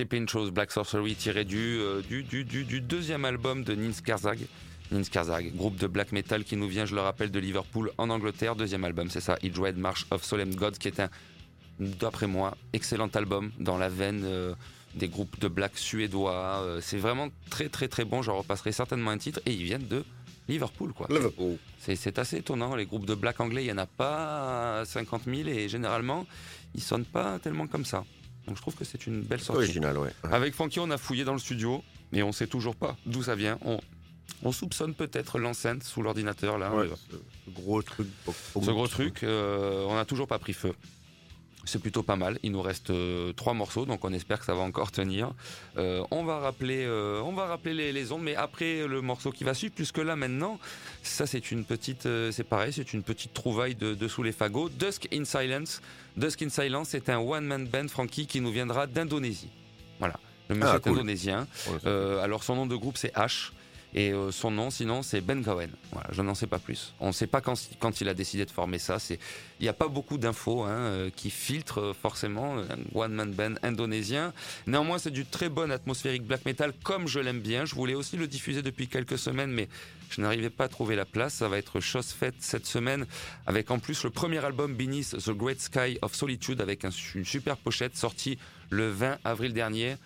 Yeah, 0.02 0.08
Discipline 0.08 0.28
Chose 0.28 0.52
Black 0.52 0.72
Sorcery 0.72 1.16
tiré 1.16 1.45
du, 1.45 1.78
euh, 1.80 2.02
du, 2.02 2.24
du, 2.24 2.43
du, 2.43 2.64
du 2.64 2.82
deuxième 2.82 3.24
album 3.24 3.64
de 3.64 3.76
Nins 3.76 4.02
Karzag. 4.04 4.39
Karzag, 5.12 5.56
groupe 5.56 5.78
de 5.78 5.88
black 5.88 6.12
metal 6.12 6.43
qui 6.43 6.58
nous 6.58 6.68
vient, 6.68 6.86
je 6.86 6.95
le 6.95 7.02
rappelle, 7.02 7.30
de 7.30 7.39
Liverpool 7.39 7.91
en 7.97 8.10
Angleterre. 8.10 8.56
Deuxième 8.56 8.84
album, 8.84 9.10
c'est 9.10 9.22
ça, 9.22 9.38
Dread 9.43 9.78
March 9.78 10.06
of 10.10 10.24
Solemn 10.24 10.54
Gods, 10.56 10.80
qui 10.80 10.88
est 10.88 10.99
un, 10.99 11.10
d'après 11.80 12.28
moi, 12.28 12.58
excellent 12.74 13.08
album 13.14 13.52
dans 13.60 13.78
la 13.78 13.89
veine 13.89 14.24
euh, 14.26 14.54
des 14.95 15.08
groupes 15.08 15.39
de 15.39 15.47
black 15.47 15.78
suédois. 15.78 16.62
Euh, 16.64 16.82
c'est 16.82 16.97
vraiment 16.97 17.30
très 17.49 17.70
très 17.70 17.88
très 17.88 18.04
bon, 18.04 18.22
j'en 18.24 18.38
repasserai 18.38 18.72
certainement 18.72 19.12
un 19.12 19.18
titre. 19.20 19.39
Et 19.45 19.54
ils 19.54 19.64
viennent 19.64 19.88
de 19.88 20.04
Liverpool, 20.49 20.93
quoi. 20.93 21.08
Liverpool. 21.10 21.58
C'est, 21.80 21.95
c'est 21.95 22.18
assez 22.18 22.38
étonnant. 22.38 22.76
Les 22.76 22.88
groupes 22.88 23.06
de 23.06 23.16
black 23.16 23.39
anglais, 23.39 23.64
il 23.64 23.68
n'y 23.68 23.72
en 23.72 23.78
a 23.78 23.86
pas 23.86 24.84
50 24.84 25.26
000 25.26 25.47
et 25.47 25.70
généralement, 25.70 26.26
ils 26.74 26.82
sonnent 26.82 27.06
pas 27.06 27.39
tellement 27.39 27.68
comme 27.68 27.86
ça. 27.86 28.04
Donc 28.47 28.57
je 28.57 28.61
trouve 28.61 28.75
que 28.75 28.83
c'est 28.85 29.05
une 29.07 29.21
belle 29.21 29.39
sortie. 29.39 29.63
Original, 29.63 29.97
ouais. 29.97 30.11
Avec 30.31 30.55
Funky, 30.55 30.79
on 30.79 30.89
a 30.91 30.97
fouillé 30.97 31.23
dans 31.23 31.33
le 31.33 31.39
studio 31.39 31.83
et 32.13 32.23
on 32.23 32.31
sait 32.31 32.47
toujours 32.47 32.75
pas 32.75 32.97
d'où 33.05 33.23
ça 33.23 33.35
vient. 33.35 33.57
On, 33.63 33.79
on 34.43 34.51
soupçonne 34.51 34.93
peut-être 34.95 35.37
l'enceinte 35.39 35.83
sous 35.83 36.01
l'ordinateur 36.01 36.57
là. 36.57 36.73
Ouais, 36.73 36.87
ce, 36.87 37.15
ce 37.15 37.51
gros 37.51 37.81
truc. 37.81 38.07
Ce 38.27 38.71
gros 38.71 38.87
truc, 38.87 39.23
euh, 39.23 39.85
on 39.87 39.95
n'a 39.95 40.05
toujours 40.05 40.27
pas 40.27 40.39
pris 40.39 40.53
feu. 40.53 40.73
C'est 41.64 41.80
plutôt 41.80 42.01
pas 42.01 42.16
mal. 42.16 42.39
Il 42.41 42.51
nous 42.53 42.62
reste 42.62 42.89
euh, 42.89 43.34
trois 43.34 43.53
morceaux, 43.53 43.86
donc 43.86 44.03
on 44.03 44.12
espère 44.14 44.39
que 44.39 44.45
ça 44.45 44.55
va 44.55 44.62
encore 44.62 44.91
tenir. 44.91 45.32
Euh, 45.78 46.03
on 46.09 46.24
va 46.24 46.39
rappeler, 46.39 46.84
euh, 46.86 47.22
on 47.24 47.34
va 47.34 47.45
rappeler 47.45 47.74
les, 47.76 47.91
les 47.91 48.12
ondes, 48.12 48.24
mais 48.24 48.36
après 48.36 48.88
le 48.88 49.01
morceau 49.01 49.32
qui 49.32 49.43
va 49.43 49.53
suivre, 49.53 49.74
puisque 49.76 49.99
là 49.99 50.16
maintenant, 50.16 50.57
ça 51.03 51.28
c'est 51.28 51.51
une 51.51 51.64
petite, 51.64 52.07
c'est 52.32 52.43
pareil, 52.43 52.74
c'est 52.74 52.93
une 52.93 53.03
petite 53.03 53.34
trouvaille 53.34 53.76
de, 53.76 53.93
de 53.93 54.07
sous 54.07 54.24
les 54.24 54.32
fagots. 54.32 54.70
Dusk 54.70 55.07
in 55.14 55.24
Silence. 55.24 55.82
Dusk 56.18 56.41
in 56.41 56.49
Silence, 56.49 56.89
c'est 56.89 57.09
un 57.09 57.20
one 57.20 57.45
man 57.45 57.68
band 57.68 57.88
Frankie 57.89 58.26
qui 58.26 58.41
nous 58.41 58.51
viendra 58.51 58.88
d'Indonésie. 58.88 59.49
Voilà. 59.99 60.16
Le 60.49 60.55
monsieur 60.55 60.72
Ah, 60.74 60.78
est 60.78 60.82
cool. 60.82 60.93
indonésien. 60.93 61.47
Ouais, 61.70 61.89
alors 62.22 62.43
son 62.43 62.55
nom 62.55 62.66
de 62.66 62.76
groupe 62.76 62.97
c'est 62.97 63.14
H. 63.16 63.51
Et 63.93 64.13
euh, 64.13 64.31
son 64.31 64.51
nom, 64.51 64.69
sinon, 64.69 65.01
c'est 65.03 65.19
Ben 65.19 65.43
Cohen. 65.43 65.67
Voilà, 65.91 66.07
je 66.13 66.21
n'en 66.21 66.33
sais 66.33 66.47
pas 66.47 66.59
plus. 66.59 66.93
On 67.01 67.07
ne 67.07 67.11
sait 67.11 67.27
pas 67.27 67.41
quand, 67.41 68.01
il 68.01 68.07
a 68.07 68.13
décidé 68.13 68.45
de 68.45 68.51
former 68.51 68.79
ça. 68.79 68.97
Il 69.09 69.17
n'y 69.63 69.67
a 69.67 69.73
pas 69.73 69.89
beaucoup 69.89 70.17
d'infos 70.17 70.63
hein, 70.63 70.69
euh, 70.69 71.09
qui 71.13 71.29
filtrent 71.29 71.81
euh, 71.81 71.93
forcément 71.93 72.57
un 72.57 72.67
one 72.95 73.11
man 73.13 73.31
band 73.33 73.55
indonésien. 73.63 74.31
Néanmoins, 74.65 74.97
c'est 74.97 75.11
du 75.11 75.25
très 75.25 75.49
bon 75.49 75.69
atmosphérique 75.71 76.23
black 76.23 76.45
metal, 76.45 76.71
comme 76.83 77.07
je 77.07 77.19
l'aime 77.19 77.41
bien. 77.41 77.65
Je 77.65 77.75
voulais 77.75 77.93
aussi 77.95 78.15
le 78.15 78.27
diffuser 78.27 78.61
depuis 78.61 78.87
quelques 78.87 79.17
semaines, 79.17 79.51
mais 79.51 79.67
je 80.09 80.21
n'arrivais 80.21 80.49
pas 80.49 80.65
à 80.65 80.69
trouver 80.69 80.95
la 80.95 81.05
place. 81.05 81.33
Ça 81.33 81.49
va 81.49 81.57
être 81.57 81.81
chose 81.81 82.07
faite 82.13 82.35
cette 82.39 82.65
semaine, 82.65 83.05
avec 83.45 83.71
en 83.71 83.79
plus 83.79 84.03
le 84.05 84.09
premier 84.09 84.43
album 84.45 84.73
Beneath 84.73 85.17
the 85.17 85.31
Great 85.31 85.59
Sky 85.59 85.97
of 86.01 86.15
Solitude, 86.15 86.61
avec 86.61 86.85
un- 86.85 86.91
une 87.15 87.25
super 87.25 87.57
pochette 87.57 87.97
sortie 87.97 88.37
le 88.69 88.89
20 88.89 89.17
avril 89.25 89.51
dernier. 89.53 89.97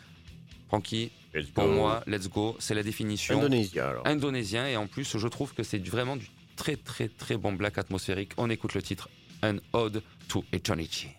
Francky, 0.67 1.11
pour 1.53 1.67
moi, 1.67 2.03
let's 2.07 2.29
go, 2.29 2.55
c'est 2.59 2.75
la 2.75 2.83
définition 2.83 3.41
alors. 3.41 4.07
indonésien 4.07 4.67
et 4.67 4.77
en 4.77 4.87
plus 4.87 5.17
je 5.17 5.27
trouve 5.27 5.53
que 5.53 5.63
c'est 5.63 5.85
vraiment 5.87 6.15
du 6.15 6.27
très 6.55 6.75
très 6.75 7.07
très 7.07 7.37
bon 7.37 7.53
black 7.53 7.77
atmosphérique. 7.77 8.31
On 8.37 8.49
écoute 8.49 8.73
le 8.73 8.81
titre 8.81 9.09
An 9.43 9.57
Ode 9.73 10.01
to 10.27 10.43
Eternity. 10.53 11.09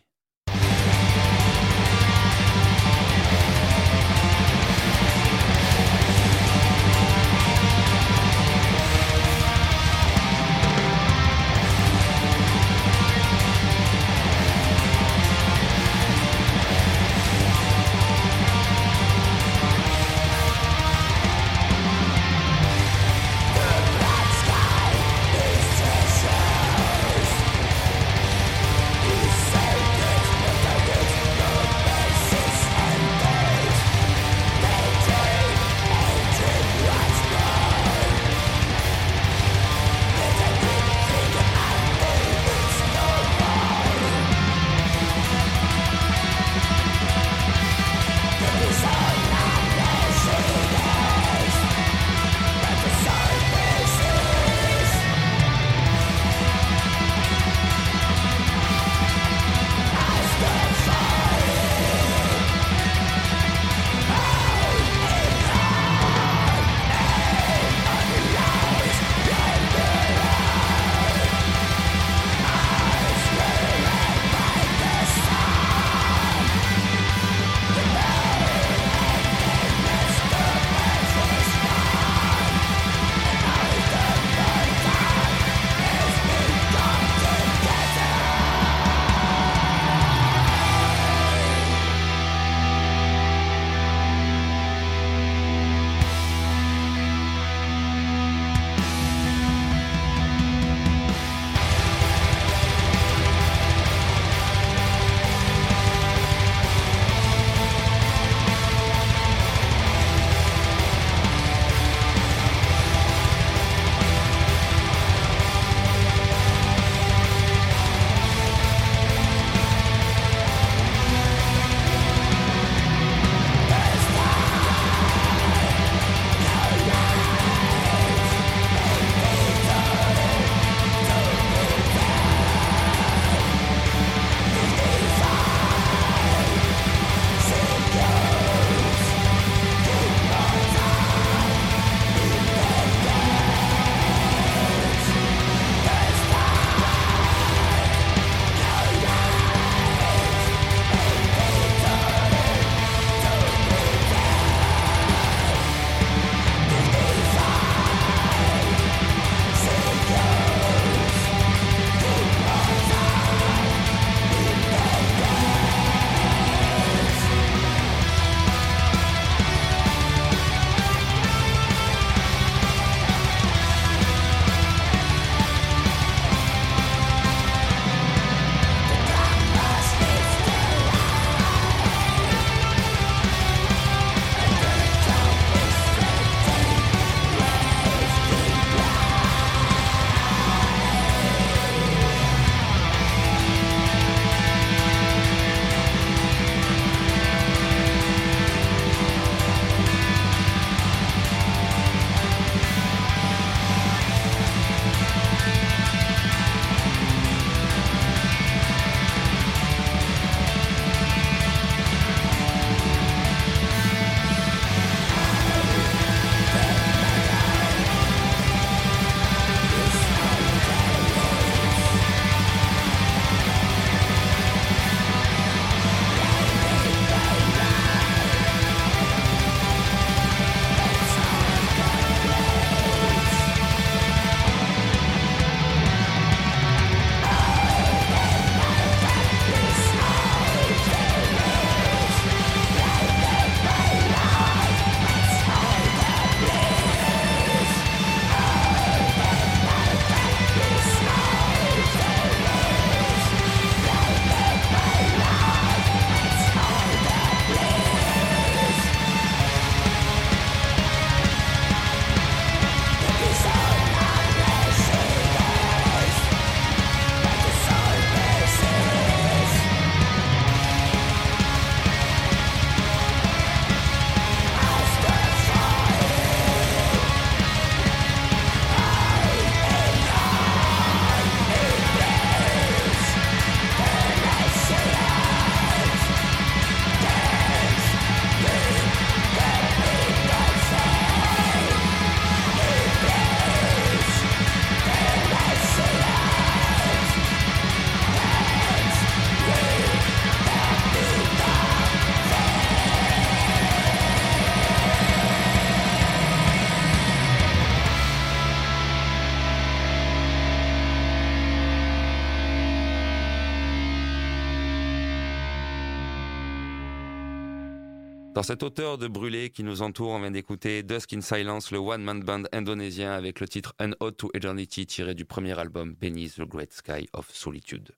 Dans 318.37 318.43
cette 318.43 318.62
hauteur 318.62 318.99
de 318.99 319.09
brûlé 319.09 319.49
qui 319.49 319.64
nous 319.64 319.80
entoure, 319.80 320.11
on 320.11 320.20
vient 320.20 320.30
d'écouter 320.30 320.82
Dusk 320.82 321.14
in 321.14 321.22
Silence, 321.22 321.70
le 321.70 321.78
one-man 321.78 322.20
band 322.22 322.43
indonésien 322.53 323.12
avec 323.12 323.41
le 323.41 323.49
titre 323.49 323.74
An 323.80 323.93
Ode 324.01 324.18
to 324.18 324.30
Eternity 324.34 324.84
tiré 324.84 325.14
du 325.14 325.24
premier 325.24 325.59
album 325.59 325.95
Beneath 325.95 326.34
the 326.34 326.43
Great 326.43 326.70
Sky 326.74 327.09
of 327.14 327.30
Solitude. 327.34 327.93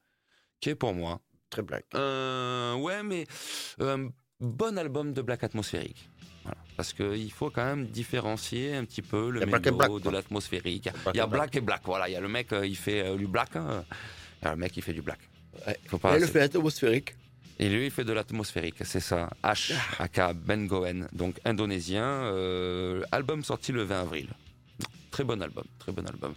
Qui 0.60 0.68
est 0.70 0.74
pour 0.76 0.94
moi 0.94 1.20
Très 1.50 1.62
black. 1.62 1.86
euh, 1.96 2.76
ouais, 2.76 3.02
mais 3.02 3.26
euh, 3.80 4.08
bon 4.38 4.78
album 4.78 5.12
de 5.12 5.22
black 5.22 5.42
atmosphérique. 5.42 6.08
Voilà. 6.44 6.58
Parce 6.76 6.92
qu'il 6.92 7.32
faut 7.32 7.50
quand 7.50 7.64
même 7.64 7.86
différencier 7.86 8.76
un 8.76 8.84
petit 8.84 9.02
peu 9.02 9.30
le 9.30 9.40
mélo 9.44 9.58
black, 9.76 9.90
de 9.90 10.08
l'atmosphérique. 10.10 10.88
Il 11.12 11.16
y 11.16 11.20
a 11.20 11.26
black. 11.26 11.30
black 11.50 11.56
et 11.56 11.60
black. 11.62 11.82
Voilà, 11.84 12.08
il 12.08 12.12
y 12.12 12.16
a 12.16 12.20
le 12.20 12.28
mec, 12.28 12.52
euh, 12.52 12.64
il 12.64 12.76
fait 12.76 13.04
euh, 13.04 13.16
du 13.16 13.26
black. 13.26 13.56
hein. 13.56 13.84
Il 14.40 14.44
y 14.44 14.48
a 14.48 14.50
le 14.52 14.56
mec, 14.56 14.76
il 14.76 14.84
fait 14.84 14.92
du 14.92 15.02
black. 15.02 15.18
Ouais. 15.66 15.76
Faut 15.88 15.98
pas- 15.98 16.16
Et 16.16 16.20
le 16.20 16.26
fait 16.26 16.42
atmosphérique. 16.42 17.16
Et 17.58 17.68
lui, 17.68 17.86
il 17.86 17.90
fait 17.90 18.04
de 18.04 18.12
l'atmosphérique, 18.12 18.76
c'est 18.84 19.00
ça. 19.00 19.30
H, 19.42 19.72
aka 19.98 20.32
Ben 20.32 20.66
Goen, 20.66 21.08
donc 21.12 21.36
indonésien. 21.44 22.04
euh, 22.04 23.02
album 23.12 23.42
sorti 23.44 23.72
le 23.72 23.82
20 23.82 24.00
avril. 24.00 24.28
Très 25.10 25.24
bon 25.24 25.40
album, 25.42 25.64
très 25.78 25.90
bon 25.92 26.06
album. 26.06 26.34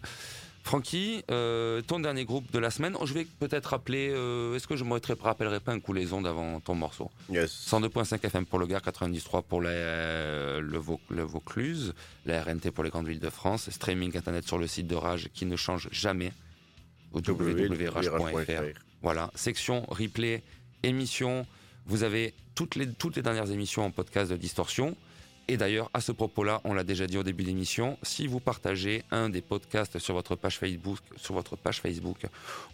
Francky, 0.63 1.24
euh, 1.32 1.82
ton 1.82 1.99
dernier 1.99 2.24
groupe 2.24 2.51
de 2.51 2.59
la 2.59 2.69
semaine, 2.69 2.95
oh, 2.99 3.07
je 3.07 3.13
vais 3.15 3.26
peut-être 3.39 3.65
rappeler, 3.72 4.11
euh, 4.13 4.55
est-ce 4.55 4.67
que 4.67 4.76
je 4.76 4.84
me 4.84 4.93
rappellerai 5.24 5.59
pas 5.59 5.72
un 5.72 5.80
coup 5.80 5.91
les 5.91 6.13
ondes 6.13 6.28
avant 6.28 6.59
ton 6.59 6.76
morceau? 6.76 7.09
Yes. 7.32 7.51
102.5 7.67 8.24
FM 8.24 8.45
pour 8.45 8.59
le 8.59 8.67
Gard, 8.67 8.84
93 8.84 9.41
pour 9.49 9.59
le, 9.61 10.78
Vau- 10.78 10.99
le 11.09 11.24
Vaucluse, 11.24 11.93
la 12.28 12.43
RNT 12.43 12.69
pour 12.72 12.84
les 12.84 12.91
grandes 12.91 13.07
villes 13.07 13.19
de 13.19 13.30
France, 13.32 13.72
streaming 13.72 14.15
internet 14.15 14.47
sur 14.47 14.59
le 14.59 14.67
site 14.67 14.86
de 14.86 14.93
Rage 14.95 15.30
qui 15.34 15.45
ne 15.47 15.55
change 15.55 15.89
jamais, 15.91 16.32
www.rage.fr. 17.11 18.80
Voilà, 19.01 19.32
section 19.34 19.84
replay, 19.89 20.43
émission. 20.84 21.45
Vous 21.86 22.03
avez 22.03 22.34
toutes 22.55 22.75
les, 22.75 22.91
toutes 22.91 23.15
les 23.15 23.21
dernières 23.21 23.51
émissions 23.51 23.86
en 23.86 23.91
podcast 23.91 24.32
de 24.32 24.38
Distorsion. 24.38 24.95
Et 25.47 25.57
d'ailleurs, 25.57 25.89
à 25.93 25.99
ce 25.99 26.11
propos-là, 26.13 26.61
on 26.63 26.73
l'a 26.73 26.84
déjà 26.84 27.07
dit 27.07 27.17
au 27.17 27.23
début 27.23 27.43
de 27.43 27.49
l'émission, 27.49 27.97
si 28.03 28.25
vous 28.27 28.39
partagez 28.39 29.03
un 29.11 29.27
des 29.27 29.41
podcasts 29.41 29.99
sur 29.99 30.13
votre 30.13 30.36
page 30.36 30.57
Facebook, 30.59 30.99
sur 31.17 31.34
votre 31.34 31.57
page 31.57 31.82
Facebook, 31.82 32.19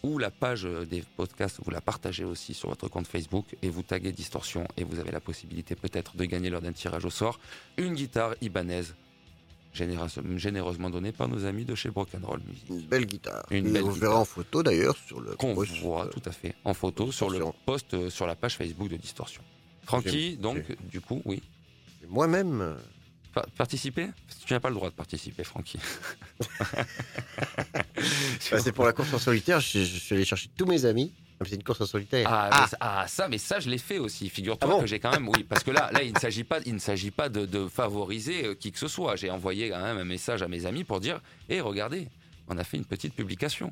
ou 0.03 0.19
la 0.19 0.29
page 0.29 0.67
des 0.89 1.03
podcasts, 1.15 1.59
vous 1.63 1.71
la 1.71 1.81
partagez 1.81 2.23
aussi 2.25 2.53
sur 2.53 2.69
votre 2.69 2.87
compte 2.87 3.07
Facebook 3.07 3.45
et 3.63 3.69
vous 3.69 3.81
taguez 3.81 4.11
Distorsion 4.11 4.67
et 4.75 4.83
vous 4.83 4.99
avez 4.99 5.11
la 5.11 5.21
possibilité 5.21 5.75
peut-être 5.75 6.17
de 6.17 6.25
gagner 6.25 6.49
lors 6.51 6.61
d'un 6.61 6.73
tirage 6.73 7.05
au 7.05 7.09
sort 7.09 7.39
une 7.77 7.95
guitare 7.95 8.35
généreuse- 8.41 8.93
généreusement 10.38 10.89
donnée 10.89 11.11
par 11.11 11.28
nos 11.28 11.45
amis 11.45 11.63
de 11.65 11.75
chez 11.75 11.89
Broken 11.89 12.23
Roll 12.25 12.41
Music. 12.47 12.63
Une 12.69 12.82
belle 12.82 13.05
guitare. 13.05 13.45
Une 13.51 13.67
Et 13.67 13.71
belle 13.71 13.84
on 13.84 13.88
guitare. 13.91 13.99
verra 14.09 14.19
en 14.21 14.25
photo 14.25 14.63
d'ailleurs 14.63 14.97
sur 15.07 15.21
le 15.21 15.36
qu'on 15.36 15.55
post, 15.55 15.71
voit 15.80 16.05
euh, 16.05 16.09
tout 16.09 16.21
à 16.25 16.32
fait 16.32 16.55
en 16.65 16.73
photo 16.73 17.11
sur 17.11 17.30
le 17.30 17.39
post 17.65 17.93
euh, 17.93 18.09
sur 18.09 18.25
la 18.28 18.36
page 18.36 18.55
Facebook 18.57 18.89
de 18.89 18.97
Distorsion. 18.97 19.41
Francky, 19.84 20.36
donc, 20.38 20.63
du 20.89 20.99
coup, 21.01 21.21
oui. 21.25 21.41
Moi-même, 22.09 22.61
euh, 22.61 22.75
Pa- 23.34 23.45
participer? 23.57 24.07
Tu 24.45 24.53
n'as 24.53 24.59
pas 24.59 24.69
le 24.69 24.75
droit 24.75 24.89
de 24.89 24.95
participer, 24.95 25.43
Francky. 25.43 25.78
bah, 28.51 28.59
c'est 28.59 28.71
pour 28.71 28.86
la 28.86 28.93
course 28.93 29.13
en 29.13 29.19
solitaire. 29.19 29.59
Je, 29.59 29.80
je 29.80 29.99
suis 29.99 30.15
allé 30.15 30.25
chercher 30.25 30.49
tous 30.57 30.65
mes 30.65 30.86
amis. 30.86 31.13
C'est 31.45 31.55
une 31.55 31.63
course 31.63 31.81
en 31.81 31.85
solitaire. 31.85 32.27
Ah, 32.29 32.49
Ah, 32.51 32.61
mais 32.61 32.67
ça- 32.67 32.77
ah, 32.79 33.07
ça, 33.07 33.27
mais 33.29 33.38
ça, 33.38 33.59
je 33.59 33.69
l'ai 33.69 33.77
fait 33.77 33.99
aussi. 33.99 34.29
Figure-toi 34.29 34.67
Ah 34.69 34.73
bon 34.73 34.81
que 34.81 34.88
j'ai 34.88 34.99
quand 34.99 35.11
même, 35.11 35.27
oui, 35.29 35.43
parce 35.43 35.63
que 35.63 35.69
là, 35.71 35.91
là, 35.91 36.01
il 36.01 36.13
ne 36.13 36.19
s'agit 36.19 36.43
pas, 36.43 36.59
il 36.65 36.73
ne 36.73 36.79
s'agit 36.79 37.11
pas 37.11 37.29
de, 37.29 37.45
de 37.45 37.67
favoriser 37.67 38.45
euh, 38.45 38.55
qui 38.55 38.71
que 38.71 38.79
ce 38.79 38.88
soit. 38.88 39.15
J'ai 39.15 39.29
envoyé 39.29 39.69
quand 39.69 39.81
même 39.81 39.97
un 39.97 40.03
message 40.05 40.41
à 40.41 40.47
mes 40.47 40.65
amis 40.65 40.83
pour 40.83 40.99
dire, 40.99 41.21
hé, 41.49 41.61
regardez, 41.61 42.07
on 42.47 42.57
a 42.57 42.63
fait 42.63 42.77
une 42.77 42.85
petite 42.85 43.13
publication. 43.13 43.71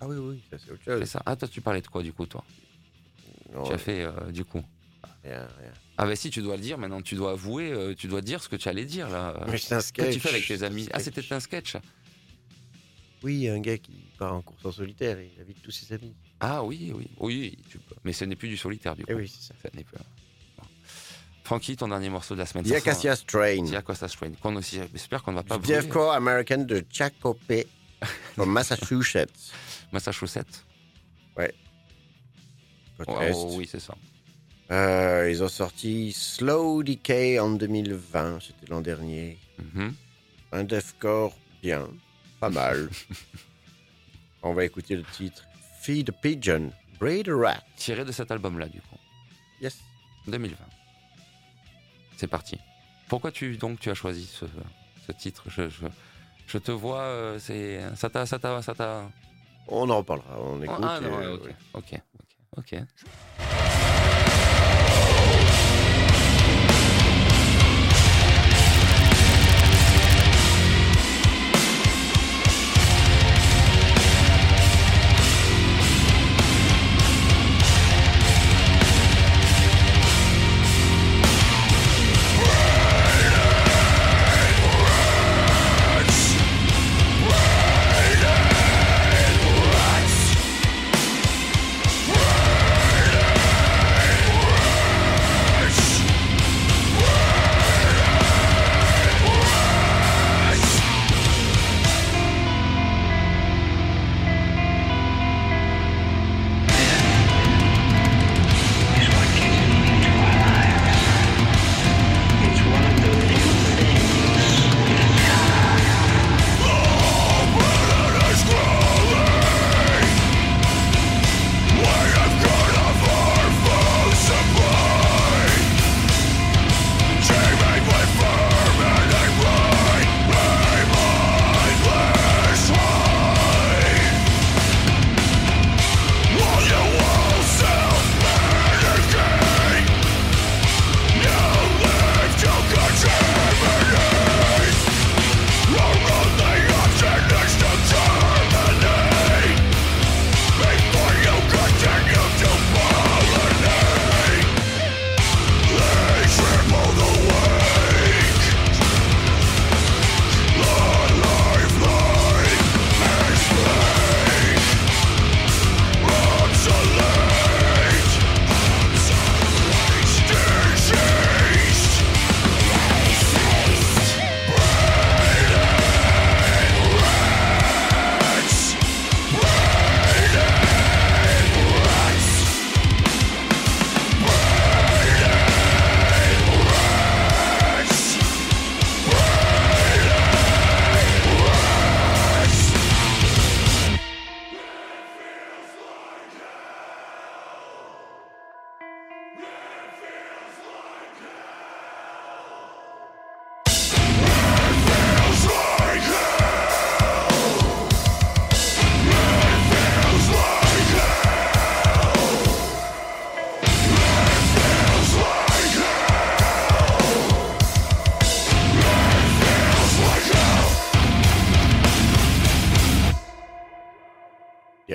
Ah 0.00 0.06
oui, 0.08 0.16
oui, 0.16 0.42
ça 0.50 0.56
c'est 0.58 0.70
autre 0.72 0.80
C'est 0.86 0.98
chose. 1.00 1.04
ça. 1.04 1.22
Ah, 1.26 1.36
toi, 1.36 1.48
tu 1.48 1.60
parlais 1.60 1.80
de 1.82 1.86
quoi, 1.86 2.02
du 2.02 2.12
coup, 2.14 2.24
toi? 2.26 2.42
Non, 3.54 3.64
Tu 3.64 3.72
as 3.74 3.78
fait, 3.78 4.02
euh, 4.04 4.30
du 4.32 4.44
coup. 4.46 4.62
rien, 5.22 5.46
rien. 5.60 5.72
Ah, 5.98 6.06
bah 6.06 6.16
si, 6.16 6.30
tu 6.30 6.40
dois 6.40 6.56
le 6.56 6.62
dire. 6.62 6.78
Maintenant, 6.78 7.02
tu 7.02 7.14
dois 7.14 7.32
avouer, 7.32 7.70
euh, 7.72 7.94
tu 7.94 8.08
dois 8.08 8.22
dire 8.22 8.42
ce 8.42 8.48
que 8.48 8.56
tu 8.56 8.68
allais 8.70 8.86
dire 8.86 9.10
là. 9.10 9.44
Mais 9.48 9.58
c'est 9.58 9.74
un 9.74 9.78
Qu'est-ce 9.78 9.92
que 9.92 10.02
sketch. 10.02 10.14
tu 10.14 10.20
fais 10.20 10.28
avec 10.30 10.46
tes 10.46 10.62
amis 10.62 10.88
Ah, 10.92 10.98
Sketch. 10.98 11.14
c'était 11.16 11.34
un 11.34 11.40
sketch. 11.40 11.76
Oui, 13.22 13.46
un 13.48 13.60
gars 13.60 13.78
qui 13.78 13.92
part 14.18 14.34
en 14.34 14.42
course 14.42 14.64
en 14.64 14.72
solitaire 14.72 15.18
et 15.18 15.30
il 15.36 15.40
invite 15.42 15.62
tous 15.62 15.70
ses 15.70 15.92
amis. 15.94 16.14
Ah 16.44 16.64
oui, 16.64 16.92
oui, 16.92 17.08
oui, 17.20 17.58
tu 17.70 17.78
peux. 17.78 17.94
Mais 18.02 18.12
ce 18.12 18.24
n'est 18.24 18.34
plus 18.34 18.48
du 18.48 18.56
solitaire, 18.56 18.96
du 18.96 19.04
coup. 19.04 19.12
Eh 19.12 19.14
oui, 19.14 19.28
c'est 19.28 19.46
ça. 19.46 19.54
Ça 19.62 19.68
n'est 19.74 19.84
plus. 19.84 19.96
Bon. 20.58 20.64
Francky, 21.44 21.76
ton 21.76 21.86
dernier 21.86 22.10
morceau 22.10 22.34
de 22.34 22.40
la 22.40 22.46
semaine. 22.46 22.64
ça 22.64 22.70
Diacacia 22.70 23.14
Strain. 23.14 23.62
Diacosta 23.62 24.08
Strain. 24.08 24.32
Qu'on 24.42 24.56
aussi, 24.56 24.80
j'espère 24.92 25.22
qu'on 25.22 25.30
ne 25.30 25.36
va 25.36 25.44
pas. 25.44 25.58
Deathcore 25.58 26.12
American 26.12 26.58
de 26.64 26.84
Chakopé, 26.90 27.68
from 28.34 28.50
Massachusetts. 28.52 29.52
Massachusetts. 29.92 30.64
côte 31.36 31.54
Oh, 33.06 33.18
oh, 33.32 33.54
oui, 33.56 33.68
c'est 33.70 33.80
ça. 33.80 33.94
Euh, 34.72 35.28
ils 35.30 35.44
ont 35.44 35.48
sorti 35.48 36.12
Slow 36.12 36.82
Decay 36.82 37.38
en 37.38 37.50
2020, 37.50 38.40
c'était 38.40 38.66
l'an 38.68 38.80
dernier. 38.80 39.38
Mhm. 39.58 39.94
Un 40.50 40.64
deathcore 40.64 41.36
bien, 41.62 41.88
pas 42.40 42.50
mal. 42.50 42.88
On 44.42 44.54
va 44.54 44.64
écouter 44.64 44.96
le 44.96 45.04
titre 45.04 45.44
Feed 45.82 46.10
a 46.10 46.12
Pigeon, 46.12 46.70
Braid 47.00 47.28
a 47.28 47.34
Rat. 47.36 47.62
Tiré 47.76 48.04
de 48.04 48.12
cet 48.12 48.30
album-là, 48.30 48.68
du 48.68 48.80
coup. 48.80 48.96
Yes. 49.60 49.80
2020. 50.28 50.56
C'est 52.16 52.28
parti. 52.28 52.56
Pourquoi 53.08 53.32
tu 53.32 53.56
donc 53.56 53.80
tu 53.80 53.90
as 53.90 53.94
choisi 53.94 54.24
ce, 54.26 54.46
ce 55.06 55.12
titre? 55.12 55.42
Je, 55.48 55.68
je, 55.68 55.86
je 56.46 56.58
te 56.58 56.70
vois, 56.70 57.00
euh, 57.00 57.38
c'est 57.40 57.80
ça 57.96 58.08
t'a 58.08 58.24
ça 58.26 58.38
t'a 58.38 58.62
ça 58.62 58.74
t'a. 58.74 59.10
On 59.66 59.90
en 59.90 59.98
reparlera, 59.98 60.40
on 60.40 60.62
écoute. 60.62 60.76
ah 60.82 61.00
non, 61.00 61.20
et, 61.20 61.26
ouais, 61.26 61.32
ok, 61.32 61.44
ouais. 61.44 61.56
ok, 61.74 62.00
ok, 62.58 62.74
ok. 62.78 63.61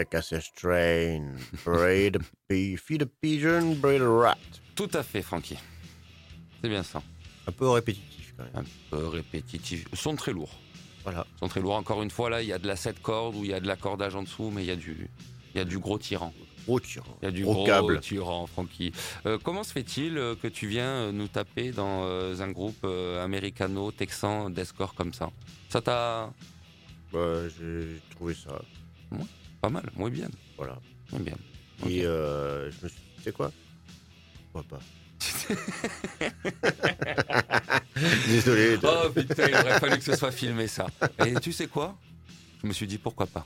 Cassage 0.05 0.51
Train, 0.53 1.33
Braid 1.65 2.17
a 2.17 2.19
Pea, 2.47 2.77
Feed 2.77 3.03
a 3.03 3.05
Pigeon, 3.05 3.75
Braid 3.75 4.01
a 4.01 4.09
Rat. 4.09 4.37
Tout 4.75 4.89
à 4.93 5.03
fait, 5.03 5.21
Francky. 5.21 5.57
C'est 6.61 6.69
bien 6.69 6.83
ça. 6.83 7.01
Un 7.47 7.51
peu 7.51 7.69
répétitif 7.69 8.33
quand 8.37 8.43
même. 8.43 8.65
Un 8.91 8.97
peu 8.97 9.07
répétitif. 9.07 9.85
Ils 9.91 9.97
sont 9.97 10.15
très 10.15 10.33
lourds. 10.33 10.59
Voilà. 11.03 11.25
Ils 11.35 11.39
sont 11.39 11.47
très 11.47 11.61
lourds. 11.61 11.75
Encore 11.75 12.01
une 12.03 12.11
fois, 12.11 12.29
là, 12.29 12.41
il 12.41 12.47
y 12.47 12.53
a 12.53 12.59
de 12.59 12.67
la 12.67 12.75
7 12.75 13.01
cordes 13.01 13.35
ou 13.35 13.43
il 13.43 13.51
y 13.51 13.53
a 13.53 13.59
de 13.59 13.67
l'accordage 13.67 14.15
en 14.15 14.23
dessous, 14.23 14.51
mais 14.53 14.63
il 14.63 14.67
y 14.67 14.71
a 14.71 14.75
du, 14.75 15.09
il 15.53 15.57
y 15.57 15.61
a 15.61 15.65
du 15.65 15.79
gros 15.79 15.97
tyran. 15.97 16.33
Gros 16.65 16.81
tirant. 16.81 17.17
Il 17.21 17.25
y 17.25 17.27
a 17.29 17.31
du 17.31 17.43
Gros 17.43 17.53
gros, 17.53 17.65
câble. 17.65 17.99
tyran, 18.01 18.45
Francky. 18.45 18.91
Euh, 19.25 19.37
comment 19.41 19.63
se 19.63 19.71
fait-il 19.71 20.17
euh, 20.17 20.35
que 20.35 20.49
tu 20.49 20.67
viens 20.67 20.83
euh, 20.89 21.11
nous 21.13 21.29
taper 21.29 21.71
dans 21.71 22.03
euh, 22.03 22.41
un 22.41 22.51
groupe 22.51 22.81
euh, 22.83 23.23
américano-texan 23.23 24.49
deathcore 24.49 24.93
comme 24.93 25.13
ça? 25.13 25.29
Ça 25.69 25.79
t'a 25.81 26.33
Ouais, 27.13 27.47
j'ai 27.57 28.01
trouvé 28.11 28.33
ça. 28.33 28.61
Pas 29.61 29.69
mal, 29.69 29.89
muy 29.95 30.11
bien, 30.11 30.27
Voilà. 30.57 30.77
muy 31.11 31.21
bien. 31.23 31.37
Et 31.87 32.05
euh, 32.05 32.69
je 32.71 32.75
me 32.83 32.89
suis 32.89 32.97
dit, 32.99 33.11
tu 33.17 33.23
sais 33.23 33.31
quoi? 33.31 33.51
Pourquoi 34.51 34.77
pas 34.77 34.83
Désolé. 38.27 38.77
de- 38.77 38.87
Oh 38.87 39.09
putain, 39.09 39.47
il 39.47 39.55
aurait 39.55 39.79
fallu 39.79 39.97
que 39.97 40.03
ce 40.03 40.15
soit 40.15 40.31
filmé 40.31 40.67
ça. 40.67 40.87
Et 41.25 41.33
tu 41.35 41.51
sais 41.51 41.67
quoi? 41.67 41.97
Je 42.61 42.67
me 42.67 42.73
suis 42.73 42.87
dit 42.87 42.97
pourquoi 42.97 43.25
pas. 43.27 43.45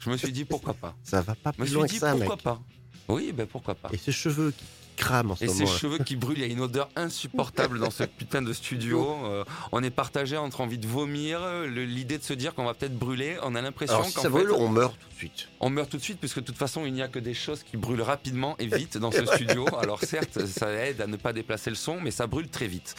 Je 0.00 0.10
me 0.10 0.16
suis 0.16 0.32
dit 0.32 0.44
pourquoi 0.44 0.74
pas. 0.74 0.96
Ça 1.02 1.20
va 1.22 1.34
pas 1.34 1.52
Je 1.56 1.60
me 1.60 1.64
plus 1.64 1.66
suis 1.68 1.74
loin 1.74 1.86
dit 1.86 1.94
que 1.94 2.00
ça, 2.00 2.14
mec. 2.14 2.26
pourquoi 2.28 2.36
pas. 2.36 2.62
Oui, 3.08 3.32
ben 3.32 3.46
pourquoi 3.46 3.74
pas. 3.74 3.88
Et 3.92 3.96
ces 3.98 4.12
cheveux 4.12 4.52
qui 4.52 4.64
crament 4.96 5.32
en 5.32 5.36
ce 5.36 5.44
Et 5.44 5.48
ces 5.48 5.64
moment. 5.64 5.76
cheveux 5.76 5.98
qui 5.98 6.16
brûlent, 6.16 6.38
il 6.38 6.46
y 6.46 6.48
a 6.48 6.52
une 6.52 6.60
odeur 6.60 6.88
insupportable 6.96 7.78
dans 7.78 7.90
ce 7.90 8.04
putain 8.04 8.42
de 8.42 8.52
studio. 8.52 9.06
Euh, 9.24 9.44
on 9.72 9.82
est 9.82 9.90
partagé 9.90 10.36
entre 10.36 10.60
envie 10.60 10.78
de 10.78 10.86
vomir, 10.86 11.40
l'idée 11.66 12.18
de 12.18 12.22
se 12.24 12.32
dire 12.32 12.54
qu'on 12.54 12.64
va 12.64 12.74
peut-être 12.74 12.96
brûler. 12.98 13.36
On 13.42 13.54
a 13.54 13.60
l'impression 13.62 14.02
si 14.04 14.14
qu'en 14.14 14.22
ça 14.22 14.28
fait, 14.28 14.34
brûle, 14.34 14.52
on 14.52 14.68
meurt 14.68 14.94
tout 14.98 15.08
de 15.08 15.14
suite. 15.14 15.48
on 15.60 15.70
meurt 15.70 15.90
tout 15.90 15.96
de 15.96 16.02
suite, 16.02 16.18
puisque 16.18 16.40
de 16.40 16.44
toute 16.44 16.58
façon, 16.58 16.84
il 16.86 16.92
n'y 16.92 17.02
a 17.02 17.08
que 17.08 17.18
des 17.18 17.34
choses 17.34 17.62
qui 17.62 17.76
brûlent 17.76 18.02
rapidement 18.02 18.56
et 18.58 18.66
vite 18.66 18.98
dans 18.98 19.10
ce 19.12 19.24
studio. 19.26 19.66
Alors 19.78 20.00
certes, 20.02 20.44
ça 20.46 20.70
aide 20.72 21.00
à 21.00 21.06
ne 21.06 21.16
pas 21.16 21.32
déplacer 21.32 21.70
le 21.70 21.76
son, 21.76 22.00
mais 22.00 22.10
ça 22.10 22.26
brûle 22.26 22.48
très 22.48 22.66
vite. 22.66 22.94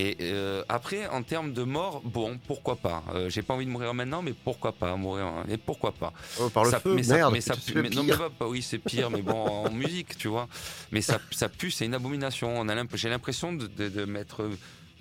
Et 0.00 0.16
euh, 0.20 0.62
après, 0.68 1.08
en 1.08 1.24
termes 1.24 1.52
de 1.52 1.64
mort, 1.64 2.00
bon, 2.04 2.38
pourquoi 2.46 2.76
pas. 2.76 3.02
Euh, 3.14 3.28
J'ai 3.28 3.42
pas 3.42 3.54
envie 3.54 3.66
de 3.66 3.70
mourir 3.70 3.92
maintenant, 3.94 4.22
mais 4.22 4.32
pourquoi 4.32 4.70
pas 4.70 4.94
mourir 4.94 5.26
Mais 5.48 5.56
pourquoi 5.56 5.90
pas 5.90 6.12
Oh, 6.40 6.48
par 6.50 6.62
le 6.64 6.70
ça, 6.70 6.78
feu, 6.78 6.94
mais 6.94 7.02
ça- 7.02 7.14
merde. 7.16 7.32
mais 7.32 7.40
ça 7.40 7.54
pue- 7.56 7.82
mais- 7.82 7.90
non, 7.90 8.04
mais 8.04 8.16
pas- 8.16 8.30
pas- 8.30 8.46
oui, 8.46 8.62
c'est 8.62 8.78
pire, 8.78 9.10
mais 9.10 9.22
bon, 9.22 9.34
en 9.66 9.70
musique, 9.72 10.16
tu 10.16 10.28
vois. 10.28 10.46
Mais 10.92 11.00
ça, 11.02 11.18
ça 11.32 11.48
pue, 11.48 11.72
c'est 11.72 11.84
une 11.84 11.94
abomination. 11.94 12.48
On 12.60 12.68
a 12.68 12.76
J'ai 12.94 13.08
l'impression 13.08 13.52
de, 13.52 13.66
de, 13.66 13.88
de 13.88 14.04
m'être 14.04 14.48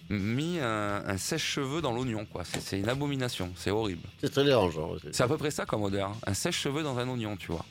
mis 0.09 0.57
un, 0.59 1.03
un 1.05 1.17
sèche-cheveux 1.17 1.81
dans 1.81 1.91
l'oignon, 1.91 2.25
quoi. 2.25 2.43
C'est- 2.45 2.79
une 2.79 2.89
abomination, 2.89 3.51
c'est 3.55 3.69
horrible. 3.71 4.01
C'est 4.19 4.31
très 4.31 4.43
dérangeant. 4.45 4.93
c'est- 5.01 5.13
C'est 5.15 5.23
à 5.23 5.27
peu 5.27 5.37
près 5.37 5.51
ça 5.51 5.65
comme 5.67 5.83
odeur. 5.83 6.11
Un 6.25 6.33
sèche-cheveux 6.33 6.81
dans 6.81 6.97
un 6.97 7.07
oignon, 7.07 7.37
tu 7.37 7.51
vois. 7.51 7.65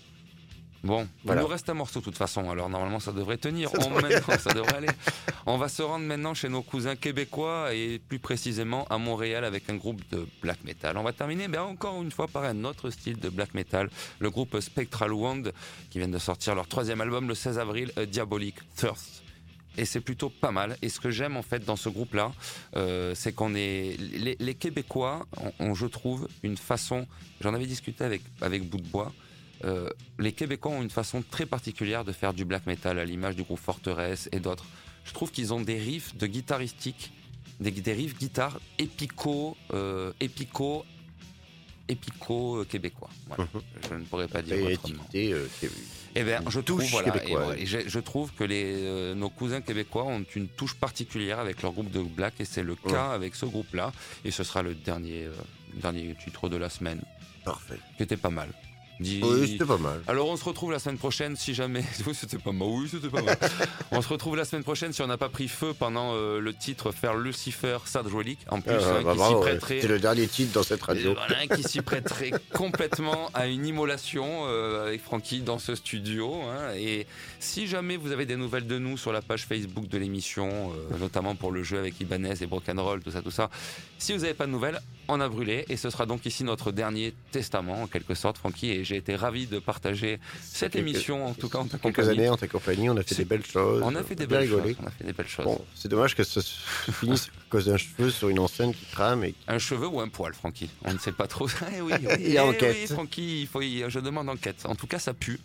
Bon, 0.87 1.09
Voilà. 1.24 1.41
il 1.41 1.45
nous 1.45 1.51
reste 1.51 1.68
un 1.68 1.74
morceau 1.74 1.99
de 2.01 2.05
toute 2.05 2.16
façon, 2.16 2.49
alors 2.51 2.68
normalement 2.68 3.01
ça 3.01 3.12
devrait 3.12 3.37
tenir. 3.39 3.68
Ça 3.70 3.78
On, 3.80 3.89
devrait 3.95 4.14
maintenant, 4.14 4.39
ça 4.39 4.53
devrait 4.55 4.76
aller. 4.76 4.89
On 5.47 5.59
va 5.59 5.68
se 5.68 5.82
rendre 5.82 6.05
maintenant 6.05 6.32
chez 6.34 6.49
nos 6.49 6.62
cousins 6.62 6.97
québécois 6.97 7.74
et 7.74 7.99
plus 7.99 8.18
précisément 8.18 8.84
à 8.89 8.99
Montréal 8.99 9.45
avec 9.45 9.68
un 9.68 9.74
groupe 9.76 10.01
de 10.12 10.26
black 10.41 10.62
metal. 10.64 10.97
On 10.97 11.03
va 11.03 11.12
terminer 11.12 11.49
ben, 11.49 11.62
encore 11.62 12.01
une 12.03 12.11
fois 12.12 12.28
par 12.28 12.45
un 12.45 12.64
autre 12.64 12.91
style 12.91 13.18
de 13.18 13.28
black 13.28 13.55
metal, 13.55 13.91
le 14.20 14.30
groupe 14.30 14.59
Spectral 14.61 15.12
Wound 15.12 15.53
qui 15.91 15.99
vient 15.99 16.09
de 16.09 16.18
sortir 16.18 16.55
leur 16.55 16.68
troisième 16.68 17.01
album 17.01 17.26
le 17.28 17.34
16 17.34 17.59
avril, 17.59 17.93
Diabolic 18.09 18.57
Thirst. 18.76 19.22
Et 19.78 19.84
c'est 19.84 20.01
plutôt 20.01 20.30
pas 20.30 20.53
mal. 20.53 20.76
Et 20.80 20.89
ce 20.89 21.01
que 21.01 21.11
j'aime 21.11 21.37
en 21.37 21.43
fait 21.43 21.64
dans 21.64 21.76
ce 21.76 21.89
groupe-là, 21.91 22.32
euh, 22.76 23.14
c'est 23.14 23.32
qu'on 23.34 23.55
est 23.55 23.97
les, 23.99 24.37
les 24.39 24.55
Québécois 24.55 25.26
ont, 25.37 25.53
ont, 25.59 25.74
je 25.74 25.87
trouve, 25.87 26.28
une 26.43 26.57
façon. 26.57 27.07
J'en 27.43 27.53
avais 27.53 27.66
discuté 27.66 28.03
avec 28.05 28.22
avec 28.41 28.62
Bout 28.68 28.78
de 28.78 28.87
Bois. 28.89 29.12
Euh, 29.64 29.88
les 30.18 30.32
Québécois 30.32 30.72
ont 30.72 30.82
une 30.82 30.90
façon 30.90 31.22
très 31.28 31.46
particulière 31.46 32.04
de 32.04 32.12
faire 32.12 32.34
du 32.34 32.44
black 32.44 32.66
metal, 32.66 32.98
à 32.98 33.04
l'image 33.04 33.36
du 33.36 33.42
groupe 33.42 33.59
Forteresse 33.59 34.28
et 34.32 34.40
d'autres. 34.40 34.66
Je 35.04 35.12
trouve 35.12 35.30
qu'ils 35.30 35.52
ont 35.54 35.61
des 35.61 35.78
riffs 35.78 36.14
de 36.16 36.26
guitaristiques, 36.26 37.12
des, 37.61 37.70
des 37.70 37.92
riffs 37.92 38.18
guitare 38.18 38.59
épico, 38.78 39.57
euh, 39.72 40.12
épico, 40.20 40.84
épico 41.88 42.57
euh, 42.59 42.64
québécois. 42.64 43.09
Voilà. 43.28 43.44
Mhm. 43.54 43.61
Je 43.88 43.94
ne 43.94 44.04
pourrais 44.04 44.28
pas 44.28 44.42
dire 44.42 44.57
Et 44.57 44.74
autrement. 44.74 44.94
étiqueté, 45.11 45.34
qui- 45.61 45.66
Eh 46.16 46.24
bien, 46.24 46.40
je 46.48 46.61
trouve, 46.61 46.80
touche 46.82 46.90
voilà, 46.90 47.57
et 47.59 47.66
je, 47.66 47.78
je 47.88 47.98
trouve 48.00 48.32
que 48.32 48.42
les, 48.44 48.64
euh, 48.82 49.14
nos 49.14 49.30
cousins 49.30 49.61
québécois 49.61 50.04
ont 50.04 50.24
une 50.34 50.48
touche 50.48 50.74
particulière 50.74 51.38
avec 51.38 51.62
leur 51.62 51.72
groupe 51.72 51.90
de 51.90 52.00
black, 52.02 52.34
et 52.40 52.44
c'est 52.44 52.62
le 52.62 52.74
cas 52.74 53.11
avec 53.12 53.34
ce 53.36 53.46
groupe-là. 53.46 53.92
Et 54.24 54.30
ce 54.30 54.42
sera 54.44 54.62
le 54.62 54.74
dernier, 54.74 55.24
euh, 55.24 55.32
dernier 55.74 56.14
titre 56.22 56.48
de 56.48 56.57
la 56.57 56.68
semaine, 56.70 57.02
Parfait. 57.44 57.78
qui 57.96 58.02
était 58.02 58.16
pas 58.16 58.30
mal. 58.30 58.48
Oui, 59.01 59.49
c'était 59.53 59.64
pas 59.64 59.76
mal. 59.78 60.01
alors 60.09 60.28
on 60.28 60.36
se 60.36 60.44
retrouve 60.44 60.72
la 60.72 60.78
semaine 60.78 60.99
prochaine 60.99 61.36
si 61.36 61.55
jamais. 61.55 61.84
Oui, 62.07 62.14
c'était 62.14 62.38
pas 62.38 62.53
mal. 62.53 62.68
Oui, 62.68 62.88
c'était 62.90 63.09
pas 63.09 63.22
mal. 63.22 63.36
on 63.90 64.01
se 64.03 64.09
retrouve 64.09 64.36
la 64.36 64.44
semaine 64.44 64.62
prochaine 64.64 64.92
si 64.92 65.03
on 65.03 65.07
n'a 65.07 65.16
pas 65.18 65.28
pris 65.28 65.49
feu 65.49 65.74
pendant 65.78 66.12
euh, 66.14 66.40
le 66.40 66.55
titre 66.55 66.92
faire 66.92 67.14
Lucifer 67.16 67.78
Sad 67.84 68.07
Relic. 68.07 68.38
En 68.49 68.61
plus, 68.61 68.72
Ah, 68.74 68.97
hein, 68.99 69.03
bah, 69.05 69.14
qui 69.14 69.20
s'y 69.22 69.34
prêterait. 69.40 69.74
C'était 69.76 69.88
le 69.88 69.99
dernier 69.99 70.26
titre 70.26 70.53
dans 70.53 70.62
cette 70.62 70.82
radio. 70.82 71.14
Voilà, 71.14 71.47
qui 71.47 71.62
s'y 71.62 71.80
prêterait 71.82 72.32
complètement 72.53 73.30
à 73.34 73.47
une 73.47 73.66
immolation 73.66 74.44
euh, 74.47 74.86
avec 74.88 75.03
Francky 75.03 75.40
dans 75.40 75.59
ce 75.59 75.74
studio. 75.74 76.34
hein. 76.42 76.72
Et 76.76 77.07
si 77.40 77.66
jamais 77.66 77.97
vous 77.97 78.12
avez 78.12 78.26
des 78.26 78.36
nouvelles 78.36 78.66
de 78.66 78.78
nous 78.78 78.97
sur 78.97 79.12
la 79.12 79.22
page 79.22 79.44
Facebook 79.47 79.88
de 79.88 79.99
l'émission, 79.99 80.72
euh, 80.72 80.99
notamment 80.99 81.34
pour 81.34 81.53
le 81.53 81.62
jeu 81.62 81.78
avec 81.78 82.01
Ibanez 82.01 82.34
et 82.40 82.47
Brock'n'Roll, 82.47 83.03
tout 83.03 83.11
ça, 83.11 83.22
tout 83.22 83.30
ça, 83.30 83.51
si 83.99 84.12
vous 84.12 84.20
n'avez 84.20 84.34
pas 84.34 84.47
de 84.47 84.53
nouvelles, 84.53 84.80
on 85.09 85.20
a 85.20 85.28
brûlé. 85.28 85.64
Et 85.68 85.76
ce 85.76 85.90
sera 85.90 86.07
donc 86.07 86.26
ici 86.26 86.44
notre 86.44 86.72
dernier 86.72 87.14
testament, 87.32 87.82
en 87.82 87.86
quelque 87.86 88.14
sorte, 88.14 88.38
Francky. 88.38 88.70
Et 88.70 88.84
j'ai 88.87 88.97
été 88.97 89.16
ravi 89.16 89.47
de 89.47 89.59
partager 89.59 90.18
cette 90.43 90.72
Quelques- 90.72 90.89
émission, 90.89 91.26
en 91.26 91.34
tout 91.34 91.49
cas 91.49 91.59
en 91.59 91.66
ta 91.66 91.76
Quelques 91.78 92.09
années 92.09 92.28
en 92.28 92.37
ta 92.37 92.47
compagnie, 92.49 92.89
on 92.89 92.97
a 92.97 93.03
fait 93.03 93.14
des 93.16 93.24
belles 93.24 93.45
choses. 93.45 93.82
On 93.84 93.95
a 93.95 94.03
fait 94.03 94.14
des 94.14 94.26
belles 94.26 94.43
rigolé. 94.49 94.74
choses. 94.74 94.82
On 94.82 94.87
a 94.87 94.91
fait 94.91 95.05
des 95.05 95.12
belles 95.12 95.28
choses. 95.28 95.45
Bon, 95.45 95.61
c'est 95.74 95.89
dommage 95.89 96.14
que 96.14 96.24
ça 96.24 96.41
se 96.41 96.91
finisse 96.93 97.26
à 97.26 97.51
cause 97.51 97.66
d'un 97.66 97.76
cheveu 97.76 98.11
sur 98.11 98.28
une 98.28 98.39
enseigne 98.39 98.72
qui 98.72 98.87
crame 98.87 99.24
et 99.24 99.34
Un 99.49 99.59
cheveu 99.59 99.87
ou 99.89 100.01
un 100.01 100.09
poil, 100.09 100.32
Francky 100.34 100.70
On 100.84 100.93
ne 100.93 100.99
sait 100.99 101.12
pas 101.12 101.26
trop. 101.26 101.47
Eh 101.76 101.80
oui, 101.82 101.93
oui, 102.01 102.07
Il 102.20 102.30
y 102.32 102.39
a 102.39 102.45
eh 102.45 102.49
enquête. 102.49 102.76
oui, 102.80 102.87
Francky, 102.95 103.41
il 103.43 103.47
faut, 103.47 103.61
je 103.61 103.99
demande 104.01 104.28
enquête. 104.28 104.64
En 104.64 104.74
tout 104.74 104.87
cas, 104.87 104.99
ça 104.99 105.12
pue. 105.12 105.39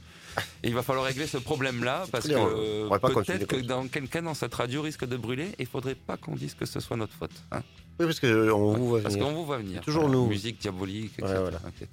Et 0.64 0.70
il 0.70 0.74
va 0.74 0.82
falloir 0.82 1.06
régler 1.06 1.28
ce 1.28 1.38
problème-là 1.38 2.06
parce 2.10 2.26
que 2.26 2.32
euh, 2.34 2.88
peut-être 3.00 3.48
que 3.48 3.58
dans 3.58 3.88
quelqu'un 3.90 4.22
dans 4.22 4.34
cette 4.34 4.54
radio 4.56 4.82
risque 4.82 5.04
de 5.06 5.18
brûler 5.18 5.48
et 5.58 5.64
il 5.64 5.66
faudrait 5.66 5.94
pas 5.96 6.16
qu'on 6.16 6.36
dise 6.36 6.54
que 6.54 6.66
ce 6.66 6.80
soit 6.80 6.96
notre 6.96 7.12
faute. 7.14 7.32
hein. 7.52 7.62
Oui, 8.00 8.06
parce 8.06 8.22
qu'on 8.22 8.74
vous 8.74 8.88
voit 8.88 9.02
Parce 9.02 9.16
venir. 9.16 9.28
qu'on 9.28 9.34
vous 9.34 9.46
voit 9.46 9.58
venir. 9.58 9.82
Toujours 9.82 10.08
nous. 10.08 10.28
Musique 10.28 10.60
diabolique, 10.62 11.12
etc. 11.20 11.34
Ouais, 11.34 11.40
voilà. 11.42 11.60
etc. 11.68 11.88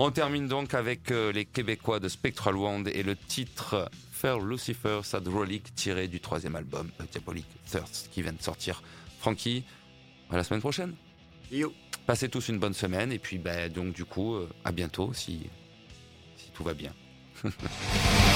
On 0.00 0.12
termine 0.12 0.46
donc 0.46 0.74
avec 0.74 1.10
euh, 1.10 1.32
les 1.32 1.44
Québécois 1.44 1.98
de 1.98 2.08
Spectral 2.08 2.54
Wound 2.54 2.86
et 2.86 3.02
le 3.02 3.16
titre 3.16 3.90
Fair 4.12 4.38
Lucifer 4.38 5.00
Sad 5.02 5.26
Relic 5.26 5.74
tiré 5.74 6.06
du 6.06 6.20
troisième 6.20 6.54
album 6.54 6.88
Diabolic 7.10 7.46
Thirst 7.68 8.08
qui 8.12 8.22
vient 8.22 8.32
de 8.32 8.40
sortir. 8.40 8.80
Francky, 9.18 9.64
à 10.30 10.36
la 10.36 10.44
semaine 10.44 10.60
prochaine. 10.60 10.94
Yo. 11.50 11.72
Passez 12.06 12.28
tous 12.28 12.48
une 12.48 12.60
bonne 12.60 12.74
semaine 12.74 13.10
et 13.10 13.18
puis 13.18 13.38
ben, 13.38 13.72
donc 13.72 13.92
du 13.92 14.04
coup 14.04 14.36
euh, 14.36 14.48
à 14.64 14.70
bientôt 14.70 15.12
si, 15.12 15.50
si 16.36 16.50
tout 16.52 16.62
va 16.62 16.74
bien. 16.74 16.94